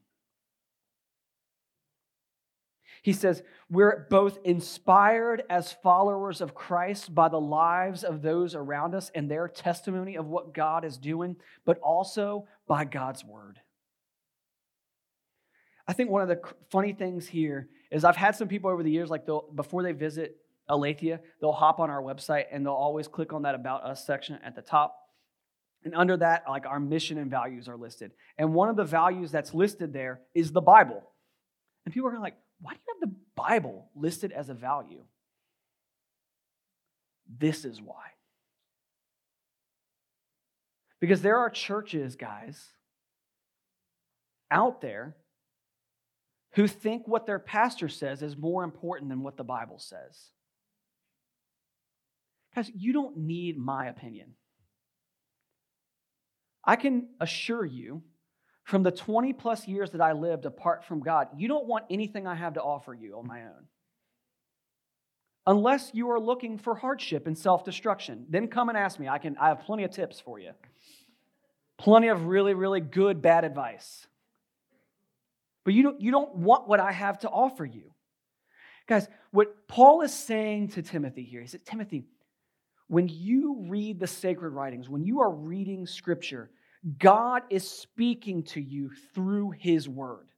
He 3.07 3.13
says, 3.13 3.45
We're 3.71 4.05
both 4.11 4.41
inspired 4.43 5.45
as 5.49 5.73
followers 5.73 6.41
of 6.41 6.57
Christ 6.57 7.15
by 7.15 7.29
the 7.29 7.41
lives 7.41 8.03
of 8.03 8.21
those 8.21 8.57
around 8.57 8.97
us 8.97 9.13
and 9.15 9.31
their 9.31 9.47
testimony 9.47 10.17
of 10.17 10.27
what 10.27 10.53
God 10.53 10.85
is 10.85 10.99
doing, 10.99 11.37
but 11.65 11.79
also 11.79 12.49
by 12.67 12.85
God's 12.85 13.25
word. 13.25 13.61
I 15.87 15.93
think 15.93 16.11
one 16.11 16.21
of 16.21 16.27
the 16.27 16.41
funny 16.73 16.95
things 16.95 17.29
here 17.29 17.69
is 17.93 18.03
I've 18.03 18.17
had 18.17 18.35
some 18.35 18.49
people 18.49 18.71
over 18.71 18.83
the 18.83 18.91
years, 18.91 19.09
like 19.09 19.25
before 19.55 19.85
they 19.85 19.93
visit 19.93 20.39
Aletheia, 20.69 21.21
they'll 21.41 21.53
hop 21.53 21.79
on 21.79 21.91
our 21.91 22.03
website 22.03 22.47
and 22.51 22.67
they'll 22.67 22.73
always 22.73 23.07
click 23.07 23.33
on 23.33 23.43
that 23.43 23.55
About 23.55 23.85
Us 23.85 24.05
section 24.05 24.37
at 24.45 24.57
the 24.57 24.63
top. 24.63 24.97
And 25.85 25.95
under 25.95 26.17
that, 26.17 26.43
like 26.49 26.67
our 26.67 26.81
mission 26.81 27.19
and 27.19 27.31
values 27.31 27.69
are 27.69 27.77
listed. 27.77 28.11
And 28.37 28.53
one 28.53 28.69
of 28.69 28.75
the 28.75 28.83
values 28.83 29.31
that's 29.31 29.55
listed 29.55 29.93
there 29.93 30.23
is 30.35 30.51
the 30.51 30.61
Bible. 30.61 31.05
And 31.85 31.95
people 31.95 32.09
are 32.09 32.19
like, 32.19 32.35
why 32.61 32.73
do 32.73 32.79
you 32.87 32.95
have 32.95 33.11
the 33.11 33.17
Bible 33.35 33.91
listed 33.95 34.33
as 34.33 34.49
a 34.49 34.55
value? 34.55 35.05
This 37.39 37.65
is 37.65 37.81
why. 37.81 38.05
Because 41.01 41.23
there 41.23 41.39
are 41.39 41.51
churches, 41.51 42.17
guys, 42.17 42.71
out 44.51 44.81
there 44.81 45.17
who 46.53 46.67
think 46.67 47.07
what 47.07 47.27
their 47.27 47.39
pastor 47.39 47.89
says 47.89 48.23
is 48.23 48.37
more 48.37 48.65
important 48.65 49.11
than 49.11 49.23
what 49.23 49.37
the 49.37 49.45
Bible 49.45 49.79
says. 49.79 50.31
Guys, 52.55 52.71
you 52.75 52.95
don't 52.95 53.19
need 53.19 53.59
my 53.59 53.89
opinion. 53.89 54.33
I 56.65 56.77
can 56.77 57.09
assure 57.21 57.65
you 57.65 58.03
from 58.67 58.83
the 58.83 58.91
20 58.91 59.33
plus 59.33 59.69
years 59.69 59.93
that 59.93 60.01
I 60.01 60.11
lived 60.11 60.45
apart 60.45 60.85
from 60.85 60.99
God, 60.99 61.29
you 61.37 61.47
don't 61.47 61.67
want 61.67 61.85
anything 61.89 62.27
I 62.27 62.35
have 62.35 62.55
to 62.55 62.61
offer 62.61 62.93
you 62.93 63.17
on 63.17 63.25
my 63.25 63.43
own. 63.43 63.69
Unless 65.47 65.93
you 65.95 66.11
are 66.11 66.19
looking 66.19 66.59
for 66.59 66.75
hardship 66.75 67.29
and 67.29 67.39
self 67.39 67.65
destruction, 67.65 68.27
then 68.29 68.49
come 68.49 68.69
and 68.69 68.77
ask 68.77 68.99
me. 68.99 69.09
I, 69.09 69.19
can, 69.19 69.37
I 69.41 69.49
have 69.49 69.61
plenty 69.61 69.85
of 69.85 69.93
tips 69.93 70.19
for 70.19 70.41
you. 70.41 70.51
Plenty 71.79 72.09
of 72.09 72.27
really, 72.27 72.55
really 72.55 72.81
good, 72.81 73.23
bad 73.23 73.45
advice. 73.45 74.09
But 75.63 75.75
you 75.75 75.85
don't, 75.85 76.01
you 76.01 76.11
don't 76.11 76.35
want 76.35 76.67
what 76.67 76.81
I 76.81 76.91
have 76.91 77.21
to 77.21 77.29
offer 77.29 77.65
you. 77.65 77.93
Guys, 78.89 79.07
what 79.31 79.69
Paul 79.69 80.03
is 80.03 80.13
saying 80.13 80.71
to 80.71 80.83
Timothy 80.83 81.23
here, 81.23 81.41
he 81.41 81.47
said, 81.47 81.65
Timothy, 81.65 82.07
when 82.89 83.09
you 83.09 83.67
read 83.69 84.01
the 84.01 84.09
sacred 84.09 84.51
writings, 84.51 84.89
when 84.89 85.05
you 85.05 85.21
are 85.21 85.31
reading 85.31 85.87
scripture, 85.87 86.51
God 86.99 87.43
is 87.51 87.69
speaking 87.69 88.43
to 88.45 88.61
you 88.61 88.91
through 89.15 89.53
His 89.53 89.89
Word. 89.89 90.29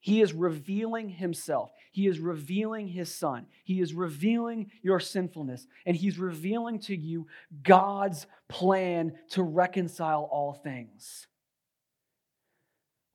He 0.00 0.20
is 0.20 0.32
revealing 0.32 1.08
Himself. 1.08 1.70
He 1.92 2.08
is 2.08 2.18
revealing 2.18 2.88
His 2.88 3.14
Son. 3.14 3.46
He 3.64 3.80
is 3.80 3.94
revealing 3.94 4.70
your 4.82 4.98
sinfulness. 4.98 5.66
And 5.86 5.96
He's 5.96 6.18
revealing 6.18 6.80
to 6.80 6.96
you 6.96 7.28
God's 7.62 8.26
plan 8.48 9.12
to 9.30 9.42
reconcile 9.42 10.28
all 10.30 10.54
things. 10.54 11.28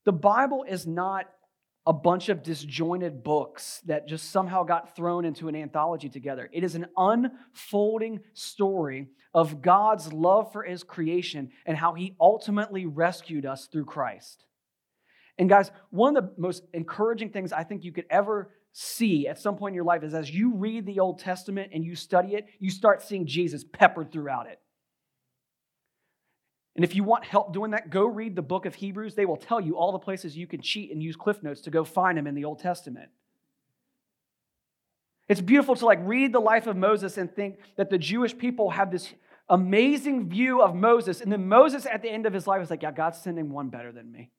The 0.06 0.14
Bible 0.14 0.64
is 0.68 0.88
not 0.88 1.26
a 1.88 1.94
bunch 1.94 2.28
of 2.28 2.44
disjointed 2.44 3.24
books 3.24 3.82
that 3.86 4.10
just 4.10 4.30
somehow 4.30 4.62
got 4.64 4.94
thrown 4.94 5.24
into 5.24 5.48
an 5.48 5.56
anthology 5.56 6.10
together. 6.10 6.50
It 6.52 6.66
is 6.66 6.76
an 6.76 6.88
unfolding 6.98 8.20
story 8.34 9.08
of 9.34 9.62
God's 9.62 10.12
love 10.12 10.52
for 10.52 10.64
his 10.64 10.84
creation 10.84 11.50
and 11.66 11.78
how 11.78 11.94
he 11.94 12.18
ultimately 12.20 12.86
rescued 12.86 13.46
us 13.46 13.68
through 13.72 13.86
Christ. 13.86 14.44
And 15.38 15.48
guys, 15.48 15.72
one 15.90 16.18
of 16.18 16.26
the 16.26 16.34
most 16.38 16.64
encouraging 16.74 17.30
things 17.30 17.54
I 17.54 17.64
think 17.64 17.86
you 17.86 17.94
could 17.94 18.08
ever 18.10 18.52
see 18.74 19.28
at 19.28 19.40
some 19.40 19.56
point 19.56 19.72
in 19.72 19.76
your 19.76 19.86
life 19.86 20.04
is 20.04 20.14
as 20.14 20.30
you 20.30 20.56
read 20.56 20.86
the 20.86 21.00
Old 21.00 21.20
Testament 21.20 21.72
and 21.74 21.86
you 21.86 21.96
study 21.96 22.36
it, 22.36 22.48
you 22.60 22.70
start 22.70 23.02
seeing 23.02 23.26
Jesus 23.26 23.64
peppered 23.64 24.12
throughout 24.12 24.48
it. 24.48 24.60
And 26.78 26.84
if 26.84 26.96
you 26.96 27.04
want 27.04 27.26
help 27.26 27.54
doing 27.54 27.72
that, 27.72 27.90
go 27.90 28.06
read 28.06 28.36
the 28.36 28.44
book 28.44 28.68
of 28.68 28.76
Hebrews. 28.76 29.16
They 29.16 29.26
will 29.26 29.36
tell 29.36 29.60
you 29.60 29.76
all 29.76 29.92
the 29.92 30.00
places 30.00 30.38
you 30.38 30.46
can 30.46 30.62
cheat 30.62 30.92
and 30.92 31.02
use 31.02 31.16
Cliff 31.16 31.42
Notes 31.42 31.62
to 31.62 31.72
go 31.72 31.84
find 31.84 32.18
them 32.18 32.28
in 32.28 32.36
the 32.36 32.46
Old 32.46 32.60
Testament. 32.60 33.10
It's 35.28 35.42
beautiful 35.42 35.76
to 35.76 35.86
like 35.86 36.00
read 36.04 36.32
the 36.32 36.40
life 36.40 36.68
of 36.68 36.78
Moses 36.78 37.18
and 37.18 37.34
think 37.34 37.58
that 37.78 37.90
the 37.90 37.98
Jewish 37.98 38.38
people 38.38 38.70
have 38.70 38.92
this 38.92 39.12
amazing 39.50 40.30
view 40.30 40.62
of 40.62 40.76
Moses. 40.76 41.20
And 41.20 41.32
then 41.32 41.48
Moses 41.48 41.88
at 41.88 42.04
the 42.04 42.10
end 42.10 42.28
of 42.28 42.34
his 42.34 42.46
life 42.46 42.62
is 42.62 42.70
like, 42.70 42.84
yeah, 42.84 42.92
God's 42.92 43.20
sending 43.20 43.52
one 43.52 43.70
better 43.70 43.92
than 43.92 44.12
me. 44.12 44.30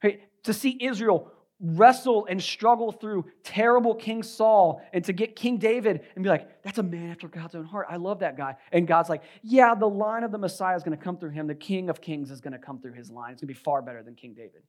Hey, 0.00 0.20
to 0.44 0.54
see 0.54 0.78
Israel 0.80 1.32
wrestle 1.60 2.26
and 2.26 2.40
struggle 2.42 2.92
through 2.92 3.26
terrible 3.42 3.94
King 3.94 4.22
Saul 4.22 4.80
and 4.92 5.04
to 5.04 5.12
get 5.12 5.34
King 5.34 5.58
David 5.58 6.02
and 6.14 6.22
be 6.22 6.30
like, 6.30 6.62
that's 6.62 6.78
a 6.78 6.82
man 6.82 7.10
after 7.10 7.26
God's 7.26 7.54
own 7.54 7.64
heart. 7.64 7.88
I 7.90 7.96
love 7.96 8.20
that 8.20 8.36
guy. 8.36 8.56
And 8.70 8.86
God's 8.86 9.08
like, 9.08 9.22
yeah, 9.42 9.74
the 9.74 9.88
line 9.88 10.22
of 10.22 10.30
the 10.30 10.38
Messiah 10.38 10.76
is 10.76 10.82
going 10.82 10.96
to 10.96 11.02
come 11.02 11.18
through 11.18 11.30
him. 11.30 11.46
The 11.46 11.54
King 11.54 11.90
of 11.90 12.00
Kings 12.00 12.30
is 12.30 12.40
going 12.40 12.52
to 12.52 12.58
come 12.58 12.80
through 12.80 12.92
his 12.92 13.10
line. 13.10 13.32
It's 13.32 13.40
going 13.42 13.48
to 13.48 13.54
be 13.54 13.60
far 13.60 13.82
better 13.82 14.02
than 14.02 14.14
King 14.14 14.34
David. 14.34 14.62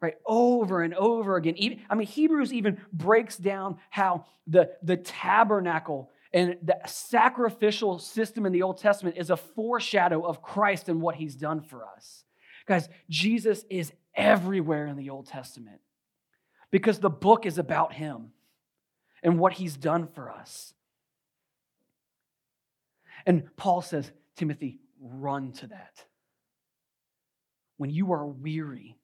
Right, 0.00 0.14
over 0.26 0.82
and 0.82 0.94
over 0.94 1.36
again. 1.36 1.54
Even, 1.58 1.80
I 1.88 1.94
mean, 1.94 2.08
Hebrews 2.08 2.52
even 2.52 2.78
breaks 2.92 3.36
down 3.36 3.78
how 3.90 4.24
the, 4.48 4.70
the 4.82 4.96
tabernacle 4.96 6.10
and 6.32 6.56
the 6.62 6.78
sacrificial 6.86 7.98
system 7.98 8.46
in 8.46 8.52
the 8.52 8.62
Old 8.62 8.78
Testament 8.78 9.16
is 9.18 9.30
a 9.30 9.36
foreshadow 9.36 10.22
of 10.22 10.42
Christ 10.42 10.88
and 10.88 11.00
what 11.00 11.14
he's 11.16 11.36
done 11.36 11.60
for 11.60 11.84
us. 11.84 12.24
Guys, 12.66 12.88
Jesus 13.08 13.64
is 13.70 13.92
everywhere 14.14 14.86
in 14.86 14.96
the 14.96 15.10
Old 15.10 15.26
Testament 15.26 15.80
because 16.70 16.98
the 16.98 17.10
book 17.10 17.46
is 17.46 17.58
about 17.58 17.92
him 17.92 18.32
and 19.22 19.38
what 19.38 19.52
he's 19.52 19.76
done 19.76 20.08
for 20.14 20.30
us. 20.30 20.74
And 23.26 23.44
Paul 23.56 23.82
says, 23.82 24.10
Timothy, 24.36 24.80
run 25.00 25.52
to 25.52 25.68
that. 25.68 26.04
When 27.76 27.90
you 27.90 28.12
are 28.12 28.26
weary 28.26 28.96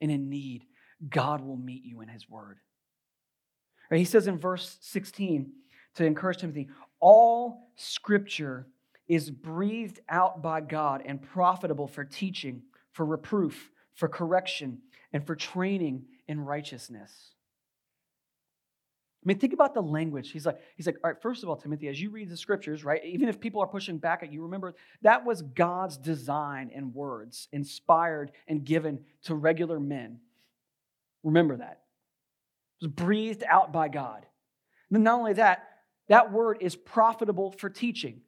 and 0.00 0.10
in 0.10 0.28
need, 0.28 0.64
God 1.08 1.40
will 1.40 1.56
meet 1.56 1.84
you 1.84 2.00
in 2.00 2.08
his 2.08 2.28
word. 2.28 2.58
Right, 3.90 3.98
he 3.98 4.04
says 4.04 4.26
in 4.26 4.38
verse 4.38 4.78
16 4.80 5.52
to 5.96 6.04
encourage 6.04 6.38
Timothy, 6.38 6.68
all 7.00 7.70
scripture 7.76 8.66
is 9.10 9.28
breathed 9.28 9.98
out 10.08 10.40
by 10.40 10.60
God 10.60 11.02
and 11.04 11.20
profitable 11.20 11.88
for 11.88 12.04
teaching, 12.04 12.62
for 12.92 13.04
reproof, 13.04 13.72
for 13.92 14.06
correction, 14.06 14.78
and 15.12 15.26
for 15.26 15.34
training 15.34 16.04
in 16.28 16.38
righteousness. 16.40 17.32
I 19.20 19.24
mean, 19.24 19.40
think 19.40 19.52
about 19.52 19.74
the 19.74 19.82
language. 19.82 20.30
He's 20.30 20.46
like, 20.46 20.60
he's 20.76 20.86
like, 20.86 20.94
all 21.02 21.10
right, 21.10 21.20
first 21.20 21.42
of 21.42 21.48
all, 21.48 21.56
Timothy, 21.56 21.88
as 21.88 22.00
you 22.00 22.10
read 22.10 22.30
the 22.30 22.36
scriptures, 22.36 22.84
right, 22.84 23.04
even 23.04 23.28
if 23.28 23.40
people 23.40 23.60
are 23.60 23.66
pushing 23.66 23.98
back 23.98 24.22
at 24.22 24.32
you, 24.32 24.42
remember 24.42 24.76
that 25.02 25.26
was 25.26 25.42
God's 25.42 25.96
design 25.96 26.70
and 26.72 26.94
words, 26.94 27.48
inspired 27.50 28.30
and 28.46 28.64
given 28.64 29.00
to 29.24 29.34
regular 29.34 29.80
men. 29.80 30.20
Remember 31.24 31.56
that. 31.56 31.80
It 32.80 32.86
was 32.86 32.92
breathed 32.92 33.42
out 33.48 33.72
by 33.72 33.88
God. 33.88 34.24
And 34.92 35.02
not 35.02 35.18
only 35.18 35.32
that, 35.32 35.64
that 36.06 36.30
word 36.30 36.58
is 36.60 36.76
profitable 36.76 37.50
for 37.50 37.68
teaching 37.68 38.20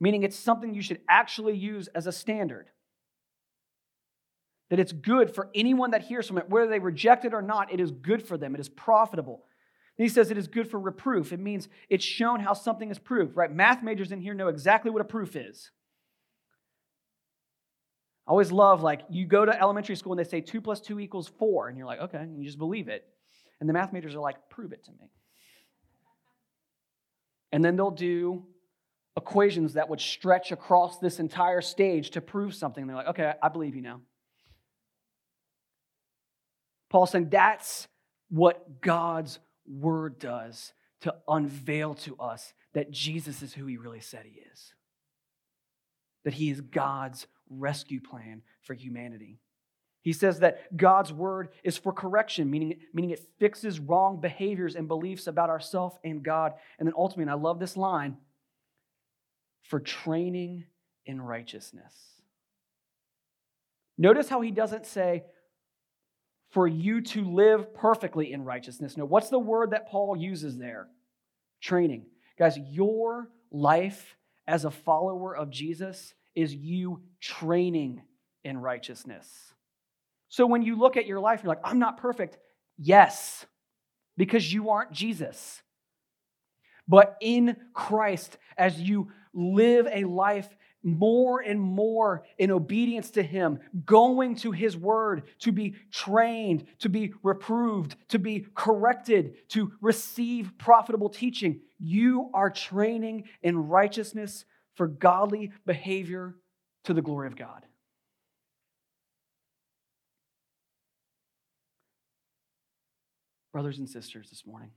meaning 0.00 0.22
it's 0.22 0.38
something 0.38 0.74
you 0.74 0.82
should 0.82 1.00
actually 1.08 1.56
use 1.56 1.88
as 1.88 2.06
a 2.06 2.12
standard. 2.12 2.70
That 4.70 4.78
it's 4.78 4.92
good 4.92 5.34
for 5.34 5.48
anyone 5.54 5.92
that 5.92 6.02
hears 6.02 6.26
from 6.26 6.38
it, 6.38 6.48
whether 6.48 6.68
they 6.68 6.78
reject 6.78 7.24
it 7.24 7.32
or 7.32 7.42
not, 7.42 7.72
it 7.72 7.80
is 7.80 7.90
good 7.90 8.22
for 8.22 8.36
them. 8.36 8.54
It 8.54 8.60
is 8.60 8.68
profitable. 8.68 9.44
He 9.96 10.08
says 10.08 10.30
it 10.30 10.38
is 10.38 10.46
good 10.46 10.70
for 10.70 10.78
reproof. 10.78 11.32
It 11.32 11.40
means 11.40 11.68
it's 11.88 12.04
shown 12.04 12.38
how 12.38 12.52
something 12.52 12.90
is 12.90 12.98
proved, 12.98 13.36
right? 13.36 13.50
Math 13.50 13.82
majors 13.82 14.12
in 14.12 14.20
here 14.20 14.34
know 14.34 14.48
exactly 14.48 14.90
what 14.92 15.00
a 15.00 15.04
proof 15.04 15.34
is. 15.34 15.70
I 18.26 18.30
always 18.30 18.52
love, 18.52 18.82
like, 18.82 19.00
you 19.10 19.26
go 19.26 19.44
to 19.44 19.60
elementary 19.60 19.96
school 19.96 20.12
and 20.12 20.20
they 20.20 20.28
say 20.28 20.40
two 20.40 20.60
plus 20.60 20.80
two 20.80 21.00
equals 21.00 21.28
four, 21.38 21.68
and 21.68 21.76
you're 21.76 21.86
like, 21.86 22.00
okay, 22.00 22.18
and 22.18 22.38
you 22.38 22.44
just 22.44 22.58
believe 22.58 22.88
it. 22.88 23.06
And 23.58 23.68
the 23.68 23.72
math 23.72 23.92
majors 23.92 24.14
are 24.14 24.20
like, 24.20 24.36
prove 24.50 24.72
it 24.72 24.84
to 24.84 24.92
me. 24.92 25.10
And 27.50 27.64
then 27.64 27.74
they'll 27.74 27.90
do 27.90 28.44
equations 29.18 29.74
that 29.74 29.88
would 29.88 30.00
stretch 30.00 30.52
across 30.52 30.98
this 30.98 31.18
entire 31.18 31.60
stage 31.60 32.10
to 32.10 32.20
prove 32.20 32.54
something. 32.54 32.86
They're 32.86 32.96
like, 32.96 33.08
okay, 33.08 33.34
I 33.42 33.48
believe 33.48 33.74
you 33.74 33.82
now. 33.82 34.00
Paul's 36.88 37.10
saying 37.10 37.28
that's 37.28 37.88
what 38.30 38.80
God's 38.80 39.38
word 39.66 40.18
does 40.18 40.72
to 41.02 41.14
unveil 41.26 41.94
to 41.94 42.16
us 42.16 42.54
that 42.74 42.90
Jesus 42.90 43.42
is 43.42 43.52
who 43.52 43.66
he 43.66 43.76
really 43.76 44.00
said 44.00 44.24
he 44.24 44.40
is, 44.52 44.72
that 46.24 46.34
he 46.34 46.50
is 46.50 46.60
God's 46.60 47.26
rescue 47.50 48.00
plan 48.00 48.42
for 48.62 48.74
humanity. 48.74 49.40
He 50.02 50.12
says 50.12 50.40
that 50.40 50.76
God's 50.76 51.12
word 51.12 51.48
is 51.64 51.76
for 51.76 51.92
correction, 51.92 52.50
meaning, 52.50 52.78
meaning 52.94 53.10
it 53.10 53.20
fixes 53.38 53.80
wrong 53.80 54.20
behaviors 54.20 54.76
and 54.76 54.86
beliefs 54.86 55.26
about 55.26 55.50
ourselves 55.50 55.96
and 56.04 56.22
God. 56.22 56.54
And 56.78 56.86
then 56.86 56.94
ultimately, 56.96 57.24
and 57.24 57.30
I 57.30 57.34
love 57.34 57.58
this 57.58 57.76
line, 57.76 58.16
for 59.68 59.80
training 59.80 60.64
in 61.06 61.20
righteousness. 61.20 61.92
Notice 63.96 64.28
how 64.28 64.40
he 64.40 64.50
doesn't 64.50 64.86
say, 64.86 65.24
for 66.50 66.66
you 66.66 67.02
to 67.02 67.24
live 67.24 67.74
perfectly 67.74 68.32
in 68.32 68.44
righteousness. 68.44 68.96
No, 68.96 69.04
what's 69.04 69.28
the 69.28 69.38
word 69.38 69.72
that 69.72 69.88
Paul 69.88 70.16
uses 70.16 70.56
there? 70.56 70.88
Training. 71.60 72.06
Guys, 72.38 72.56
your 72.58 73.28
life 73.50 74.16
as 74.46 74.64
a 74.64 74.70
follower 74.70 75.36
of 75.36 75.50
Jesus 75.50 76.14
is 76.34 76.54
you 76.54 77.02
training 77.20 78.00
in 78.44 78.56
righteousness. 78.56 79.52
So 80.28 80.46
when 80.46 80.62
you 80.62 80.76
look 80.76 80.96
at 80.96 81.06
your 81.06 81.20
life, 81.20 81.40
you're 81.42 81.48
like, 81.48 81.60
I'm 81.64 81.78
not 81.78 81.98
perfect. 81.98 82.38
Yes, 82.78 83.44
because 84.16 84.50
you 84.50 84.70
aren't 84.70 84.92
Jesus. 84.92 85.62
But 86.86 87.16
in 87.20 87.56
Christ, 87.74 88.38
as 88.56 88.80
you 88.80 89.08
live 89.32 89.86
a 89.92 90.04
life 90.04 90.48
more 90.82 91.40
and 91.40 91.60
more 91.60 92.24
in 92.38 92.50
obedience 92.50 93.10
to 93.12 93.22
Him, 93.22 93.58
going 93.84 94.36
to 94.36 94.52
His 94.52 94.76
Word 94.76 95.24
to 95.40 95.52
be 95.52 95.74
trained, 95.90 96.66
to 96.78 96.88
be 96.88 97.12
reproved, 97.22 97.96
to 98.08 98.18
be 98.18 98.46
corrected, 98.54 99.48
to 99.50 99.72
receive 99.80 100.52
profitable 100.58 101.08
teaching, 101.08 101.60
you 101.78 102.30
are 102.34 102.50
training 102.50 103.24
in 103.42 103.68
righteousness 103.68 104.44
for 104.74 104.86
godly 104.86 105.52
behavior 105.66 106.36
to 106.84 106.94
the 106.94 107.02
glory 107.02 107.26
of 107.26 107.36
God. 107.36 107.64
Brothers 113.52 113.78
and 113.78 113.88
sisters, 113.88 114.30
this 114.30 114.46
morning, 114.46 114.70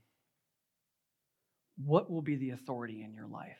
what 1.76 2.10
will 2.10 2.22
be 2.22 2.36
the 2.36 2.50
authority 2.50 3.02
in 3.04 3.14
your 3.14 3.26
life? 3.26 3.58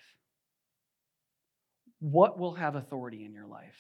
What 2.03 2.37
will 2.37 2.55
have 2.55 2.75
authority 2.75 3.25
in 3.25 3.33
your 3.33 3.47
life? 3.47 3.79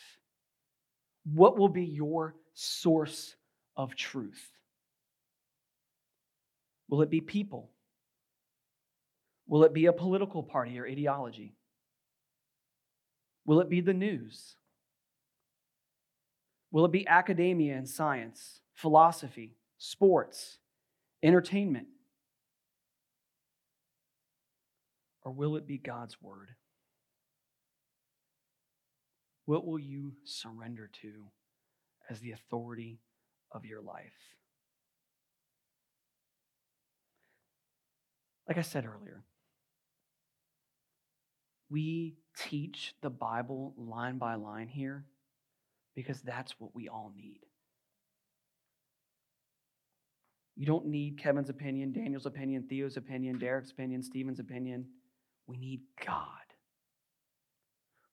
What 1.24 1.58
will 1.58 1.68
be 1.68 1.82
your 1.82 2.36
source 2.54 3.34
of 3.76 3.96
truth? 3.96 4.40
Will 6.88 7.02
it 7.02 7.10
be 7.10 7.20
people? 7.20 7.72
Will 9.48 9.64
it 9.64 9.74
be 9.74 9.86
a 9.86 9.92
political 9.92 10.44
party 10.44 10.78
or 10.78 10.86
ideology? 10.86 11.56
Will 13.44 13.60
it 13.60 13.68
be 13.68 13.80
the 13.80 13.92
news? 13.92 14.54
Will 16.70 16.84
it 16.84 16.92
be 16.92 17.08
academia 17.08 17.74
and 17.74 17.88
science, 17.88 18.60
philosophy, 18.72 19.56
sports, 19.78 20.58
entertainment? 21.24 21.88
Or 25.24 25.32
will 25.32 25.56
it 25.56 25.66
be 25.66 25.78
God's 25.78 26.22
word? 26.22 26.50
What 29.44 29.66
will 29.66 29.78
you 29.78 30.12
surrender 30.24 30.88
to 31.02 31.24
as 32.08 32.20
the 32.20 32.32
authority 32.32 33.00
of 33.50 33.64
your 33.64 33.80
life? 33.80 34.12
Like 38.48 38.58
I 38.58 38.62
said 38.62 38.84
earlier, 38.84 39.22
we 41.70 42.16
teach 42.36 42.94
the 43.00 43.10
Bible 43.10 43.74
line 43.76 44.18
by 44.18 44.34
line 44.34 44.68
here 44.68 45.04
because 45.94 46.20
that's 46.20 46.54
what 46.58 46.74
we 46.74 46.88
all 46.88 47.12
need. 47.16 47.40
You 50.54 50.66
don't 50.66 50.86
need 50.86 51.18
Kevin's 51.18 51.48
opinion, 51.48 51.92
Daniel's 51.92 52.26
opinion, 52.26 52.66
Theo's 52.68 52.96
opinion, 52.96 53.38
Derek's 53.38 53.70
opinion, 53.70 54.02
Stephen's 54.02 54.38
opinion. 54.38 54.86
We 55.46 55.56
need 55.56 55.80
God. 56.04 56.41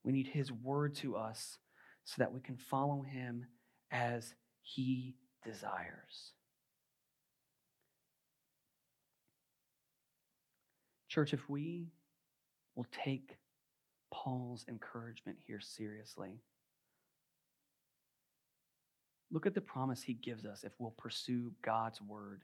We 0.04 0.12
need 0.12 0.28
His 0.28 0.50
word 0.50 0.94
to 0.96 1.16
us 1.16 1.58
so 2.04 2.16
that 2.18 2.32
we 2.32 2.40
can 2.40 2.56
follow 2.56 3.02
Him 3.02 3.46
as 3.90 4.34
He 4.62 5.16
desires. 5.44 6.32
Church, 11.08 11.34
if 11.34 11.48
we 11.48 11.88
will 12.76 12.86
take 13.04 13.36
Paul's 14.12 14.64
encouragement 14.68 15.38
here 15.44 15.60
seriously, 15.60 16.40
look 19.30 19.44
at 19.44 19.54
the 19.54 19.60
promise 19.60 20.02
he 20.02 20.14
gives 20.14 20.44
us 20.44 20.62
if 20.62 20.72
we'll 20.78 20.94
pursue 20.96 21.52
God's 21.62 22.00
word 22.00 22.42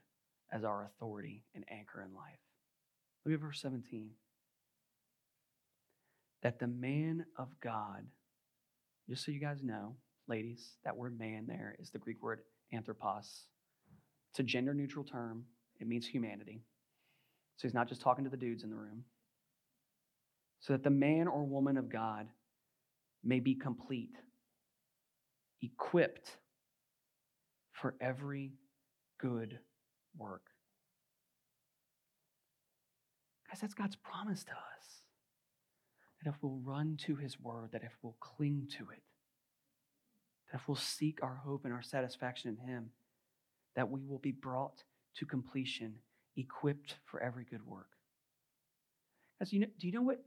as 0.51 0.63
our 0.63 0.85
authority 0.85 1.43
and 1.55 1.63
anchor 1.71 2.01
in 2.01 2.13
life. 2.13 2.39
Look 3.25 3.35
at 3.35 3.41
verse 3.41 3.61
17 3.61 4.11
that 6.43 6.59
the 6.59 6.67
man 6.67 7.25
of 7.37 7.47
God, 7.61 8.05
just 9.09 9.25
so 9.25 9.31
you 9.31 9.39
guys 9.39 9.63
know, 9.63 9.95
ladies, 10.27 10.75
that 10.83 10.95
word 10.95 11.17
man 11.17 11.45
there 11.47 11.75
is 11.79 11.89
the 11.89 11.99
Greek 11.99 12.21
word 12.21 12.41
anthropos. 12.73 13.45
It's 14.31 14.39
a 14.39 14.43
gender 14.43 14.73
neutral 14.73 15.03
term, 15.03 15.45
it 15.79 15.87
means 15.87 16.07
humanity. 16.07 16.61
So 17.57 17.67
he's 17.67 17.73
not 17.73 17.89
just 17.89 18.01
talking 18.01 18.23
to 18.23 18.29
the 18.29 18.37
dudes 18.37 18.63
in 18.63 18.69
the 18.69 18.75
room. 18.75 19.03
So 20.59 20.73
that 20.73 20.83
the 20.83 20.89
man 20.89 21.27
or 21.27 21.43
woman 21.43 21.77
of 21.77 21.89
God 21.89 22.27
may 23.23 23.39
be 23.39 23.55
complete, 23.55 24.15
equipped 25.61 26.37
for 27.71 27.95
every 27.99 28.53
good 29.19 29.59
work. 30.17 30.43
Guys, 33.49 33.61
that's 33.61 33.73
God's 33.73 33.95
promise 33.95 34.43
to 34.43 34.51
us 34.51 34.96
that 36.23 36.29
if 36.29 36.35
we'll 36.41 36.59
run 36.63 36.97
to 37.05 37.15
his 37.15 37.39
word, 37.39 37.69
that 37.71 37.83
if 37.83 37.93
we'll 38.01 38.15
cling 38.19 38.67
to 38.77 38.89
it, 38.91 39.01
that 40.51 40.59
if 40.59 40.67
we'll 40.67 40.75
seek 40.75 41.19
our 41.21 41.35
hope 41.35 41.65
and 41.65 41.73
our 41.73 41.81
satisfaction 41.81 42.57
in 42.59 42.67
him, 42.67 42.89
that 43.75 43.89
we 43.89 44.03
will 44.03 44.19
be 44.19 44.31
brought 44.31 44.83
to 45.15 45.25
completion, 45.25 45.95
equipped 46.35 46.95
for 47.05 47.21
every 47.21 47.45
good 47.45 47.65
work. 47.65 47.89
As 49.39 49.53
you 49.53 49.59
know, 49.59 49.67
do 49.79 49.87
you 49.87 49.93
know 49.93 50.01
what 50.01 50.23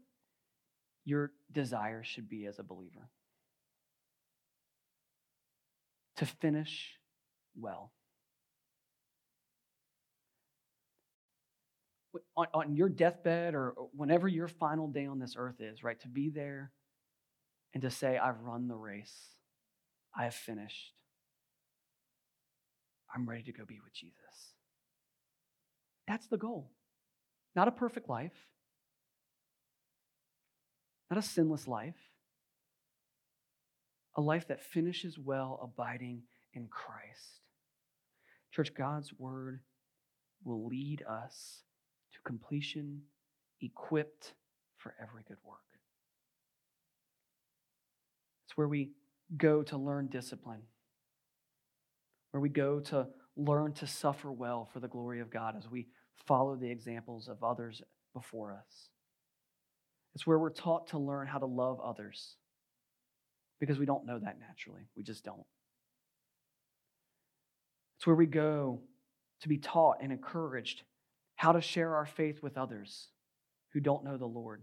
your 1.05 1.32
desire 1.51 2.03
should 2.05 2.28
be 2.28 2.47
as 2.47 2.59
a 2.59 2.62
believer? 2.62 3.09
To 6.16 6.26
finish 6.26 6.99
well. 7.59 7.93
On, 12.37 12.47
on 12.55 12.74
your 12.74 12.89
deathbed 12.89 13.55
or 13.55 13.74
uh, 13.78 13.83
whenever 13.95 14.28
your 14.28 14.49
final 14.49 14.89
day 14.89 15.07
on 15.07 15.18
this 15.18 15.35
earth 15.37 15.61
is, 15.61 15.83
right? 15.83 16.01
To 16.01 16.09
be 16.09 16.31
there 16.31 16.72
and 17.74 17.83
to 17.83 17.91
say, 17.91 18.18
I've 18.18 18.41
run 18.41 18.68
the 18.68 18.76
race, 18.76 19.14
I 20.16 20.24
have 20.24 20.35
finished, 20.35 20.95
I'm 23.14 23.28
ready 23.28 23.43
to 23.45 23.53
go 23.53 23.64
be 23.64 23.81
with 23.83 23.93
Jesus. 23.93 24.14
That's 26.07 26.26
the 26.26 26.37
goal. 26.37 26.70
Not 27.55 27.68
a 27.68 27.72
perfect 27.72 28.09
life, 28.09 28.47
not 31.11 31.18
a 31.18 31.22
sinless 31.22 31.66
life, 31.66 31.97
a 34.16 34.20
life 34.20 34.49
that 34.49 34.62
finishes 34.62 35.18
well, 35.18 35.59
abiding 35.62 36.22
in 36.53 36.68
Christ. 36.68 37.41
Church, 38.53 38.74
God's 38.74 39.12
word 39.18 39.61
will 40.45 40.66
lead 40.66 41.03
us 41.09 41.62
completion, 42.25 43.03
equipped 43.61 44.35
for 44.77 44.95
every 45.01 45.23
good 45.27 45.37
work. 45.45 45.59
It's 48.47 48.57
where 48.57 48.68
we 48.68 48.91
go 49.37 49.62
to 49.62 49.77
learn 49.77 50.09
discipline, 50.09 50.62
where 52.33 52.41
we 52.41 52.49
go 52.49 52.81
to 52.81 53.07
learn 53.37 53.73
to 53.75 53.87
suffer 53.87 54.31
well 54.33 54.68
for 54.73 54.81
the 54.81 54.89
glory 54.89 55.21
of 55.21 55.31
God 55.31 55.55
as 55.57 55.71
we 55.71 55.87
follow 56.27 56.57
the 56.57 56.71
examples 56.71 57.29
of 57.29 57.43
others 57.45 57.83
before 58.12 58.53
us. 58.53 58.89
It's 60.14 60.27
where 60.27 60.39
we're 60.39 60.51
taught 60.51 60.89
to 60.89 60.99
learn 60.99 61.27
how 61.27 61.39
to 61.39 61.47
love 61.47 61.81
others 61.81 62.37
because 63.61 63.79
we 63.79 63.87
don't 63.87 64.07
know 64.07 64.18
that 64.18 64.41
naturally. 64.41 64.89
We 64.97 65.03
just 65.03 65.25
don't. 65.25 65.47
It's 67.97 68.07
where 68.07 68.16
we 68.16 68.27
go 68.27 68.81
to 69.43 69.49
be 69.49 69.59
taught 69.59 69.99
and 70.03 70.11
encouraged 70.11 70.83
how 71.41 71.53
to 71.53 71.61
share 71.62 71.97
our 71.97 72.05
faith 72.05 72.43
with 72.43 72.59
others 72.59 73.09
who 73.72 73.80
don't 73.80 74.05
know 74.05 74.18
the 74.18 74.26
Lord. 74.26 74.62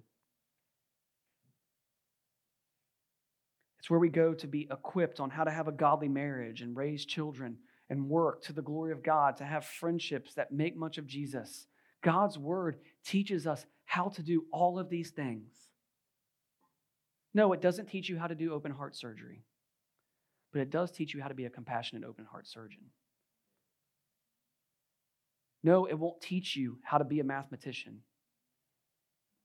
It's 3.79 3.89
where 3.89 3.99
we 3.99 4.09
go 4.09 4.35
to 4.35 4.45
be 4.45 4.67
equipped 4.69 5.19
on 5.19 5.31
how 5.31 5.43
to 5.43 5.49
have 5.49 5.67
a 5.67 5.71
godly 5.71 6.07
marriage 6.07 6.61
and 6.61 6.77
raise 6.77 7.03
children 7.03 7.57
and 7.89 8.07
work 8.07 8.43
to 8.43 8.53
the 8.53 8.61
glory 8.61 8.91
of 8.91 9.01
God, 9.01 9.37
to 9.37 9.43
have 9.43 9.65
friendships 9.65 10.35
that 10.35 10.51
make 10.51 10.77
much 10.77 10.99
of 10.99 11.07
Jesus. 11.07 11.65
God's 12.03 12.37
word 12.37 12.77
teaches 13.03 13.47
us 13.47 13.65
how 13.85 14.09
to 14.09 14.21
do 14.21 14.45
all 14.53 14.77
of 14.77 14.87
these 14.87 15.09
things. 15.09 15.55
No, 17.33 17.53
it 17.53 17.61
doesn't 17.61 17.87
teach 17.87 18.07
you 18.07 18.19
how 18.19 18.27
to 18.27 18.35
do 18.35 18.53
open 18.53 18.71
heart 18.71 18.95
surgery, 18.95 19.41
but 20.53 20.61
it 20.61 20.69
does 20.69 20.91
teach 20.91 21.15
you 21.15 21.23
how 21.23 21.27
to 21.27 21.33
be 21.33 21.45
a 21.45 21.49
compassionate, 21.49 22.03
open 22.03 22.25
heart 22.25 22.45
surgeon. 22.45 22.83
No, 25.63 25.85
it 25.85 25.95
won't 25.95 26.21
teach 26.21 26.55
you 26.55 26.77
how 26.83 26.97
to 26.97 27.03
be 27.03 27.19
a 27.19 27.23
mathematician, 27.23 28.01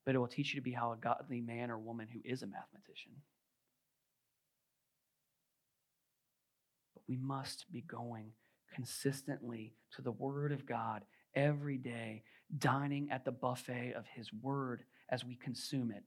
but 0.04 0.14
it 0.14 0.18
will 0.18 0.28
teach 0.28 0.54
you 0.54 0.60
to 0.60 0.64
be 0.64 0.72
how 0.72 0.92
a 0.92 0.96
godly 0.96 1.40
man 1.40 1.70
or 1.70 1.78
woman 1.78 2.08
who 2.12 2.20
is 2.24 2.42
a 2.42 2.46
mathematician. 2.46 3.12
But 6.94 7.02
we 7.08 7.16
must 7.16 7.70
be 7.72 7.80
going 7.80 8.32
consistently 8.74 9.74
to 9.96 10.02
the 10.02 10.12
Word 10.12 10.52
of 10.52 10.66
God 10.66 11.04
every 11.34 11.78
day, 11.78 12.22
dining 12.58 13.10
at 13.10 13.24
the 13.24 13.32
buffet 13.32 13.94
of 13.96 14.04
His 14.06 14.32
Word 14.32 14.84
as 15.08 15.24
we 15.24 15.36
consume 15.36 15.90
it. 15.90 16.04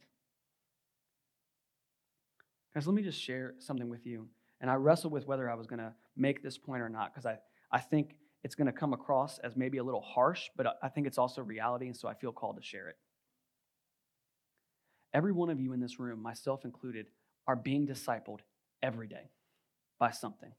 Guys, 2.74 2.88
let 2.88 2.96
me 2.96 3.04
just 3.04 3.22
share 3.22 3.56
something 3.60 3.90
with 3.90 4.06
you. 4.06 4.28
And 4.62 4.70
I 4.70 4.76
wrestled 4.76 5.14
with 5.14 5.28
whether 5.28 5.50
I 5.50 5.56
was 5.56 5.68
going 5.68 5.80
to 5.80 5.94
make 6.16 6.44
this 6.44 6.58
point 6.58 6.82
or 6.82 6.90
not 6.90 7.14
because 7.14 7.26
I, 7.26 7.38
I 7.72 7.80
think 7.80 8.16
it's 8.46 8.54
going 8.54 8.68
to 8.68 8.72
come 8.72 8.94
across 8.94 9.40
as 9.40 9.58
maybe 9.58 9.80
a 9.80 9.84
little 9.84 10.04
harsh, 10.04 10.50
but 10.56 10.78
I 10.84 10.88
think 10.88 11.08
it's 11.08 11.18
also 11.18 11.42
reality, 11.42 11.88
and 11.88 11.98
so 11.98 12.08
I 12.08 12.14
feel 12.14 12.32
called 12.32 12.58
to 12.58 12.62
share 12.62 12.90
it. 12.90 12.96
Every 15.16 15.32
one 15.32 15.50
of 15.50 15.60
you 15.60 15.74
in 15.74 15.80
this 15.80 16.00
room, 16.00 16.22
myself 16.22 16.64
included, 16.64 17.08
are 17.48 17.56
being 17.56 17.88
discipled 17.88 18.42
every 18.84 19.08
day 19.08 19.32
by 20.00 20.12
something 20.12 20.52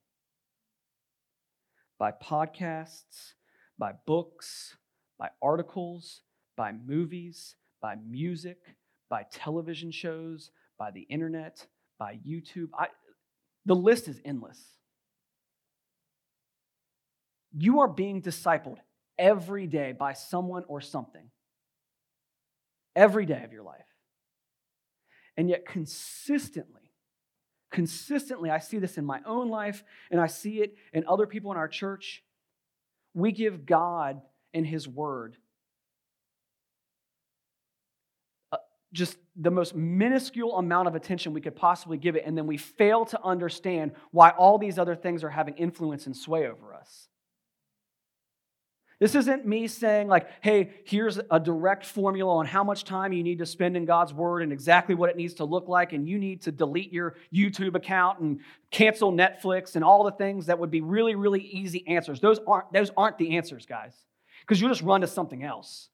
by 1.97 2.11
podcasts, 2.11 3.35
by 3.79 3.93
books, 4.05 4.77
by 5.17 5.29
articles, 5.41 6.23
by 6.57 6.73
movies, 6.73 7.55
by 7.81 7.95
music, 8.05 8.59
by 9.09 9.25
television 9.31 9.93
shows, 9.93 10.51
by 10.77 10.91
the 10.91 11.03
internet, 11.03 11.65
by 12.01 12.19
YouTube. 12.27 12.71
I, 12.77 12.89
the 13.65 13.77
list 13.77 14.09
is 14.09 14.21
endless. 14.25 14.61
You 17.59 17.81
are 17.81 17.89
being 17.89 18.21
discipled 18.21 18.77
every 19.19 19.67
day 19.67 19.93
by 19.93 20.13
someone 20.13 20.65
or 20.69 20.83
something. 20.83 21.31
Every 22.95 23.25
day 23.25 23.43
of 23.45 23.53
your 23.53 23.63
life. 23.63 23.87
And 25.39 25.49
yet, 25.49 25.67
consistently, 25.67 26.93
consistently, 27.71 28.51
I 28.51 28.59
see 28.59 28.79
this 28.79 28.99
in 28.99 29.07
my 29.07 29.21
own 29.25 29.49
life 29.49 29.85
and 30.11 30.21
I 30.21 30.27
see 30.27 30.61
it 30.61 30.77
in 30.93 31.07
other 31.07 31.27
people 31.27 31.51
in 31.51 31.57
our 31.57 31.69
church. 31.69 32.23
We 33.15 33.33
give 33.33 33.65
God 33.65 34.21
and 34.53 34.67
His 34.67 34.87
Word 34.87 35.37
uh, 38.53 38.59
just 38.93 39.17
the 39.35 39.51
most 39.51 39.75
minuscule 39.75 40.59
amount 40.59 40.89
of 40.89 40.95
attention 40.95 41.33
we 41.33 41.41
could 41.41 41.57
possibly 41.57 41.97
give 41.97 42.17
it, 42.17 42.25
and 42.27 42.37
then 42.37 42.47
we 42.47 42.57
fail 42.59 43.07
to 43.07 43.23
understand 43.23 43.93
why 44.11 44.31
all 44.31 44.59
these 44.59 44.79
other 44.79 44.95
things 44.95 45.25
are 45.25 45.31
having 45.31 45.55
influence 45.55 46.07
and 46.07 46.17
sway 46.17 46.47
over 46.47 46.75
us. 46.75 47.09
This 48.99 49.15
isn't 49.15 49.47
me 49.47 49.69
saying, 49.69 50.09
like, 50.09 50.27
hey, 50.41 50.71
here's 50.85 51.21
a 51.31 51.39
direct 51.39 51.85
formula 51.85 52.37
on 52.37 52.47
how 52.47 52.65
much 52.65 52.85
time 52.85 53.13
you 53.13 53.23
need 53.23 53.39
to 53.41 53.47
spend 53.47 53.77
in 53.77 53.85
God's 53.85 54.15
Word 54.15 54.43
and 54.43 54.53
exactly 54.53 54.95
what 54.95 55.11
it 55.11 55.17
needs 55.17 55.35
to 55.35 55.45
look 55.45 55.69
like, 55.69 55.93
and 55.93 56.09
you 56.09 56.19
need 56.19 56.41
to 56.43 56.53
delete 56.53 56.95
your 56.95 57.17
YouTube 57.33 57.75
account 57.75 58.21
and 58.21 58.41
cancel 58.71 59.13
Netflix 59.13 59.77
and 59.77 59.85
all 59.85 60.05
the 60.05 60.13
things 60.13 60.47
that 60.47 60.59
would 60.59 60.71
be 60.71 60.81
really, 60.81 61.15
really 61.15 61.43
easy 61.43 61.87
answers. 61.87 62.21
Those 62.21 62.41
aren't, 62.47 62.73
those 62.73 62.91
aren't 62.97 63.19
the 63.19 63.37
answers, 63.37 63.67
guys, 63.67 63.95
because 64.41 64.63
you'll 64.63 64.71
just 64.71 64.83
run 64.83 65.03
to 65.03 65.07
something 65.07 65.45
else. 65.45 65.91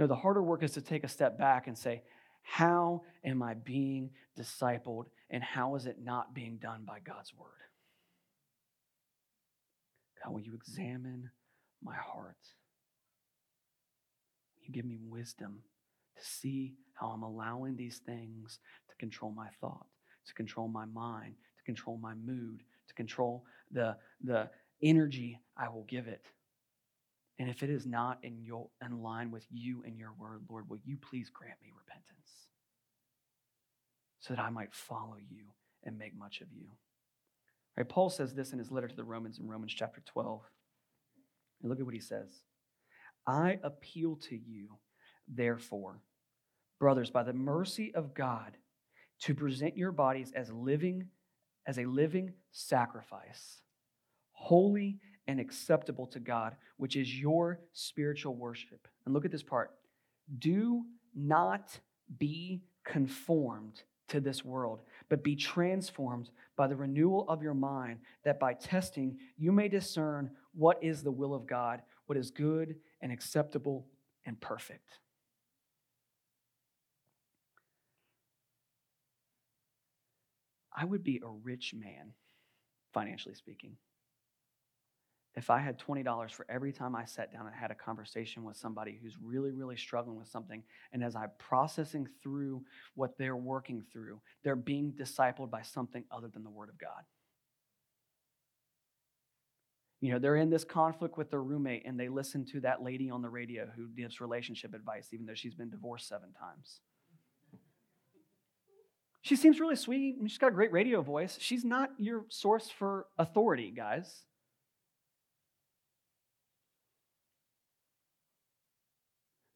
No, 0.00 0.08
the 0.08 0.16
harder 0.16 0.42
work 0.42 0.64
is 0.64 0.72
to 0.72 0.80
take 0.80 1.04
a 1.04 1.08
step 1.08 1.38
back 1.38 1.68
and 1.68 1.78
say, 1.78 2.02
how 2.42 3.02
am 3.24 3.40
I 3.42 3.54
being 3.54 4.10
discipled 4.36 5.04
and 5.30 5.44
how 5.44 5.76
is 5.76 5.86
it 5.86 5.98
not 6.02 6.34
being 6.34 6.56
done 6.56 6.82
by 6.84 6.98
God's 6.98 7.32
word? 7.38 7.50
God, 10.22 10.32
will 10.32 10.40
you 10.40 10.54
examine 10.54 11.30
my 11.82 11.94
heart? 11.94 12.36
Will 14.56 14.66
you 14.66 14.72
give 14.72 14.84
me 14.84 14.98
wisdom 15.00 15.62
to 16.16 16.24
see 16.24 16.74
how 16.94 17.08
I'm 17.08 17.22
allowing 17.22 17.76
these 17.76 17.98
things 17.98 18.58
to 18.88 18.96
control 18.96 19.30
my 19.30 19.48
thought, 19.60 19.86
to 20.26 20.34
control 20.34 20.68
my 20.68 20.84
mind, 20.86 21.34
to 21.58 21.64
control 21.64 21.98
my 21.98 22.14
mood, 22.14 22.62
to 22.88 22.94
control 22.94 23.44
the, 23.70 23.96
the 24.22 24.48
energy 24.82 25.38
I 25.56 25.68
will 25.68 25.84
give 25.84 26.08
it? 26.08 26.24
And 27.38 27.48
if 27.48 27.62
it 27.62 27.70
is 27.70 27.86
not 27.86 28.18
in, 28.22 28.42
your, 28.42 28.68
in 28.84 29.00
line 29.00 29.30
with 29.30 29.46
you 29.50 29.82
and 29.86 29.96
your 29.96 30.12
word, 30.18 30.42
Lord, 30.50 30.68
will 30.68 30.80
you 30.84 30.96
please 30.96 31.30
grant 31.30 31.54
me 31.62 31.70
repentance 31.76 32.48
so 34.18 34.34
that 34.34 34.42
I 34.42 34.50
might 34.50 34.74
follow 34.74 35.16
you 35.30 35.44
and 35.84 35.96
make 35.96 36.18
much 36.18 36.40
of 36.40 36.48
you? 36.52 36.66
Right, 37.78 37.88
Paul 37.88 38.10
says 38.10 38.34
this 38.34 38.52
in 38.52 38.58
his 38.58 38.72
letter 38.72 38.88
to 38.88 38.96
the 38.96 39.04
Romans 39.04 39.38
in 39.38 39.46
Romans 39.46 39.72
chapter 39.72 40.02
12. 40.04 40.42
And 41.62 41.70
look 41.70 41.78
at 41.78 41.84
what 41.84 41.94
he 41.94 42.00
says. 42.00 42.42
I 43.24 43.60
appeal 43.62 44.16
to 44.28 44.36
you, 44.36 44.78
therefore, 45.28 46.00
brothers, 46.80 47.10
by 47.10 47.22
the 47.22 47.32
mercy 47.32 47.94
of 47.94 48.14
God, 48.14 48.56
to 49.20 49.34
present 49.34 49.76
your 49.76 49.92
bodies 49.92 50.32
as 50.34 50.50
living, 50.50 51.06
as 51.68 51.78
a 51.78 51.84
living 51.84 52.32
sacrifice, 52.50 53.60
holy 54.32 54.98
and 55.28 55.38
acceptable 55.38 56.06
to 56.08 56.18
God, 56.18 56.56
which 56.78 56.96
is 56.96 57.14
your 57.14 57.60
spiritual 57.74 58.34
worship. 58.34 58.88
And 59.04 59.14
look 59.14 59.24
at 59.24 59.30
this 59.30 59.44
part. 59.44 59.70
Do 60.36 60.82
not 61.14 61.78
be 62.18 62.62
conformed 62.84 63.82
to 64.08 64.20
this 64.20 64.44
world, 64.44 64.80
but 65.08 65.24
be 65.24 65.36
transformed 65.36 66.30
by 66.56 66.66
the 66.66 66.76
renewal 66.76 67.24
of 67.28 67.42
your 67.42 67.54
mind, 67.54 68.00
that 68.24 68.38
by 68.38 68.54
testing 68.54 69.18
you 69.36 69.52
may 69.52 69.68
discern 69.68 70.30
what 70.54 70.82
is 70.82 71.02
the 71.02 71.10
will 71.10 71.34
of 71.34 71.46
God, 71.46 71.82
what 72.06 72.18
is 72.18 72.30
good 72.30 72.76
and 73.00 73.12
acceptable 73.12 73.86
and 74.26 74.40
perfect. 74.40 75.00
I 80.76 80.84
would 80.84 81.02
be 81.02 81.20
a 81.24 81.28
rich 81.28 81.74
man, 81.74 82.12
financially 82.92 83.34
speaking 83.34 83.76
if 85.38 85.50
I 85.50 85.58
had 85.58 85.78
$20 85.78 86.32
for 86.32 86.44
every 86.48 86.72
time 86.72 86.96
I 86.96 87.04
sat 87.04 87.32
down 87.32 87.46
and 87.46 87.54
had 87.54 87.70
a 87.70 87.74
conversation 87.74 88.42
with 88.42 88.56
somebody 88.56 88.98
who's 89.00 89.16
really, 89.22 89.52
really 89.52 89.76
struggling 89.76 90.18
with 90.18 90.28
something, 90.28 90.64
and 90.92 91.02
as 91.02 91.14
I'm 91.14 91.30
processing 91.38 92.08
through 92.22 92.64
what 92.94 93.16
they're 93.16 93.36
working 93.36 93.84
through, 93.92 94.20
they're 94.42 94.56
being 94.56 94.92
discipled 94.92 95.50
by 95.50 95.62
something 95.62 96.04
other 96.10 96.26
than 96.28 96.42
the 96.42 96.50
Word 96.50 96.68
of 96.68 96.78
God. 96.78 97.04
You 100.00 100.12
know, 100.12 100.18
they're 100.18 100.36
in 100.36 100.50
this 100.50 100.64
conflict 100.64 101.16
with 101.16 101.30
their 101.30 101.42
roommate 101.42 101.86
and 101.86 101.98
they 101.98 102.08
listen 102.08 102.44
to 102.46 102.60
that 102.60 102.82
lady 102.82 103.08
on 103.08 103.22
the 103.22 103.30
radio 103.30 103.68
who 103.76 103.88
gives 103.88 104.20
relationship 104.20 104.74
advice, 104.74 105.08
even 105.12 105.26
though 105.26 105.34
she's 105.34 105.54
been 105.54 105.70
divorced 105.70 106.08
seven 106.08 106.32
times. 106.32 106.80
She 109.22 109.36
seems 109.36 109.60
really 109.60 109.76
sweet. 109.76 110.16
She's 110.26 110.38
got 110.38 110.48
a 110.48 110.52
great 110.52 110.72
radio 110.72 111.02
voice. 111.02 111.36
She's 111.40 111.64
not 111.64 111.90
your 111.98 112.24
source 112.28 112.70
for 112.70 113.06
authority, 113.18 113.72
guys. 113.76 114.22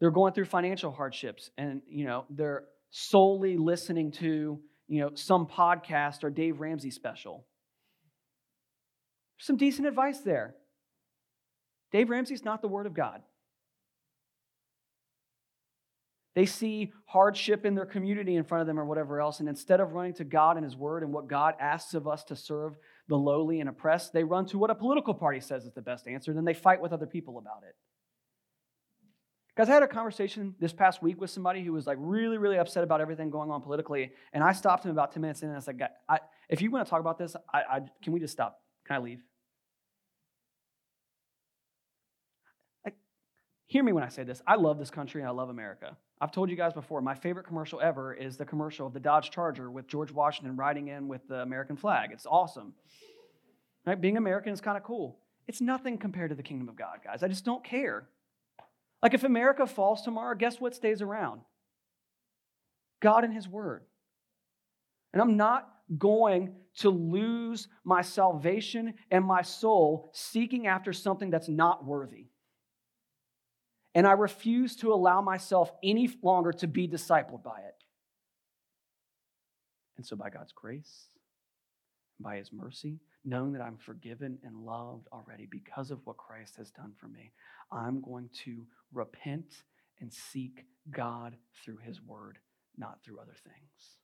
They're 0.02 0.10
going 0.10 0.32
through 0.32 0.46
financial 0.46 0.90
hardships 0.90 1.52
and 1.56 1.80
you 1.88 2.04
know 2.04 2.24
they're 2.28 2.64
solely 2.90 3.56
listening 3.56 4.10
to 4.10 4.58
you 4.88 5.00
know 5.00 5.10
some 5.14 5.46
podcast 5.46 6.24
or 6.24 6.30
dave 6.30 6.58
ramsey 6.58 6.90
special. 6.90 7.46
Some 9.38 9.56
decent 9.56 9.86
advice 9.86 10.18
there. 10.18 10.56
Dave 11.92 12.10
ramsey's 12.10 12.44
not 12.44 12.62
the 12.62 12.68
word 12.68 12.86
of 12.86 12.94
god. 12.94 13.22
They 16.34 16.46
see 16.46 16.92
hardship 17.06 17.64
in 17.64 17.76
their 17.76 17.86
community 17.86 18.34
in 18.34 18.42
front 18.42 18.62
of 18.62 18.66
them 18.66 18.80
or 18.80 18.84
whatever 18.84 19.20
else 19.20 19.38
and 19.38 19.48
instead 19.48 19.78
of 19.78 19.92
running 19.92 20.14
to 20.14 20.24
god 20.24 20.56
and 20.56 20.64
his 20.64 20.74
word 20.74 21.04
and 21.04 21.12
what 21.12 21.28
god 21.28 21.54
asks 21.60 21.94
of 21.94 22.08
us 22.08 22.24
to 22.24 22.34
serve 22.34 22.76
the 23.06 23.16
lowly 23.16 23.60
and 23.60 23.68
oppressed 23.68 24.12
they 24.12 24.24
run 24.24 24.46
to 24.46 24.58
what 24.58 24.70
a 24.70 24.74
political 24.74 25.14
party 25.14 25.38
says 25.38 25.64
is 25.64 25.72
the 25.74 25.80
best 25.80 26.08
answer 26.08 26.32
then 26.32 26.44
they 26.44 26.54
fight 26.54 26.80
with 26.80 26.92
other 26.92 27.06
people 27.06 27.38
about 27.38 27.62
it 27.68 27.76
Guys, 29.54 29.68
I 29.68 29.74
had 29.74 29.82
a 29.82 29.88
conversation 29.88 30.54
this 30.58 30.72
past 30.72 31.02
week 31.02 31.20
with 31.20 31.28
somebody 31.28 31.62
who 31.62 31.72
was 31.72 31.86
like 31.86 31.98
really, 32.00 32.38
really 32.38 32.58
upset 32.58 32.84
about 32.84 33.02
everything 33.02 33.28
going 33.28 33.50
on 33.50 33.60
politically. 33.60 34.12
And 34.32 34.42
I 34.42 34.52
stopped 34.52 34.84
him 34.84 34.90
about 34.90 35.12
10 35.12 35.20
minutes 35.20 35.42
in 35.42 35.48
and 35.48 35.58
I 35.58 35.60
said, 35.60 35.78
if 36.48 36.62
you 36.62 36.70
want 36.70 36.86
to 36.86 36.90
talk 36.90 37.00
about 37.00 37.18
this, 37.18 37.36
I, 37.52 37.58
I, 37.58 37.80
can 38.02 38.14
we 38.14 38.20
just 38.20 38.32
stop? 38.32 38.62
Can 38.86 38.96
I 38.96 38.98
leave? 39.00 39.22
Hear 43.72 43.82
me 43.82 43.92
when 43.92 44.04
I 44.04 44.08
say 44.08 44.22
this. 44.22 44.42
I 44.46 44.56
love 44.56 44.78
this 44.78 44.90
country 44.90 45.22
and 45.22 45.28
I 45.28 45.32
love 45.32 45.48
America. 45.48 45.96
I've 46.20 46.30
told 46.30 46.50
you 46.50 46.56
guys 46.56 46.74
before, 46.74 47.00
my 47.00 47.14
favorite 47.14 47.46
commercial 47.46 47.80
ever 47.80 48.12
is 48.12 48.36
the 48.36 48.44
commercial 48.44 48.86
of 48.86 48.92
the 48.92 49.00
Dodge 49.00 49.30
Charger 49.30 49.70
with 49.70 49.86
George 49.86 50.12
Washington 50.12 50.56
riding 50.56 50.88
in 50.88 51.08
with 51.08 51.26
the 51.26 51.36
American 51.36 51.76
flag. 51.76 52.10
It's 52.12 52.26
awesome. 52.26 52.74
Right? 53.86 53.98
Being 53.98 54.18
American 54.18 54.52
is 54.52 54.60
kind 54.60 54.76
of 54.76 54.82
cool. 54.82 55.18
It's 55.48 55.62
nothing 55.62 55.96
compared 55.96 56.28
to 56.28 56.36
the 56.36 56.42
kingdom 56.42 56.68
of 56.68 56.76
God, 56.76 56.98
guys. 57.02 57.22
I 57.22 57.28
just 57.28 57.46
don't 57.46 57.64
care. 57.64 58.08
Like 59.02 59.14
if 59.14 59.24
America 59.24 59.66
falls 59.66 60.02
tomorrow, 60.02 60.34
guess 60.36 60.60
what 60.60 60.74
stays 60.74 61.02
around? 61.02 61.40
God 63.00 63.24
and 63.24 63.34
His 63.34 63.48
Word. 63.48 63.82
And 65.12 65.20
I'm 65.20 65.36
not 65.36 65.68
going 65.98 66.54
to 66.78 66.88
lose 66.88 67.68
my 67.84 68.00
salvation 68.00 68.94
and 69.10 69.24
my 69.24 69.42
soul 69.42 70.10
seeking 70.14 70.66
after 70.66 70.92
something 70.92 71.30
that's 71.30 71.48
not 71.48 71.84
worthy. 71.84 72.28
And 73.94 74.06
I 74.06 74.12
refuse 74.12 74.76
to 74.76 74.92
allow 74.94 75.20
myself 75.20 75.70
any 75.82 76.08
longer 76.22 76.52
to 76.52 76.66
be 76.66 76.88
discipled 76.88 77.42
by 77.42 77.58
it. 77.58 77.74
And 79.98 80.06
so, 80.06 80.16
by 80.16 80.30
God's 80.30 80.52
grace, 80.52 81.08
by 82.18 82.36
His 82.36 82.50
mercy, 82.52 83.00
knowing 83.24 83.52
that 83.52 83.62
I'm 83.62 83.76
forgiven 83.76 84.38
and 84.42 84.64
loved 84.64 85.06
already 85.12 85.46
because 85.50 85.90
of 85.90 86.00
what 86.04 86.16
Christ 86.16 86.56
has 86.56 86.70
done 86.70 86.92
for 86.98 87.08
me, 87.08 87.32
I'm 87.70 88.00
going 88.00 88.28
to 88.44 88.64
repent 88.92 89.62
and 90.00 90.12
seek 90.12 90.64
God 90.90 91.36
through 91.64 91.78
His 91.78 92.02
Word, 92.02 92.38
not 92.76 92.98
through 93.04 93.20
other 93.20 93.36
things. 93.44 93.98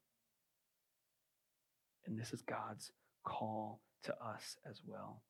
And 2.06 2.18
this 2.18 2.32
is 2.32 2.42
God's 2.42 2.92
call 3.24 3.80
to 4.04 4.12
us 4.14 4.56
as 4.68 4.80
well. 4.86 5.22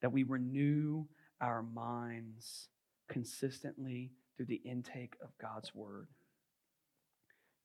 That 0.00 0.12
we 0.12 0.22
renew 0.22 1.06
our 1.40 1.62
minds 1.62 2.68
consistently 3.08 4.12
through 4.36 4.46
the 4.46 4.62
intake 4.64 5.16
of 5.22 5.36
God's 5.40 5.74
Word, 5.74 6.08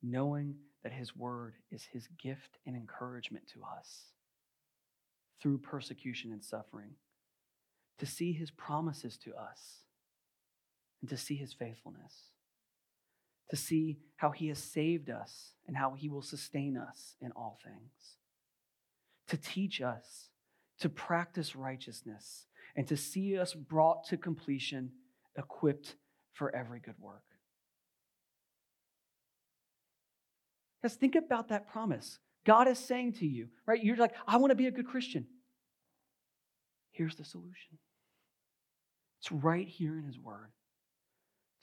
knowing 0.01 0.55
that 0.83 0.91
His 0.91 1.15
Word 1.15 1.53
is 1.71 1.87
His 1.91 2.07
gift 2.21 2.57
and 2.65 2.75
encouragement 2.75 3.45
to 3.53 3.61
us 3.77 4.13
through 5.41 5.59
persecution 5.59 6.31
and 6.31 6.43
suffering, 6.43 6.91
to 7.97 8.05
see 8.05 8.33
His 8.33 8.51
promises 8.51 9.17
to 9.17 9.33
us, 9.35 9.83
and 11.01 11.09
to 11.09 11.17
see 11.17 11.35
His 11.35 11.53
faithfulness 11.53 12.29
to 13.49 13.55
see 13.55 13.97
how 14.17 14.29
he 14.29 14.47
has 14.47 14.59
saved 14.59 15.09
us 15.09 15.53
and 15.67 15.75
how 15.75 15.93
he 15.93 16.07
will 16.07 16.21
sustain 16.21 16.77
us 16.77 17.15
in 17.19 17.31
all 17.31 17.59
things, 17.63 18.17
to 19.27 19.37
teach 19.37 19.81
us 19.81 20.29
to 20.79 20.87
practice 20.87 21.55
righteousness, 21.55 22.45
and 22.75 22.87
to 22.87 22.95
see 22.95 23.37
us 23.37 23.53
brought 23.53 24.05
to 24.05 24.15
completion, 24.15 24.91
equipped 25.37 25.95
for 26.31 26.55
every 26.55 26.79
good 26.79 26.97
work. 26.99 27.23
Guys, 30.81 30.95
think 30.95 31.15
about 31.15 31.49
that 31.49 31.69
promise. 31.69 32.19
God 32.49 32.67
is 32.67 32.79
saying 32.79 33.13
to 33.13 33.27
you, 33.27 33.47
right? 33.67 33.83
You're 33.83 33.95
like, 33.95 34.15
I 34.27 34.37
want 34.37 34.49
to 34.49 34.55
be 34.55 34.65
a 34.65 34.71
good 34.71 34.87
Christian. 34.87 35.27
Here's 36.89 37.15
the 37.15 37.23
solution. 37.23 37.77
It's 39.19 39.31
right 39.31 39.67
here 39.67 39.99
in 39.99 40.03
His 40.03 40.17
Word 40.17 40.49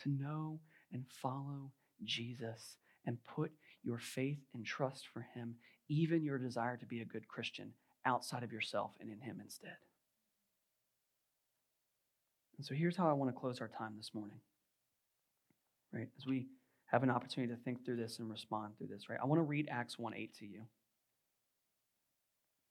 to 0.04 0.08
know 0.08 0.60
and 0.92 1.04
follow 1.20 1.72
Jesus 2.04 2.76
and 3.04 3.18
put 3.34 3.50
your 3.82 3.98
faith 3.98 4.38
and 4.54 4.64
trust 4.64 5.08
for 5.12 5.26
Him, 5.34 5.56
even 5.88 6.22
your 6.22 6.38
desire 6.38 6.76
to 6.76 6.86
be 6.86 7.00
a 7.00 7.04
good 7.04 7.26
Christian, 7.26 7.72
outside 8.04 8.44
of 8.44 8.52
yourself 8.52 8.92
and 9.00 9.10
in 9.10 9.18
Him 9.18 9.40
instead. 9.42 9.78
And 12.58 12.64
so 12.64 12.76
here's 12.76 12.96
how 12.96 13.10
I 13.10 13.12
want 13.12 13.34
to 13.34 13.40
close 13.40 13.60
our 13.60 13.70
time 13.76 13.94
this 13.96 14.12
morning. 14.14 14.38
Right? 15.92 16.06
As 16.16 16.26
we 16.26 16.46
have 16.92 17.02
an 17.02 17.10
opportunity 17.10 17.52
to 17.52 17.60
think 17.60 17.84
through 17.84 17.96
this 17.96 18.20
and 18.20 18.30
respond 18.30 18.78
through 18.78 18.86
this, 18.86 19.08
right? 19.08 19.18
I 19.20 19.26
want 19.26 19.40
to 19.40 19.44
read 19.44 19.66
Acts 19.68 19.98
1 19.98 20.14
8 20.14 20.32
to 20.38 20.46
you. 20.46 20.62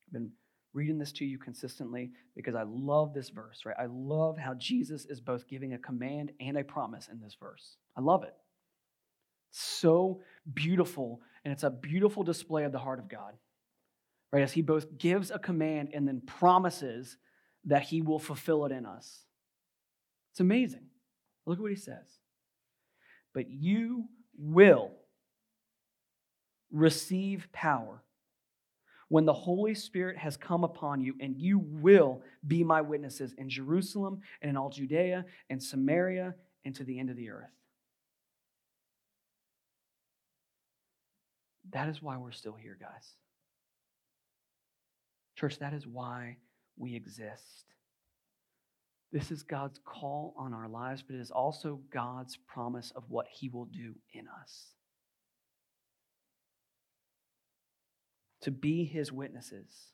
I've 0.08 0.14
been 0.14 0.32
reading 0.74 0.98
this 0.98 1.14
to 1.14 1.26
you 1.26 1.38
consistently 1.38 2.12
because 2.36 2.54
I 2.54 2.64
love 2.64 3.14
this 3.14 3.30
verse, 3.30 3.66
right? 3.66 3.76
I 3.80 3.88
love 3.90 4.38
how 4.38 4.54
Jesus 4.56 5.06
is 5.06 5.22
both 5.22 5.48
giving 5.48 5.74
a 5.74 5.78
command 5.78 6.34
and 6.40 6.58
a 6.58 6.64
promise 6.64 7.08
in 7.12 7.22
this 7.22 7.36
verse. 7.40 7.78
I 7.98 8.02
love 8.02 8.24
it. 8.24 8.36
It's 9.52 9.64
so 9.64 10.22
beautiful, 10.54 11.22
and 11.44 11.54
it's 11.54 11.64
a 11.64 11.70
beautiful 11.70 12.24
display 12.24 12.66
of 12.66 12.74
the 12.74 12.78
heart 12.78 13.00
of 13.00 13.08
God, 13.08 13.34
right? 14.34 14.44
As 14.44 14.52
He 14.52 14.62
both 14.62 14.98
gives 14.98 15.32
a 15.32 15.40
command 15.40 15.92
and 15.94 16.06
then 16.06 16.22
promises 16.22 17.16
that 17.64 17.84
He 17.84 18.02
will 18.02 18.20
fulfill 18.20 18.66
it 18.66 18.74
in 18.74 18.86
us. 18.86 19.24
It's 20.34 20.42
amazing. 20.42 20.88
Look 21.46 21.58
at 21.58 21.62
what 21.62 21.72
He 21.72 21.78
says. 21.78 22.20
But 23.34 23.50
you 23.50 24.06
will 24.38 24.92
receive 26.70 27.48
power 27.54 28.04
when 29.16 29.24
the 29.24 29.32
Holy 29.32 29.74
Spirit 29.74 30.18
has 30.18 30.36
come 30.36 30.66
upon 30.66 31.00
you, 31.00 31.16
and 31.22 31.38
you 31.38 31.58
will 31.58 32.22
be 32.46 32.66
my 32.66 32.82
witnesses 32.82 33.34
in 33.38 33.48
Jerusalem 33.48 34.20
and 34.42 34.50
in 34.50 34.58
all 34.58 34.70
Judea 34.70 35.24
and 35.50 35.64
Samaria 35.64 36.36
and 36.66 36.76
to 36.76 36.84
the 36.84 37.00
end 37.00 37.10
of 37.10 37.16
the 37.16 37.30
earth. 37.30 37.56
That 41.72 41.88
is 41.88 42.02
why 42.02 42.18
we're 42.18 42.34
still 42.34 42.58
here, 42.62 42.78
guys. 42.78 43.14
Church, 45.38 45.60
that 45.60 45.74
is 45.74 45.88
why 45.88 46.36
we 46.76 46.94
exist. 46.94 47.64
This 49.14 49.32
is 49.32 49.44
God's 49.44 49.80
call 49.86 50.36
on 50.38 50.54
our 50.54 50.68
lives, 50.68 51.02
but 51.02 51.16
it 51.16 51.22
is 51.22 51.32
also 51.32 51.80
God's 51.90 52.36
promise 52.36 52.92
of 52.98 53.06
what 53.08 53.28
He 53.32 53.48
will 53.48 53.68
do 53.68 53.96
in 54.12 54.26
us. 54.42 54.75
To 58.46 58.52
be 58.52 58.86
his 58.86 59.12
witnesses, 59.12 59.92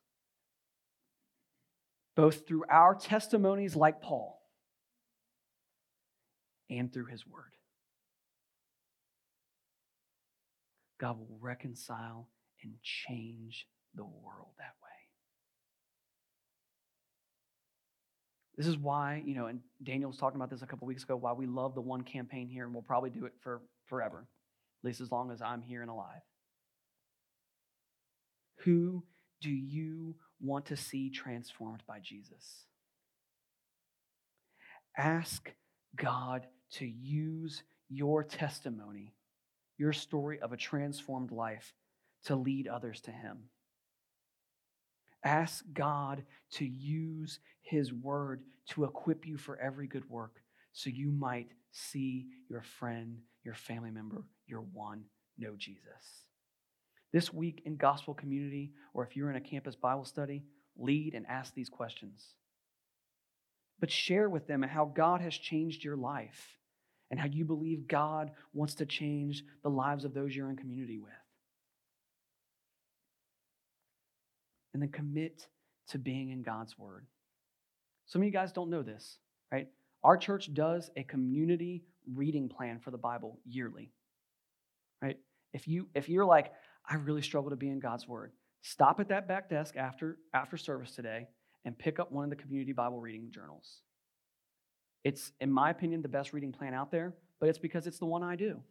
both 2.17 2.45
through 2.45 2.65
our 2.69 2.93
testimonies, 2.93 3.77
like 3.77 4.01
Paul, 4.01 4.41
and 6.69 6.91
through 6.91 7.05
his 7.05 7.25
word. 7.25 7.53
God 10.99 11.17
will 11.17 11.37
reconcile 11.39 12.27
and 12.61 12.73
change 12.83 13.67
the 13.95 14.03
world 14.03 14.51
that 14.57 14.75
way. 14.83 14.89
This 18.57 18.67
is 18.67 18.77
why, 18.77 19.23
you 19.25 19.33
know, 19.33 19.45
and 19.45 19.61
Daniel 19.81 20.09
was 20.09 20.19
talking 20.19 20.35
about 20.35 20.49
this 20.49 20.61
a 20.61 20.67
couple 20.67 20.87
weeks 20.87 21.03
ago, 21.03 21.15
why 21.15 21.31
we 21.31 21.45
love 21.45 21.73
the 21.73 21.79
one 21.79 22.01
campaign 22.01 22.49
here, 22.49 22.65
and 22.65 22.73
we'll 22.73 22.83
probably 22.83 23.11
do 23.11 23.25
it 23.25 23.33
for 23.41 23.61
forever, 23.85 24.27
at 24.83 24.85
least 24.85 24.99
as 24.99 25.09
long 25.09 25.31
as 25.31 25.41
I'm 25.41 25.61
here 25.61 25.81
and 25.81 25.89
alive. 25.89 26.19
Who 28.63 29.03
do 29.41 29.49
you 29.49 30.15
want 30.39 30.65
to 30.67 30.77
see 30.77 31.09
transformed 31.09 31.83
by 31.87 31.99
Jesus? 31.99 32.65
Ask 34.97 35.51
God 35.95 36.47
to 36.73 36.85
use 36.85 37.63
your 37.89 38.23
testimony, 38.23 39.13
your 39.77 39.93
story 39.93 40.39
of 40.39 40.53
a 40.53 40.57
transformed 40.57 41.31
life, 41.31 41.73
to 42.25 42.35
lead 42.35 42.67
others 42.67 43.01
to 43.01 43.11
Him. 43.11 43.49
Ask 45.23 45.65
God 45.73 46.23
to 46.51 46.65
use 46.65 47.39
His 47.61 47.93
word 47.93 48.43
to 48.69 48.83
equip 48.83 49.25
you 49.25 49.37
for 49.37 49.59
every 49.59 49.87
good 49.87 50.09
work 50.09 50.41
so 50.73 50.89
you 50.89 51.11
might 51.11 51.49
see 51.71 52.27
your 52.49 52.61
friend, 52.61 53.17
your 53.43 53.55
family 53.55 53.91
member, 53.91 54.23
your 54.47 54.61
one 54.61 55.03
know 55.37 55.53
Jesus. 55.57 56.25
This 57.13 57.33
week 57.33 57.61
in 57.65 57.75
gospel 57.75 58.13
community, 58.13 58.71
or 58.93 59.03
if 59.03 59.15
you're 59.15 59.29
in 59.29 59.35
a 59.35 59.41
campus 59.41 59.75
Bible 59.75 60.05
study, 60.05 60.43
lead 60.77 61.13
and 61.13 61.25
ask 61.27 61.53
these 61.53 61.69
questions. 61.69 62.25
But 63.79 63.91
share 63.91 64.29
with 64.29 64.47
them 64.47 64.61
how 64.61 64.85
God 64.85 65.21
has 65.21 65.33
changed 65.33 65.83
your 65.83 65.97
life 65.97 66.57
and 67.09 67.19
how 67.19 67.25
you 67.25 67.43
believe 67.43 67.87
God 67.87 68.31
wants 68.53 68.75
to 68.75 68.85
change 68.85 69.43
the 69.63 69.69
lives 69.69 70.05
of 70.05 70.13
those 70.13 70.35
you're 70.35 70.49
in 70.49 70.55
community 70.55 70.99
with. 70.99 71.11
And 74.73 74.81
then 74.81 74.89
commit 74.89 75.47
to 75.89 75.97
being 75.97 76.29
in 76.29 76.43
God's 76.43 76.77
Word. 76.77 77.05
Some 78.05 78.21
of 78.21 78.25
you 78.25 78.31
guys 78.31 78.53
don't 78.53 78.69
know 78.69 78.83
this, 78.83 79.17
right? 79.51 79.67
Our 80.03 80.15
church 80.15 80.53
does 80.53 80.89
a 80.95 81.03
community 81.03 81.83
reading 82.13 82.47
plan 82.49 82.79
for 82.79 82.91
the 82.91 82.97
Bible 82.97 83.39
yearly, 83.45 83.91
right? 85.01 85.17
If 85.53 85.67
you 85.67 85.87
if 85.93 86.07
you're 86.07 86.25
like, 86.25 86.53
I 86.87 86.95
really 86.95 87.21
struggle 87.21 87.49
to 87.49 87.55
be 87.55 87.69
in 87.69 87.79
God's 87.79 88.07
Word. 88.07 88.31
Stop 88.61 88.99
at 88.99 89.09
that 89.09 89.27
back 89.27 89.49
desk 89.49 89.75
after, 89.75 90.17
after 90.33 90.57
service 90.57 90.91
today 90.91 91.27
and 91.65 91.77
pick 91.77 91.99
up 91.99 92.11
one 92.11 92.23
of 92.23 92.29
the 92.29 92.35
community 92.35 92.73
Bible 92.73 92.99
reading 92.99 93.31
journals. 93.31 93.81
It's, 95.03 95.31
in 95.39 95.51
my 95.51 95.69
opinion, 95.69 96.01
the 96.01 96.07
best 96.07 96.33
reading 96.33 96.51
plan 96.51 96.73
out 96.73 96.91
there, 96.91 97.13
but 97.39 97.49
it's 97.49 97.57
because 97.57 97.87
it's 97.87 97.99
the 97.99 98.05
one 98.05 98.23
I 98.23 98.35
do. 98.35 98.61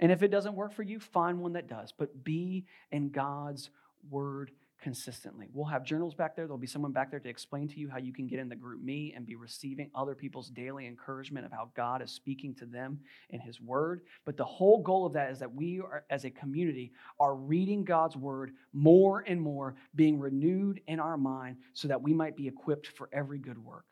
And 0.00 0.10
if 0.10 0.22
it 0.22 0.28
doesn't 0.28 0.54
work 0.54 0.72
for 0.72 0.82
you, 0.82 0.98
find 0.98 1.40
one 1.40 1.52
that 1.54 1.68
does. 1.68 1.92
But 1.92 2.24
be 2.24 2.66
in 2.90 3.10
God's 3.10 3.70
Word 4.08 4.50
consistently. 4.80 5.48
We'll 5.52 5.66
have 5.66 5.84
journals 5.84 6.14
back 6.14 6.34
there. 6.34 6.46
There'll 6.46 6.58
be 6.58 6.66
someone 6.66 6.92
back 6.92 7.10
there 7.10 7.20
to 7.20 7.28
explain 7.28 7.68
to 7.68 7.78
you 7.78 7.88
how 7.88 7.98
you 7.98 8.12
can 8.12 8.26
get 8.26 8.38
in 8.38 8.48
the 8.48 8.56
GroupMe 8.56 9.16
and 9.16 9.26
be 9.26 9.36
receiving 9.36 9.90
other 9.94 10.14
people's 10.14 10.48
daily 10.50 10.86
encouragement 10.86 11.46
of 11.46 11.52
how 11.52 11.70
God 11.76 12.02
is 12.02 12.10
speaking 12.10 12.54
to 12.56 12.66
them 12.66 13.00
in 13.30 13.40
His 13.40 13.60
Word. 13.60 14.02
But 14.24 14.36
the 14.36 14.44
whole 14.44 14.82
goal 14.82 15.06
of 15.06 15.12
that 15.14 15.30
is 15.30 15.38
that 15.40 15.54
we, 15.54 15.80
are, 15.80 16.04
as 16.10 16.24
a 16.24 16.30
community, 16.30 16.92
are 17.18 17.34
reading 17.34 17.84
God's 17.84 18.16
Word 18.16 18.52
more 18.72 19.24
and 19.26 19.40
more, 19.40 19.74
being 19.94 20.18
renewed 20.18 20.80
in 20.86 21.00
our 21.00 21.16
mind 21.16 21.56
so 21.72 21.88
that 21.88 22.02
we 22.02 22.14
might 22.14 22.36
be 22.36 22.48
equipped 22.48 22.86
for 22.86 23.08
every 23.12 23.38
good 23.38 23.58
work. 23.58 23.84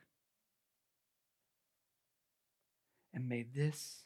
And 3.12 3.28
may 3.28 3.42
this 3.42 4.04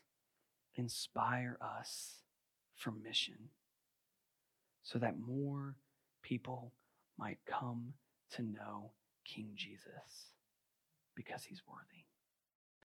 inspire 0.74 1.59
us 1.61 2.16
for 2.74 2.91
mission. 2.91 3.51
so 4.83 4.99
that 4.99 5.18
more 5.18 5.76
people 6.23 6.73
might 7.18 7.39
come 7.47 7.95
to 8.33 8.43
know 8.43 8.93
King 9.25 9.51
Jesus 9.55 10.33
because 11.14 11.45
he's 11.45 11.62
worthy. 11.68 12.02